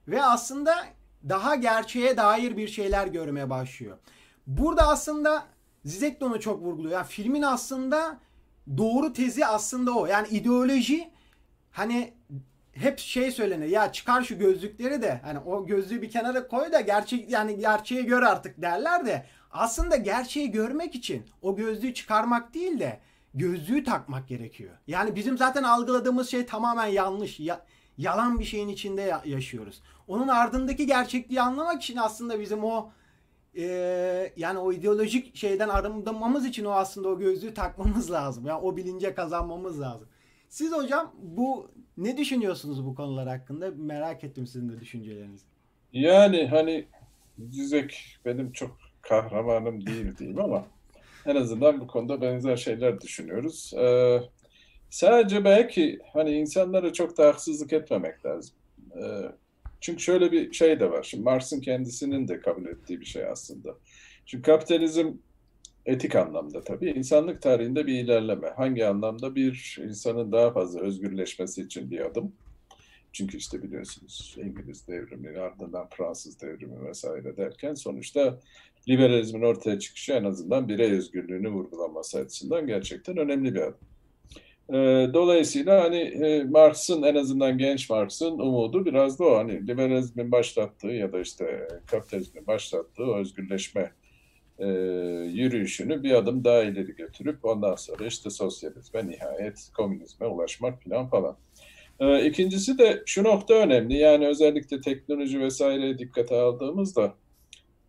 Ve 0.08 0.22
aslında 0.24 0.74
daha 1.28 1.54
gerçeğe 1.54 2.16
dair 2.16 2.56
bir 2.56 2.68
şeyler 2.68 3.06
görmeye 3.06 3.50
başlıyor. 3.50 3.98
Burada 4.46 4.88
aslında 4.88 5.46
Zizek 5.86 6.20
de 6.20 6.24
onu 6.24 6.40
çok 6.40 6.62
vurguluyor. 6.62 6.94
Yani 6.94 7.06
filmin 7.06 7.42
aslında 7.42 8.18
doğru 8.76 9.12
tezi 9.12 9.46
aslında 9.46 9.92
o. 9.92 10.06
Yani 10.06 10.28
ideoloji 10.28 11.10
hani 11.76 12.14
hep 12.72 12.98
şey 12.98 13.30
söylenir 13.30 13.66
ya 13.66 13.92
çıkar 13.92 14.22
şu 14.22 14.38
gözlükleri 14.38 15.02
de 15.02 15.20
hani 15.24 15.38
o 15.38 15.66
gözlüğü 15.66 16.02
bir 16.02 16.10
kenara 16.10 16.48
koy 16.48 16.72
da 16.72 16.80
gerçek 16.80 17.30
yani 17.30 17.58
gerçeği 17.58 18.06
gör 18.06 18.22
artık 18.22 18.62
derler 18.62 19.06
de 19.06 19.26
aslında 19.50 19.96
gerçeği 19.96 20.50
görmek 20.50 20.94
için 20.94 21.26
o 21.42 21.56
gözlüğü 21.56 21.94
çıkarmak 21.94 22.54
değil 22.54 22.80
de 22.80 23.00
gözlüğü 23.34 23.84
takmak 23.84 24.28
gerekiyor. 24.28 24.74
Yani 24.86 25.16
bizim 25.16 25.38
zaten 25.38 25.62
algıladığımız 25.62 26.30
şey 26.30 26.46
tamamen 26.46 26.86
yanlış. 26.86 27.40
Ya, 27.40 27.64
yalan 27.98 28.38
bir 28.38 28.44
şeyin 28.44 28.68
içinde 28.68 29.02
ya- 29.02 29.22
yaşıyoruz. 29.24 29.82
Onun 30.08 30.28
ardındaki 30.28 30.86
gerçekliği 30.86 31.40
anlamak 31.40 31.82
için 31.82 31.96
aslında 31.96 32.40
bizim 32.40 32.64
o 32.64 32.90
e, 33.56 33.64
yani 34.36 34.58
o 34.58 34.72
ideolojik 34.72 35.36
şeyden 35.36 35.68
arındırmamız 35.68 36.46
için 36.46 36.64
o 36.64 36.70
aslında 36.70 37.08
o 37.08 37.18
gözlüğü 37.18 37.54
takmamız 37.54 38.10
lazım. 38.10 38.46
Yani 38.46 38.60
o 38.60 38.76
bilince 38.76 39.14
kazanmamız 39.14 39.80
lazım. 39.80 40.08
Siz 40.56 40.72
hocam 40.72 41.14
bu 41.22 41.70
ne 41.96 42.16
düşünüyorsunuz 42.16 42.86
bu 42.86 42.94
konular 42.94 43.28
hakkında? 43.28 43.70
Merak 43.76 44.24
ettim 44.24 44.46
sizin 44.46 44.68
de 44.68 44.80
düşüncelerinizi. 44.80 45.44
Yani 45.92 46.46
hani 46.46 46.84
Düzek 47.52 48.18
benim 48.24 48.52
çok 48.52 48.78
kahramanım 49.02 49.86
değil 49.86 50.18
diyeyim 50.18 50.40
ama 50.40 50.66
en 51.26 51.36
azından 51.36 51.80
bu 51.80 51.86
konuda 51.86 52.20
benzer 52.20 52.56
şeyler 52.56 53.00
düşünüyoruz. 53.00 53.72
Ee, 53.78 54.20
sadece 54.90 55.44
belki 55.44 55.98
hani 56.12 56.30
insanlara 56.30 56.92
çok 56.92 57.18
da 57.18 57.26
haksızlık 57.26 57.72
etmemek 57.72 58.26
lazım. 58.26 58.56
Ee, 58.96 59.22
çünkü 59.80 60.02
şöyle 60.02 60.32
bir 60.32 60.52
şey 60.52 60.80
de 60.80 60.90
var. 60.90 61.02
Şimdi 61.02 61.24
Marx'ın 61.24 61.60
kendisinin 61.60 62.28
de 62.28 62.40
kabul 62.40 62.66
ettiği 62.66 63.00
bir 63.00 63.06
şey 63.06 63.26
aslında. 63.26 63.74
Çünkü 64.26 64.42
kapitalizm 64.42 65.12
etik 65.86 66.16
anlamda 66.16 66.64
tabii 66.64 66.90
insanlık 66.90 67.42
tarihinde 67.42 67.86
bir 67.86 67.94
ilerleme. 67.94 68.48
Hangi 68.48 68.86
anlamda 68.86 69.34
bir 69.34 69.78
insanın 69.88 70.32
daha 70.32 70.52
fazla 70.52 70.80
özgürleşmesi 70.80 71.62
için 71.62 71.90
bir 71.90 72.00
adım. 72.00 72.32
Çünkü 73.12 73.36
işte 73.36 73.62
biliyorsunuz 73.62 74.36
İngiliz 74.38 74.88
devrimi 74.88 75.38
ardından 75.38 75.88
Fransız 75.96 76.40
devrimi 76.40 76.88
vesaire 76.88 77.36
derken 77.36 77.74
sonuçta 77.74 78.40
liberalizmin 78.88 79.42
ortaya 79.42 79.78
çıkışı 79.78 80.12
en 80.12 80.24
azından 80.24 80.68
birey 80.68 80.92
özgürlüğünü 80.92 81.48
vurgulaması 81.48 82.18
açısından 82.18 82.66
gerçekten 82.66 83.16
önemli 83.16 83.54
bir 83.54 83.60
adım. 83.60 83.78
Ee, 84.70 84.74
dolayısıyla 85.14 85.84
hani 85.84 85.98
e, 85.98 86.44
Marx'ın 86.44 87.02
en 87.02 87.14
azından 87.14 87.58
genç 87.58 87.90
Marx'ın 87.90 88.38
umudu 88.38 88.84
biraz 88.84 89.18
da 89.18 89.24
o 89.24 89.36
hani 89.36 89.66
liberalizmin 89.66 90.32
başlattığı 90.32 90.86
ya 90.86 91.12
da 91.12 91.20
işte 91.20 91.68
kapitalizmin 91.86 92.46
başlattığı 92.46 93.14
özgürleşme 93.14 93.92
e, 94.58 94.66
yürüyüşünü 95.32 96.02
bir 96.02 96.12
adım 96.12 96.44
daha 96.44 96.62
ileri 96.62 96.96
götürüp 96.96 97.44
ondan 97.44 97.74
sonra 97.74 98.06
işte 98.06 98.30
sosyalizme 98.30 99.06
nihayet 99.06 99.70
komünizme 99.76 100.26
ulaşmak 100.26 100.82
falan 100.82 101.08
falan. 101.08 101.36
E, 102.00 102.26
ikincisi 102.26 102.78
de 102.78 103.02
şu 103.06 103.24
nokta 103.24 103.54
önemli 103.54 103.96
yani 103.96 104.26
özellikle 104.26 104.80
teknoloji 104.80 105.40
vesaire 105.40 105.98
dikkate 105.98 106.34
aldığımızda 106.34 107.14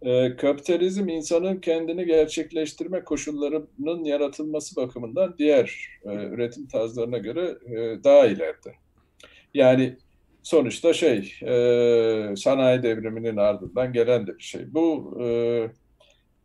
e, 0.02 0.36
kapitalizm 0.36 1.10
insanın 1.10 1.58
kendini 1.58 2.06
gerçekleştirme 2.06 3.04
koşullarının 3.04 4.04
yaratılması 4.04 4.76
bakımından 4.76 5.36
diğer 5.38 5.90
e, 6.06 6.14
üretim 6.14 6.68
tarzlarına 6.68 7.18
göre 7.18 7.58
e, 7.66 8.04
daha 8.04 8.26
ileride. 8.26 8.76
Yani 9.54 9.98
sonuçta 10.44 10.94
şey 10.94 11.34
e, 11.42 12.36
sanayi 12.36 12.84
devriminin 12.84 13.38
ardından 13.38 13.94
gelen 13.94 14.28
de 14.28 14.38
bir 14.38 14.44
şey. 14.44 14.74
Bu 14.74 15.18
e, 15.22 15.26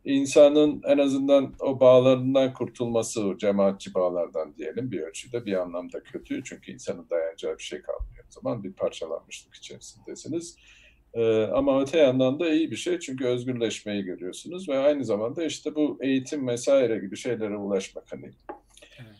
insanın 0.05 0.81
en 0.85 0.97
azından 0.97 1.53
o 1.59 1.79
bağlarından 1.79 2.53
kurtulması, 2.53 3.25
o 3.25 3.37
cemaatçi 3.37 3.93
bağlardan 3.93 4.55
diyelim 4.57 4.91
bir 4.91 5.01
ölçüde 5.01 5.45
bir 5.45 5.61
anlamda 5.61 6.03
kötü. 6.03 6.43
Çünkü 6.43 6.71
insanın 6.71 7.09
dayanacağı 7.09 7.57
bir 7.57 7.63
şey 7.63 7.81
kalmıyor 7.81 8.25
o 8.27 8.31
zaman. 8.31 8.63
Bir 8.63 8.73
parçalanmışlık 8.73 9.55
içerisindesiniz. 9.55 10.55
Ee, 11.13 11.43
ama 11.43 11.81
öte 11.81 11.97
yandan 11.97 12.39
da 12.39 12.49
iyi 12.49 12.71
bir 12.71 12.75
şey 12.75 12.99
çünkü 12.99 13.25
özgürleşmeyi 13.25 14.03
görüyorsunuz 14.03 14.69
ve 14.69 14.77
aynı 14.77 15.05
zamanda 15.05 15.43
işte 15.43 15.75
bu 15.75 15.97
eğitim 16.01 16.47
vesaire 16.47 16.97
gibi 16.97 17.17
şeylere 17.17 17.57
ulaşmak 17.57 18.11
hani 18.11 18.31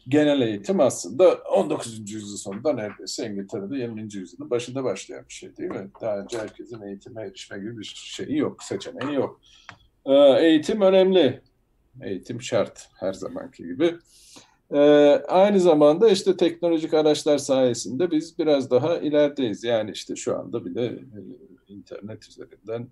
genel 0.08 0.42
eğitim 0.42 0.80
aslında 0.80 1.34
19. 1.34 2.12
yüzyıl 2.12 2.38
sonunda 2.38 2.74
neredeyse 2.74 3.28
İngiltere'de 3.28 3.78
20. 3.78 4.02
yüzyılın 4.02 4.50
başında 4.50 4.84
başlayan 4.84 5.26
bir 5.30 5.34
şey 5.34 5.58
değil 5.58 5.70
mi? 5.70 5.90
Daha 6.02 6.20
önce 6.20 6.38
herkesin 6.38 6.82
eğitime 6.82 7.22
erişme 7.22 7.58
gibi 7.58 7.78
bir 7.78 7.94
şeyi 7.96 8.38
yok, 8.38 8.64
seçeneği 8.64 9.16
yok. 9.16 9.42
Ee, 10.06 10.14
eğitim 10.40 10.82
önemli. 10.82 11.42
Eğitim 12.02 12.42
şart 12.42 12.90
her 13.00 13.14
zamanki 13.14 13.64
gibi. 13.64 13.96
Ee, 14.72 14.78
aynı 15.28 15.60
zamanda 15.60 16.10
işte 16.10 16.38
teknolojik 16.38 16.94
araçlar 16.94 17.38
sayesinde 17.38 18.12
biz 18.12 18.40
biraz 18.40 18.72
daha 18.72 18.98
ilerideyiz. 18.98 19.64
Yani 19.64 19.92
işte 19.92 20.16
şu 20.16 20.38
anda 20.40 20.66
bile 20.66 20.86
e, 20.86 21.20
internet 21.68 22.28
üzerinden 22.30 22.88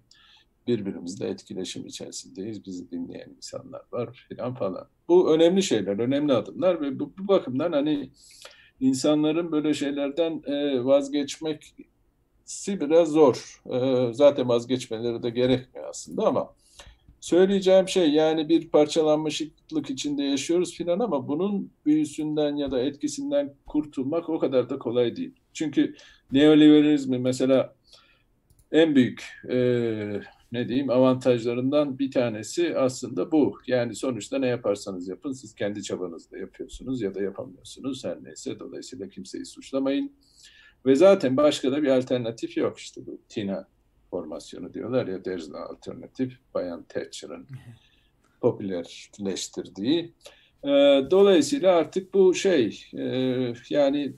birbirimizle 0.68 1.28
etkileşim 1.28 1.86
içerisindeyiz. 1.86 2.66
Bizi 2.66 2.91
dinleyen 2.91 3.30
insanlar 3.38 3.82
var 3.91 4.26
filan 4.30 4.53
falan. 4.53 4.88
Bu 5.07 5.34
önemli 5.34 5.64
şeyler, 5.64 5.99
önemli 5.99 6.34
adımlar 6.34 6.82
ve 6.82 6.99
bu, 6.99 7.14
bu 7.18 7.28
bakımdan 7.28 7.72
hani 7.72 8.09
insanların 8.80 9.51
böyle 9.51 9.74
şeylerden 9.74 10.41
e, 10.45 10.86
vazgeçmesi 10.86 11.72
biraz 12.68 13.09
zor. 13.09 13.62
E, 13.72 14.09
zaten 14.14 14.49
vazgeçmeleri 14.49 15.24
de 15.24 15.30
gerekmiyor 15.30 15.89
aslında 15.89 16.28
ama 16.28 16.53
söyleyeceğim 17.22 17.88
şey 17.88 18.11
yani 18.11 18.49
bir 18.49 18.69
parçalanmışlık 18.69 19.89
içinde 19.89 20.24
yaşıyoruz 20.24 20.74
filan 20.74 20.99
ama 20.99 21.28
bunun 21.28 21.72
büyüsünden 21.86 22.55
ya 22.55 22.72
da 22.72 22.80
etkisinden 22.80 23.53
kurtulmak 23.65 24.30
o 24.30 24.39
kadar 24.39 24.69
da 24.69 24.80
kolay 24.80 25.15
değil. 25.15 25.34
Çünkü 25.53 25.95
neoliberalizmi 26.32 27.17
mesela 27.17 27.76
en 28.72 28.95
büyük 28.95 29.24
e, 29.49 29.57
ne 30.51 30.67
diyeyim 30.67 30.89
avantajlarından 30.89 31.99
bir 31.99 32.11
tanesi 32.11 32.78
aslında 32.78 33.32
bu. 33.32 33.57
Yani 33.67 33.95
sonuçta 33.95 34.39
ne 34.39 34.47
yaparsanız 34.47 35.07
yapın 35.07 35.32
siz 35.32 35.55
kendi 35.55 35.84
çabanızla 35.84 36.38
yapıyorsunuz 36.38 37.01
ya 37.01 37.15
da 37.15 37.22
yapamıyorsunuz 37.22 38.05
her 38.05 38.24
neyse. 38.24 38.59
Dolayısıyla 38.59 39.09
kimseyi 39.09 39.45
suçlamayın. 39.45 40.11
Ve 40.86 40.95
zaten 40.95 41.38
başka 41.38 41.72
da 41.72 41.84
bir 41.84 41.88
alternatif 41.88 42.57
yok 42.57 42.78
işte 42.78 43.05
bu 43.05 43.22
Tina 43.30 43.67
formasyonu 44.12 44.74
diyorlar 44.74 45.07
ya 45.07 45.24
there's 45.24 45.49
no 45.49 45.57
alternative. 45.57 46.32
Bayan 46.53 46.84
Thatcher'ın 46.84 47.47
popülerleştirdiği. 48.41 50.14
E, 50.64 50.70
dolayısıyla 51.12 51.76
artık 51.76 52.14
bu 52.14 52.34
şey 52.34 52.84
e, 52.93 53.05
yani 53.70 54.14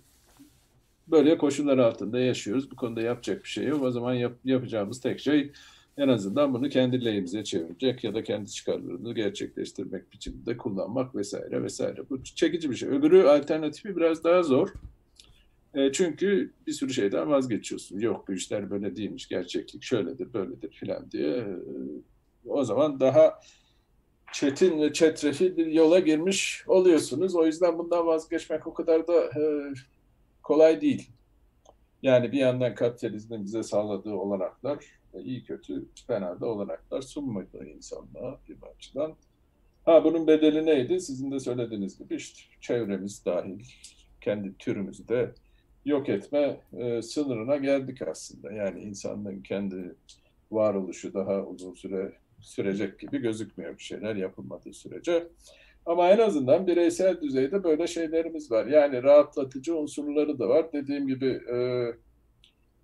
böyle 1.07 1.37
koşullar 1.37 1.77
altında 1.77 2.19
yaşıyoruz. 2.19 2.71
Bu 2.71 2.75
konuda 2.75 3.01
yapacak 3.01 3.43
bir 3.43 3.49
şey 3.49 3.65
yok. 3.65 3.83
O 3.83 3.91
zaman 3.91 4.13
yap, 4.13 4.33
yapacağımız 4.45 5.01
tek 5.01 5.19
şey 5.19 5.51
en 5.97 6.07
azından 6.07 6.53
bunu 6.53 6.69
kendi 6.69 7.05
lehimize 7.05 7.43
çevirecek 7.43 8.03
ya 8.03 8.13
da 8.13 8.23
kendi 8.23 8.51
çıkarlarını 8.51 9.13
gerçekleştirmek 9.13 10.13
biçiminde 10.13 10.57
kullanmak 10.57 11.15
vesaire 11.15 11.63
vesaire. 11.63 12.09
Bu 12.09 12.23
çekici 12.23 12.71
bir 12.71 12.75
şey. 12.75 12.89
Öbürü 12.89 13.23
alternatifi 13.23 13.95
biraz 13.95 14.23
daha 14.23 14.43
zor. 14.43 14.73
E, 15.73 15.91
çünkü 15.91 16.53
bir 16.67 16.71
sürü 16.71 16.93
şeyden 16.93 17.29
vazgeçiyorsun. 17.29 17.99
Yok 17.99 18.27
bu 18.27 18.33
işler 18.33 18.69
böyle 18.69 18.95
değilmiş, 18.95 19.27
gerçeklik 19.27 19.83
şöyledir, 19.83 20.33
böyledir 20.33 20.71
filan 20.71 21.11
diye. 21.11 21.37
E, 21.37 21.45
o 22.45 22.63
zaman 22.63 22.99
daha 22.99 23.39
çetin 24.33 24.81
ve 24.81 24.93
çetrefil 24.93 25.57
bir 25.57 25.65
yola 25.65 25.99
girmiş 25.99 26.63
oluyorsunuz. 26.67 27.35
O 27.35 27.45
yüzden 27.45 27.77
bundan 27.77 28.07
vazgeçmek 28.07 28.67
o 28.67 28.73
kadar 28.73 29.07
da 29.07 29.23
e, 29.25 29.73
kolay 30.43 30.81
değil. 30.81 31.09
Yani 32.01 32.31
bir 32.31 32.37
yandan 32.37 32.75
kapitalizmin 32.75 33.45
bize 33.45 33.63
sağladığı 33.63 34.13
olanaklar, 34.13 34.85
iyi 35.23 35.43
kötü 35.43 35.85
fena 36.07 36.39
da 36.39 36.45
olanaklar 36.45 37.01
sunmadı 37.01 37.65
insanlığa 37.65 38.39
bir 38.49 38.57
açıdan. 38.75 39.15
Ha 39.85 40.03
bunun 40.03 40.27
bedeli 40.27 40.65
neydi? 40.65 40.99
Sizin 40.99 41.31
de 41.31 41.39
söylediğiniz 41.39 41.97
gibi 41.97 42.15
işte 42.15 42.39
çevremiz 42.61 43.25
dahil, 43.25 43.59
kendi 44.21 44.57
türümüzü 44.57 45.07
de 45.07 45.33
yok 45.85 46.09
etme 46.09 46.57
e, 46.73 47.01
sınırına 47.01 47.57
geldik 47.57 48.01
aslında. 48.01 48.51
Yani 48.51 48.81
insanlığın 48.81 49.41
kendi 49.41 49.95
varoluşu 50.51 51.13
daha 51.13 51.43
uzun 51.43 51.73
süre 51.73 52.13
sürecek 52.41 52.99
gibi 52.99 53.17
gözükmüyor 53.17 53.77
bir 53.77 53.83
şeyler 53.83 54.15
yapılmadığı 54.15 54.73
sürece. 54.73 55.27
Ama 55.85 56.09
en 56.09 56.17
azından 56.17 56.67
bireysel 56.67 57.21
düzeyde 57.21 57.63
böyle 57.63 57.87
şeylerimiz 57.87 58.51
var. 58.51 58.65
Yani 58.65 59.03
rahatlatıcı 59.03 59.77
unsurları 59.77 60.39
da 60.39 60.49
var. 60.49 60.73
Dediğim 60.73 61.07
gibi 61.07 61.27
e, 61.27 61.87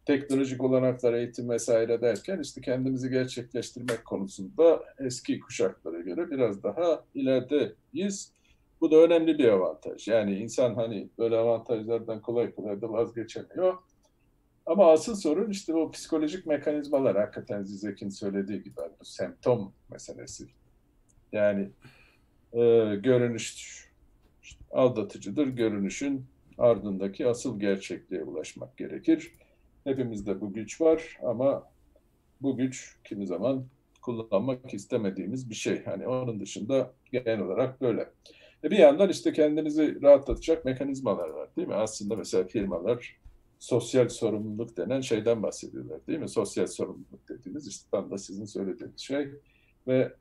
teknolojik 0.05 0.63
olanaklar, 0.63 1.13
eğitim 1.13 1.49
vesaire 1.49 2.01
derken 2.01 2.39
işte 2.39 2.61
kendimizi 2.61 3.09
gerçekleştirmek 3.09 4.05
konusunda 4.05 4.83
eski 4.99 5.39
kuşaklara 5.39 5.99
göre 5.99 6.31
biraz 6.31 6.63
daha 6.63 7.03
ilerideyiz. 7.15 8.31
Bu 8.81 8.91
da 8.91 8.95
önemli 8.95 9.37
bir 9.37 9.47
avantaj. 9.47 10.07
Yani 10.07 10.35
insan 10.35 10.75
hani 10.75 11.09
böyle 11.17 11.37
avantajlardan 11.37 12.21
kolay 12.21 12.55
kolay 12.55 12.81
da 12.81 12.91
vazgeçemiyor. 12.91 13.77
Ama 14.65 14.91
asıl 14.91 15.15
sorun 15.15 15.49
işte 15.49 15.75
o 15.75 15.91
psikolojik 15.91 16.45
mekanizmalar 16.45 17.17
hakikaten 17.17 17.63
Zizek'in 17.63 18.09
söylediği 18.09 18.63
gibi 18.63 18.75
bu 18.99 19.05
semptom 19.05 19.73
meselesi. 19.91 20.47
Yani 21.31 21.69
e, 22.53 22.59
görünüş 22.95 23.55
işte 24.43 24.65
aldatıcıdır. 24.71 25.47
Görünüşün 25.47 26.25
ardındaki 26.57 27.27
asıl 27.27 27.59
gerçekliğe 27.59 28.23
ulaşmak 28.23 28.77
gerekir. 28.77 29.33
Hepimizde 29.83 30.41
bu 30.41 30.53
güç 30.53 30.81
var 30.81 31.17
ama 31.23 31.71
bu 32.41 32.57
güç 32.57 32.97
kimi 33.03 33.27
zaman 33.27 33.65
kullanmak 34.01 34.73
istemediğimiz 34.73 35.49
bir 35.49 35.55
şey. 35.55 35.83
Hani 35.83 36.07
onun 36.07 36.39
dışında 36.39 36.93
genel 37.11 37.39
olarak 37.39 37.81
böyle. 37.81 38.09
E 38.63 38.71
bir 38.71 38.77
yandan 38.77 39.09
işte 39.09 39.33
kendinizi 39.33 40.01
rahatlatacak 40.01 40.65
mekanizmalar 40.65 41.29
var 41.29 41.49
değil 41.55 41.67
mi? 41.67 41.75
Aslında 41.75 42.15
mesela 42.15 42.43
firmalar 42.43 43.19
sosyal 43.59 44.09
sorumluluk 44.09 44.77
denen 44.77 45.01
şeyden 45.01 45.43
bahsediyorlar 45.43 46.07
değil 46.07 46.19
mi? 46.19 46.29
Sosyal 46.29 46.67
sorumluluk 46.67 47.29
dediğiniz 47.29 47.67
işte 47.67 47.87
tam 47.91 48.11
da 48.11 48.17
sizin 48.17 48.45
söylediğiniz 48.45 48.99
şey 48.99 49.29
ve 49.87 50.13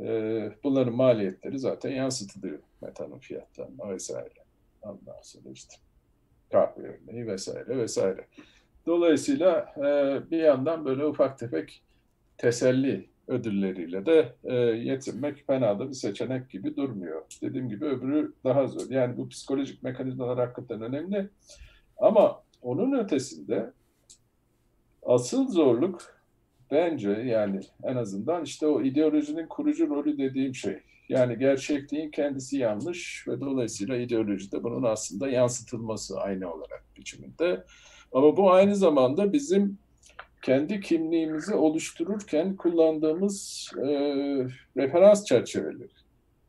e, 0.00 0.04
bunların 0.64 0.94
maliyetleri 0.94 1.58
zaten 1.58 1.90
yansıtılıyor 1.90 2.58
metanın 2.82 3.18
fiyatlarına 3.18 3.88
vesaire. 3.88 4.44
Ondan 4.82 5.20
sonra 5.22 5.50
işte 5.54 5.74
kahve 6.52 6.98
örneği 7.06 7.26
vesaire 7.26 7.78
vesaire. 7.78 8.26
Dolayısıyla 8.86 9.74
e, 9.76 10.20
bir 10.30 10.38
yandan 10.38 10.84
böyle 10.84 11.04
ufak 11.04 11.38
tefek 11.38 11.82
teselli 12.36 13.08
ödülleriyle 13.28 14.06
de 14.06 14.34
e, 14.44 14.54
yetinmek 14.56 15.46
fena 15.46 15.78
da 15.78 15.88
bir 15.88 15.94
seçenek 15.94 16.50
gibi 16.50 16.76
durmuyor. 16.76 17.22
Dediğim 17.42 17.68
gibi 17.68 17.84
öbürü 17.84 18.32
daha 18.44 18.66
zor. 18.66 18.90
Yani 18.90 19.16
bu 19.16 19.28
psikolojik 19.28 19.82
mekanizmalar 19.82 20.38
hakikaten 20.38 20.82
önemli. 20.82 21.28
Ama 21.98 22.42
onun 22.62 22.98
ötesinde 22.98 23.72
asıl 25.02 25.48
zorluk 25.48 26.18
bence 26.70 27.10
yani 27.10 27.60
en 27.82 27.96
azından 27.96 28.44
işte 28.44 28.66
o 28.66 28.82
ideolojinin 28.82 29.46
kurucu 29.46 29.88
rolü 29.88 30.18
dediğim 30.18 30.54
şey. 30.54 30.78
Yani 31.08 31.38
gerçekliğin 31.38 32.10
kendisi 32.10 32.58
yanlış 32.58 33.28
ve 33.28 33.40
dolayısıyla 33.40 33.96
ideolojide 33.96 34.64
bunun 34.64 34.82
aslında 34.82 35.28
yansıtılması 35.28 36.20
aynı 36.20 36.52
olarak 36.52 36.84
biçiminde. 36.96 37.64
Ama 38.12 38.36
bu 38.36 38.52
aynı 38.52 38.76
zamanda 38.76 39.32
bizim 39.32 39.78
kendi 40.48 40.80
kimliğimizi 40.80 41.54
oluştururken 41.54 42.56
kullandığımız 42.56 43.70
e, 43.76 43.86
referans 44.76 45.24
çerçeveleri. 45.24 45.88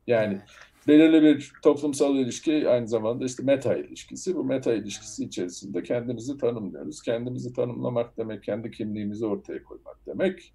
Yani 0.08 0.41
belirli 0.88 1.24
bir 1.24 1.52
toplumsal 1.64 2.16
ilişki 2.16 2.70
aynı 2.70 2.88
zamanda 2.88 3.26
işte 3.26 3.43
meta 3.43 3.76
ilişkisi. 3.76 4.36
Bu 4.36 4.43
meta 4.43 4.74
ilişkisi 4.74 5.24
içerisinde 5.24 5.84
kendimizi 5.84 6.38
tanımlıyoruz. 6.38 7.02
Kendimizi 7.02 7.54
tanımlamak 7.54 8.18
demek, 8.18 8.43
kendi 8.43 8.72
kimliğimizi 8.72 9.26
ortaya 9.26 9.64
koymak 9.64 9.97
demek. 10.08 10.54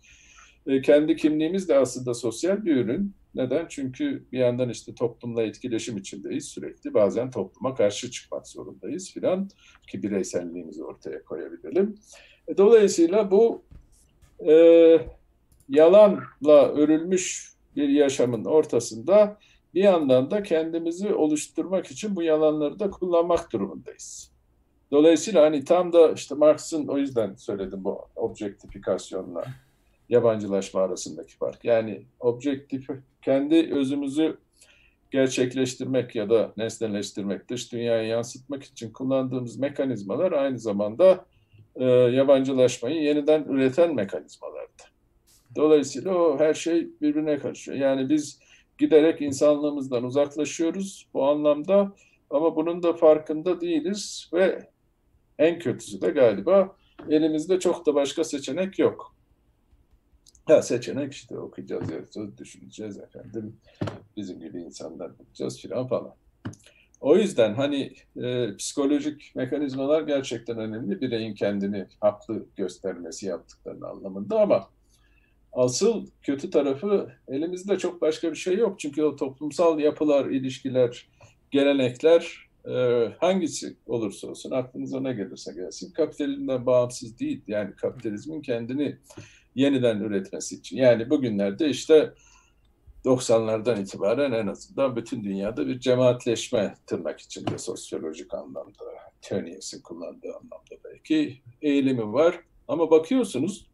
E, 0.66 0.80
kendi 0.80 1.16
kimliğimiz 1.16 1.68
de 1.68 1.78
aslında 1.78 2.14
sosyal 2.14 2.64
bir 2.64 2.76
ürün. 2.76 3.14
Neden? 3.34 3.66
Çünkü 3.68 4.24
bir 4.32 4.38
yandan 4.38 4.68
işte 4.68 4.94
toplumla 4.94 5.42
etkileşim 5.42 5.96
içindeyiz 5.96 6.44
sürekli. 6.44 6.94
Bazen 6.94 7.30
topluma 7.30 7.74
karşı 7.74 8.10
çıkmak 8.10 8.48
zorundayız 8.48 9.12
filan 9.12 9.48
ki 9.88 10.02
bireyselliğimizi 10.02 10.84
ortaya 10.84 11.24
koyabilelim. 11.24 11.96
E, 12.48 12.56
dolayısıyla 12.56 13.30
bu 13.30 13.62
e, 14.48 14.52
yalanla 15.68 16.68
örülmüş 16.68 17.54
bir 17.76 17.88
yaşamın 17.88 18.44
ortasında 18.44 19.38
bir 19.74 19.82
yandan 19.82 20.30
da 20.30 20.42
kendimizi 20.42 21.14
oluşturmak 21.14 21.86
için 21.86 22.16
bu 22.16 22.22
yalanları 22.22 22.78
da 22.78 22.90
kullanmak 22.90 23.52
durumundayız. 23.52 24.30
Dolayısıyla 24.90 25.42
hani 25.42 25.64
tam 25.64 25.92
da 25.92 26.12
işte 26.12 26.34
Marx'ın 26.34 26.88
o 26.88 26.98
yüzden 26.98 27.34
söyledim 27.34 27.84
bu 27.84 27.98
objektifikasyonla 28.16 29.44
yabancılaşma 30.08 30.80
arasındaki 30.80 31.36
fark. 31.36 31.64
Yani 31.64 32.02
objektif 32.20 32.88
kendi 33.22 33.74
özümüzü 33.74 34.38
gerçekleştirmek 35.10 36.14
ya 36.14 36.30
da 36.30 36.52
nesneleştirmek, 36.56 37.48
dış 37.50 37.72
dünyaya 37.72 38.02
yansıtmak 38.02 38.64
için 38.64 38.90
kullandığımız 38.90 39.56
mekanizmalar 39.56 40.32
aynı 40.32 40.58
zamanda 40.58 41.24
e, 41.76 41.84
yabancılaşmayı 41.84 43.02
yeniden 43.02 43.44
üreten 43.44 43.94
mekanizmalardı. 43.94 44.82
Dolayısıyla 45.56 46.14
o 46.14 46.38
her 46.38 46.54
şey 46.54 46.88
birbirine 47.00 47.38
karışıyor. 47.38 47.78
Yani 47.78 48.08
biz 48.08 48.38
giderek 48.78 49.20
insanlığımızdan 49.22 50.04
uzaklaşıyoruz 50.04 51.08
bu 51.14 51.28
anlamda 51.28 51.92
ama 52.30 52.56
bunun 52.56 52.82
da 52.82 52.92
farkında 52.92 53.60
değiliz 53.60 54.30
ve 54.32 54.68
en 55.38 55.58
kötüsü 55.58 56.00
de 56.00 56.10
galiba 56.10 56.76
elimizde 57.08 57.60
çok 57.60 57.86
da 57.86 57.94
başka 57.94 58.24
seçenek 58.24 58.78
yok. 58.78 59.14
Ya 60.48 60.62
seçenek 60.62 61.12
işte 61.12 61.38
okuyacağız, 61.38 61.90
yazacağız, 61.90 62.38
düşüneceğiz 62.38 62.98
efendim. 62.98 63.56
Bizim 64.16 64.40
gibi 64.40 64.62
insanlar 64.62 65.18
bulacağız 65.18 65.60
filan 65.60 65.86
falan. 65.86 66.14
O 67.00 67.16
yüzden 67.16 67.54
hani 67.54 67.92
e, 68.22 68.56
psikolojik 68.56 69.32
mekanizmalar 69.34 70.02
gerçekten 70.02 70.58
önemli. 70.58 71.00
Bireyin 71.00 71.34
kendini 71.34 71.86
haklı 72.00 72.46
göstermesi 72.56 73.26
yaptıklarını 73.26 73.88
anlamında 73.88 74.40
ama 74.40 74.68
asıl 75.52 76.06
kötü 76.22 76.50
tarafı 76.50 77.08
elimizde 77.28 77.78
çok 77.78 78.00
başka 78.00 78.30
bir 78.30 78.36
şey 78.36 78.56
yok. 78.56 78.80
Çünkü 78.80 79.02
o 79.02 79.16
toplumsal 79.16 79.80
yapılar, 79.80 80.26
ilişkiler, 80.26 81.08
gelenekler 81.50 82.48
e, 82.68 82.72
hangisi 83.20 83.76
olursa 83.86 84.28
olsun 84.28 84.50
aklınıza 84.50 85.00
ne 85.00 85.12
gelirse 85.12 85.52
gelsin 85.52 85.92
kapitalizmden 85.92 86.66
bağımsız 86.66 87.18
değil. 87.18 87.42
Yani 87.46 87.74
kapitalizmin 87.76 88.42
kendini 88.42 88.96
yeniden 89.54 90.00
üretmesi 90.00 90.54
için. 90.54 90.76
Yani 90.76 91.10
bugünlerde 91.10 91.68
işte 91.68 92.12
90'lardan 93.04 93.82
itibaren 93.82 94.32
en 94.32 94.46
azından 94.46 94.96
bütün 94.96 95.24
dünyada 95.24 95.66
bir 95.66 95.80
cemaatleşme 95.80 96.74
tırnak 96.86 97.20
içinde 97.20 97.58
sosyolojik 97.58 98.34
anlamda, 98.34 98.84
Tönnies'in 99.22 99.82
kullandığı 99.82 100.28
anlamda 100.28 100.74
belki 100.84 101.40
eğilimi 101.62 102.12
var. 102.12 102.40
Ama 102.68 102.90
bakıyorsunuz 102.90 103.66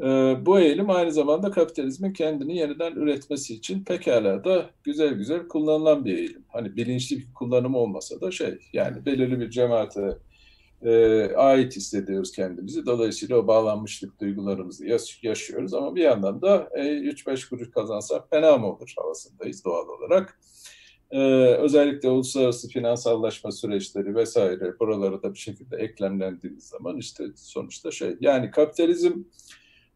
e, 0.00 0.06
bu 0.46 0.60
eğilim 0.60 0.90
aynı 0.90 1.12
zamanda 1.12 1.50
kapitalizmin 1.50 2.12
kendini 2.12 2.56
yeniden 2.56 2.92
üretmesi 2.92 3.54
için 3.54 3.84
pekala 3.84 4.44
da 4.44 4.70
güzel 4.84 5.14
güzel 5.14 5.48
kullanılan 5.48 6.04
bir 6.04 6.18
eğilim. 6.18 6.44
Hani 6.48 6.76
bilinçli 6.76 7.18
bir 7.18 7.34
kullanımı 7.34 7.78
olmasa 7.78 8.20
da 8.20 8.30
şey 8.30 8.58
yani 8.72 9.06
belirli 9.06 9.40
bir 9.40 9.50
cemaate 9.50 10.18
e, 10.82 10.92
ait 11.36 11.76
hissediyoruz 11.76 12.32
kendimizi. 12.32 12.86
Dolayısıyla 12.86 13.36
o 13.36 13.46
bağlanmışlık 13.46 14.20
duygularımızı 14.20 14.86
yaş- 14.86 15.22
yaşıyoruz 15.22 15.74
ama 15.74 15.96
bir 15.96 16.02
yandan 16.02 16.42
da 16.42 16.68
e, 16.74 16.80
3-5 16.82 17.48
kuruş 17.48 17.70
kazansak 17.70 18.30
fena 18.30 18.58
mı 18.58 18.66
olur 18.72 18.92
havasındayız 18.96 19.64
doğal 19.64 19.88
olarak. 19.88 20.38
Ee, 21.10 21.18
özellikle 21.54 22.08
uluslararası 22.08 22.68
finansallaşma 22.68 23.52
süreçleri 23.52 24.14
vesaire 24.14 24.78
buralara 24.80 25.22
da 25.22 25.34
bir 25.34 25.38
şekilde 25.38 25.76
eklemlendiğiniz 25.76 26.64
zaman 26.68 26.96
işte 26.96 27.24
sonuçta 27.36 27.90
şey 27.90 28.16
yani 28.20 28.50
kapitalizm 28.50 29.12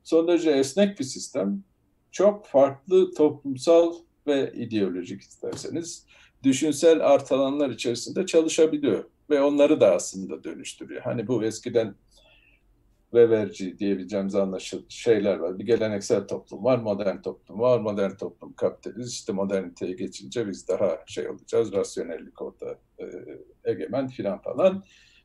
son 0.04 0.28
derece 0.28 0.50
esnek 0.50 0.98
bir 0.98 1.04
sistem. 1.04 1.64
Çok 2.12 2.46
farklı 2.46 3.14
toplumsal 3.14 3.94
ve 4.26 4.52
ideolojik 4.56 5.20
isterseniz 5.22 6.06
düşünsel 6.42 7.06
art 7.06 7.32
alanlar 7.32 7.70
içerisinde 7.70 8.26
çalışabiliyor 8.26 9.04
ve 9.30 9.42
onları 9.42 9.80
da 9.80 9.94
aslında 9.94 10.44
dönüştürüyor. 10.44 11.02
Hani 11.02 11.26
bu 11.26 11.44
eskiden 11.44 11.94
Weberci 13.10 13.78
diyebileceğimiz 13.78 14.34
anlaşılan 14.34 14.84
şeyler 14.88 15.36
var. 15.36 15.58
Bir 15.58 15.66
geleneksel 15.66 16.28
toplum 16.28 16.64
var, 16.64 16.78
modern 16.78 17.22
toplum 17.22 17.60
var. 17.60 17.80
Modern 17.80 18.10
toplum 18.10 18.52
kapitalist. 18.52 19.12
İşte 19.12 19.32
moderniteye 19.32 19.92
geçince 19.92 20.48
biz 20.48 20.68
daha 20.68 20.98
şey 21.06 21.28
olacağız. 21.28 21.72
Rasyonellik 21.72 22.42
orada 22.42 22.78
e, 22.98 23.04
egemen 23.64 24.08
filan 24.08 24.42
falan. 24.42 24.84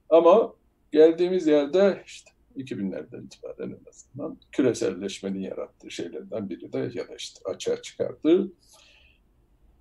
Ama 0.10 0.54
geldiğimiz 0.92 1.48
yerde 1.48 2.04
işte 2.06 2.32
2000'lerden 2.58 3.26
itibaren 3.26 3.70
en 3.70 3.90
azından 3.90 4.38
küreselleşmenin 4.52 5.40
yarattığı 5.40 5.92
şeylerden 5.92 6.50
biri 6.50 6.74
de 6.74 6.92
ya 6.94 7.08
da 7.08 7.16
işte 7.16 7.40
açığa 7.50 7.82
çıkardığı 7.82 8.52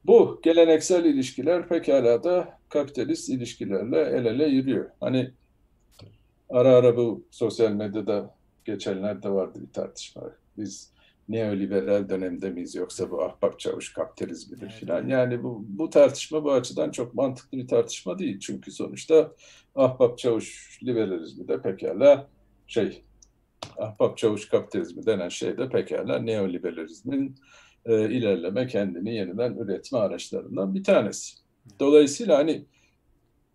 bu 0.05 0.41
geleneksel 0.43 1.05
ilişkiler 1.05 1.69
pekala 1.69 2.25
da 2.25 2.59
kapitalist 2.69 3.29
ilişkilerle 3.29 4.01
el 4.01 4.25
ele 4.25 4.47
yürüyor. 4.47 4.91
Hani 5.01 5.31
ara 6.51 6.77
ara 6.77 6.97
bu 6.97 7.25
sosyal 7.31 7.73
medyada 7.73 8.35
geçenlerde 8.65 9.31
vardı 9.31 9.59
bir 9.63 9.73
tartışma. 9.73 10.23
Biz 10.59 10.95
neoliberal 11.29 12.09
dönemde 12.09 12.51
miyiz 12.51 12.75
yoksa 12.75 13.11
bu 13.11 13.23
ahbap 13.23 13.61
çavuş 13.61 13.93
kapitalizmidir 13.93 14.67
evet. 14.67 14.75
filan. 14.75 15.09
Yani 15.09 15.43
bu, 15.43 15.65
bu 15.69 15.91
tartışma 15.91 16.45
bu 16.45 16.53
açıdan 16.53 16.91
çok 16.91 17.15
mantıklı 17.15 17.59
bir 17.59 17.69
tartışma 17.69 18.19
değil. 18.19 18.41
Çünkü 18.41 18.73
sonuçta 18.73 19.33
ahbap 19.75 20.19
çavuş 20.19 20.79
liberalizmi 20.83 21.49
de 21.49 21.63
pekala 21.63 22.29
şey 22.67 23.03
ahbap 23.79 24.19
çavuş 24.19 24.49
kapitalizmi 24.49 25.07
denen 25.07 25.29
şey 25.29 25.59
de 25.59 25.69
pekala 25.69 26.19
neoliberalizmin 26.19 27.37
e, 27.87 28.11
ilerleme, 28.11 28.67
kendini 28.67 29.15
yeniden 29.15 29.55
üretme 29.55 29.99
araçlarından 29.99 30.75
bir 30.75 30.85
tanesi. 30.85 31.37
Dolayısıyla 31.81 32.39
hani 32.39 32.65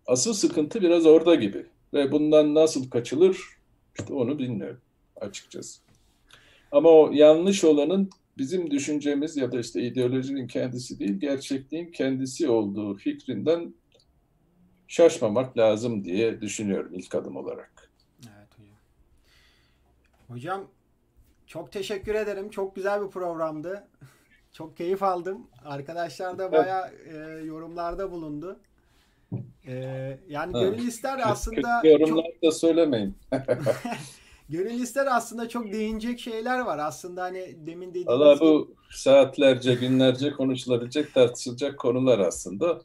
asıl 0.06 0.32
sıkıntı 0.32 0.82
biraz 0.82 1.06
orada 1.06 1.34
gibi. 1.34 1.66
Ve 1.94 2.12
bundan 2.12 2.54
nasıl 2.54 2.90
kaçılır 2.90 3.38
işte 3.98 4.14
onu 4.14 4.38
bilmiyorum 4.38 4.80
açıkçası. 5.20 5.80
Ama 6.72 6.88
o 6.88 7.10
yanlış 7.12 7.64
olanın 7.64 8.10
bizim 8.38 8.70
düşüncemiz 8.70 9.36
ya 9.36 9.52
da 9.52 9.60
işte 9.60 9.82
ideolojinin 9.82 10.46
kendisi 10.46 10.98
değil, 10.98 11.12
gerçekliğin 11.12 11.92
kendisi 11.92 12.48
olduğu 12.48 12.96
fikrinden 12.96 13.74
şaşmamak 14.88 15.58
lazım 15.58 16.04
diye 16.04 16.40
düşünüyorum 16.40 16.94
ilk 16.94 17.14
adım 17.14 17.36
olarak. 17.36 17.90
Evet 18.18 18.48
hocam. 18.58 18.76
Hocam 20.28 20.68
çok 21.46 21.72
teşekkür 21.72 22.14
ederim. 22.14 22.50
Çok 22.50 22.76
güzel 22.76 23.02
bir 23.04 23.10
programdı. 23.10 23.86
Çok 24.52 24.76
keyif 24.76 25.02
aldım. 25.02 25.46
Arkadaşlar 25.64 26.38
da 26.38 26.52
bayağı 26.52 26.88
e, 26.88 27.44
yorumlarda 27.44 28.10
bulundu. 28.10 28.60
E, 29.66 29.74
yani 30.28 30.52
evet. 30.56 30.72
gönül 30.72 30.88
ister 30.88 31.20
aslında... 31.24 31.82
Yorumlar 31.84 32.24
çok... 32.24 32.42
da 32.42 32.52
söylemeyin. 32.52 33.16
gönül 34.48 34.80
ister 34.80 35.06
aslında 35.10 35.48
çok 35.48 35.72
değinecek 35.72 36.20
şeyler 36.20 36.60
var. 36.60 36.78
Aslında 36.78 37.22
hani 37.22 37.56
demin 37.66 37.90
dediğiniz 37.90 38.08
Valla 38.08 38.40
bu 38.40 38.66
gibi... 38.66 38.76
saatlerce, 38.90 39.74
günlerce 39.74 40.32
konuşulabilecek, 40.32 41.14
tartışılacak 41.14 41.78
konular 41.78 42.18
aslında. 42.18 42.80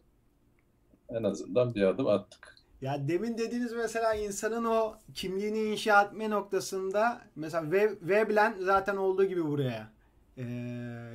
En 1.09 1.23
azından 1.23 1.75
bir 1.75 1.81
adım 1.81 2.07
attık. 2.07 2.55
Ya 2.81 3.07
demin 3.07 3.37
dediğiniz 3.37 3.73
mesela 3.73 4.13
insanın 4.13 4.65
o 4.65 4.93
kimliğini 5.13 5.59
inşa 5.59 6.03
etme 6.03 6.29
noktasında 6.29 7.21
mesela 7.35 7.71
Veblen 8.01 8.55
zaten 8.59 8.95
olduğu 8.95 9.25
gibi 9.25 9.45
buraya 9.45 9.94
e, 10.37 10.43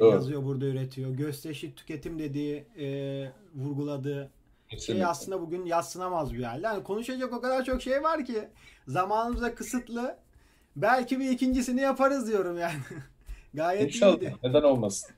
yazıyor 0.00 0.44
burada 0.44 0.66
üretiyor. 0.66 1.10
Gösterişli 1.10 1.74
tüketim 1.74 2.18
dediği 2.18 2.64
e, 2.78 2.86
vurguladığı 3.54 4.30
Kesinlikle. 4.68 4.94
şey 4.94 5.04
aslında 5.04 5.40
bugün 5.40 5.66
yatsınamaz 5.66 6.34
bir 6.34 6.42
halde. 6.42 6.66
Yani 6.66 6.82
konuşacak 6.82 7.32
o 7.32 7.40
kadar 7.40 7.64
çok 7.64 7.82
şey 7.82 8.02
var 8.02 8.24
ki 8.24 8.48
zamanımız 8.88 9.42
da 9.42 9.54
kısıtlı. 9.54 10.16
Belki 10.76 11.20
bir 11.20 11.30
ikincisini 11.30 11.80
yaparız 11.80 12.28
diyorum 12.28 12.58
yani. 12.58 12.80
Gayet 13.54 13.94
İnşallah. 13.94 14.20
iyiydi. 14.20 14.34
Neden 14.42 14.62
olmasın? 14.62 15.10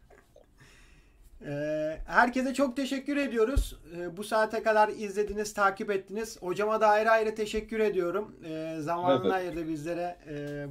herkese 2.07 2.55
çok 2.55 2.77
teşekkür 2.77 3.17
ediyoruz. 3.17 3.81
bu 4.17 4.25
saate 4.25 4.63
kadar 4.63 4.89
izlediniz, 4.89 5.55
takip 5.55 5.91
ettiniz. 5.91 6.43
Hocama 6.43 6.81
da 6.81 6.89
ayrı 6.89 7.11
ayrı 7.11 7.35
teşekkür 7.35 7.81
ediyorum. 7.81 8.37
zamanını 8.79 9.23
evet. 9.25 9.33
ayırdı 9.33 9.69
bizlere 9.69 10.19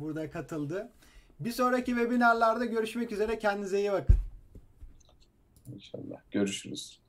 burada 0.01 0.31
katıldı. 0.31 0.89
Bir 1.43 1.51
sonraki 1.51 1.91
webinarlarda 1.91 2.65
görüşmek 2.65 3.11
üzere. 3.11 3.39
Kendinize 3.39 3.79
iyi 3.79 3.91
bakın. 3.91 4.15
İnşallah. 5.75 6.17
Görüşürüz. 6.31 7.00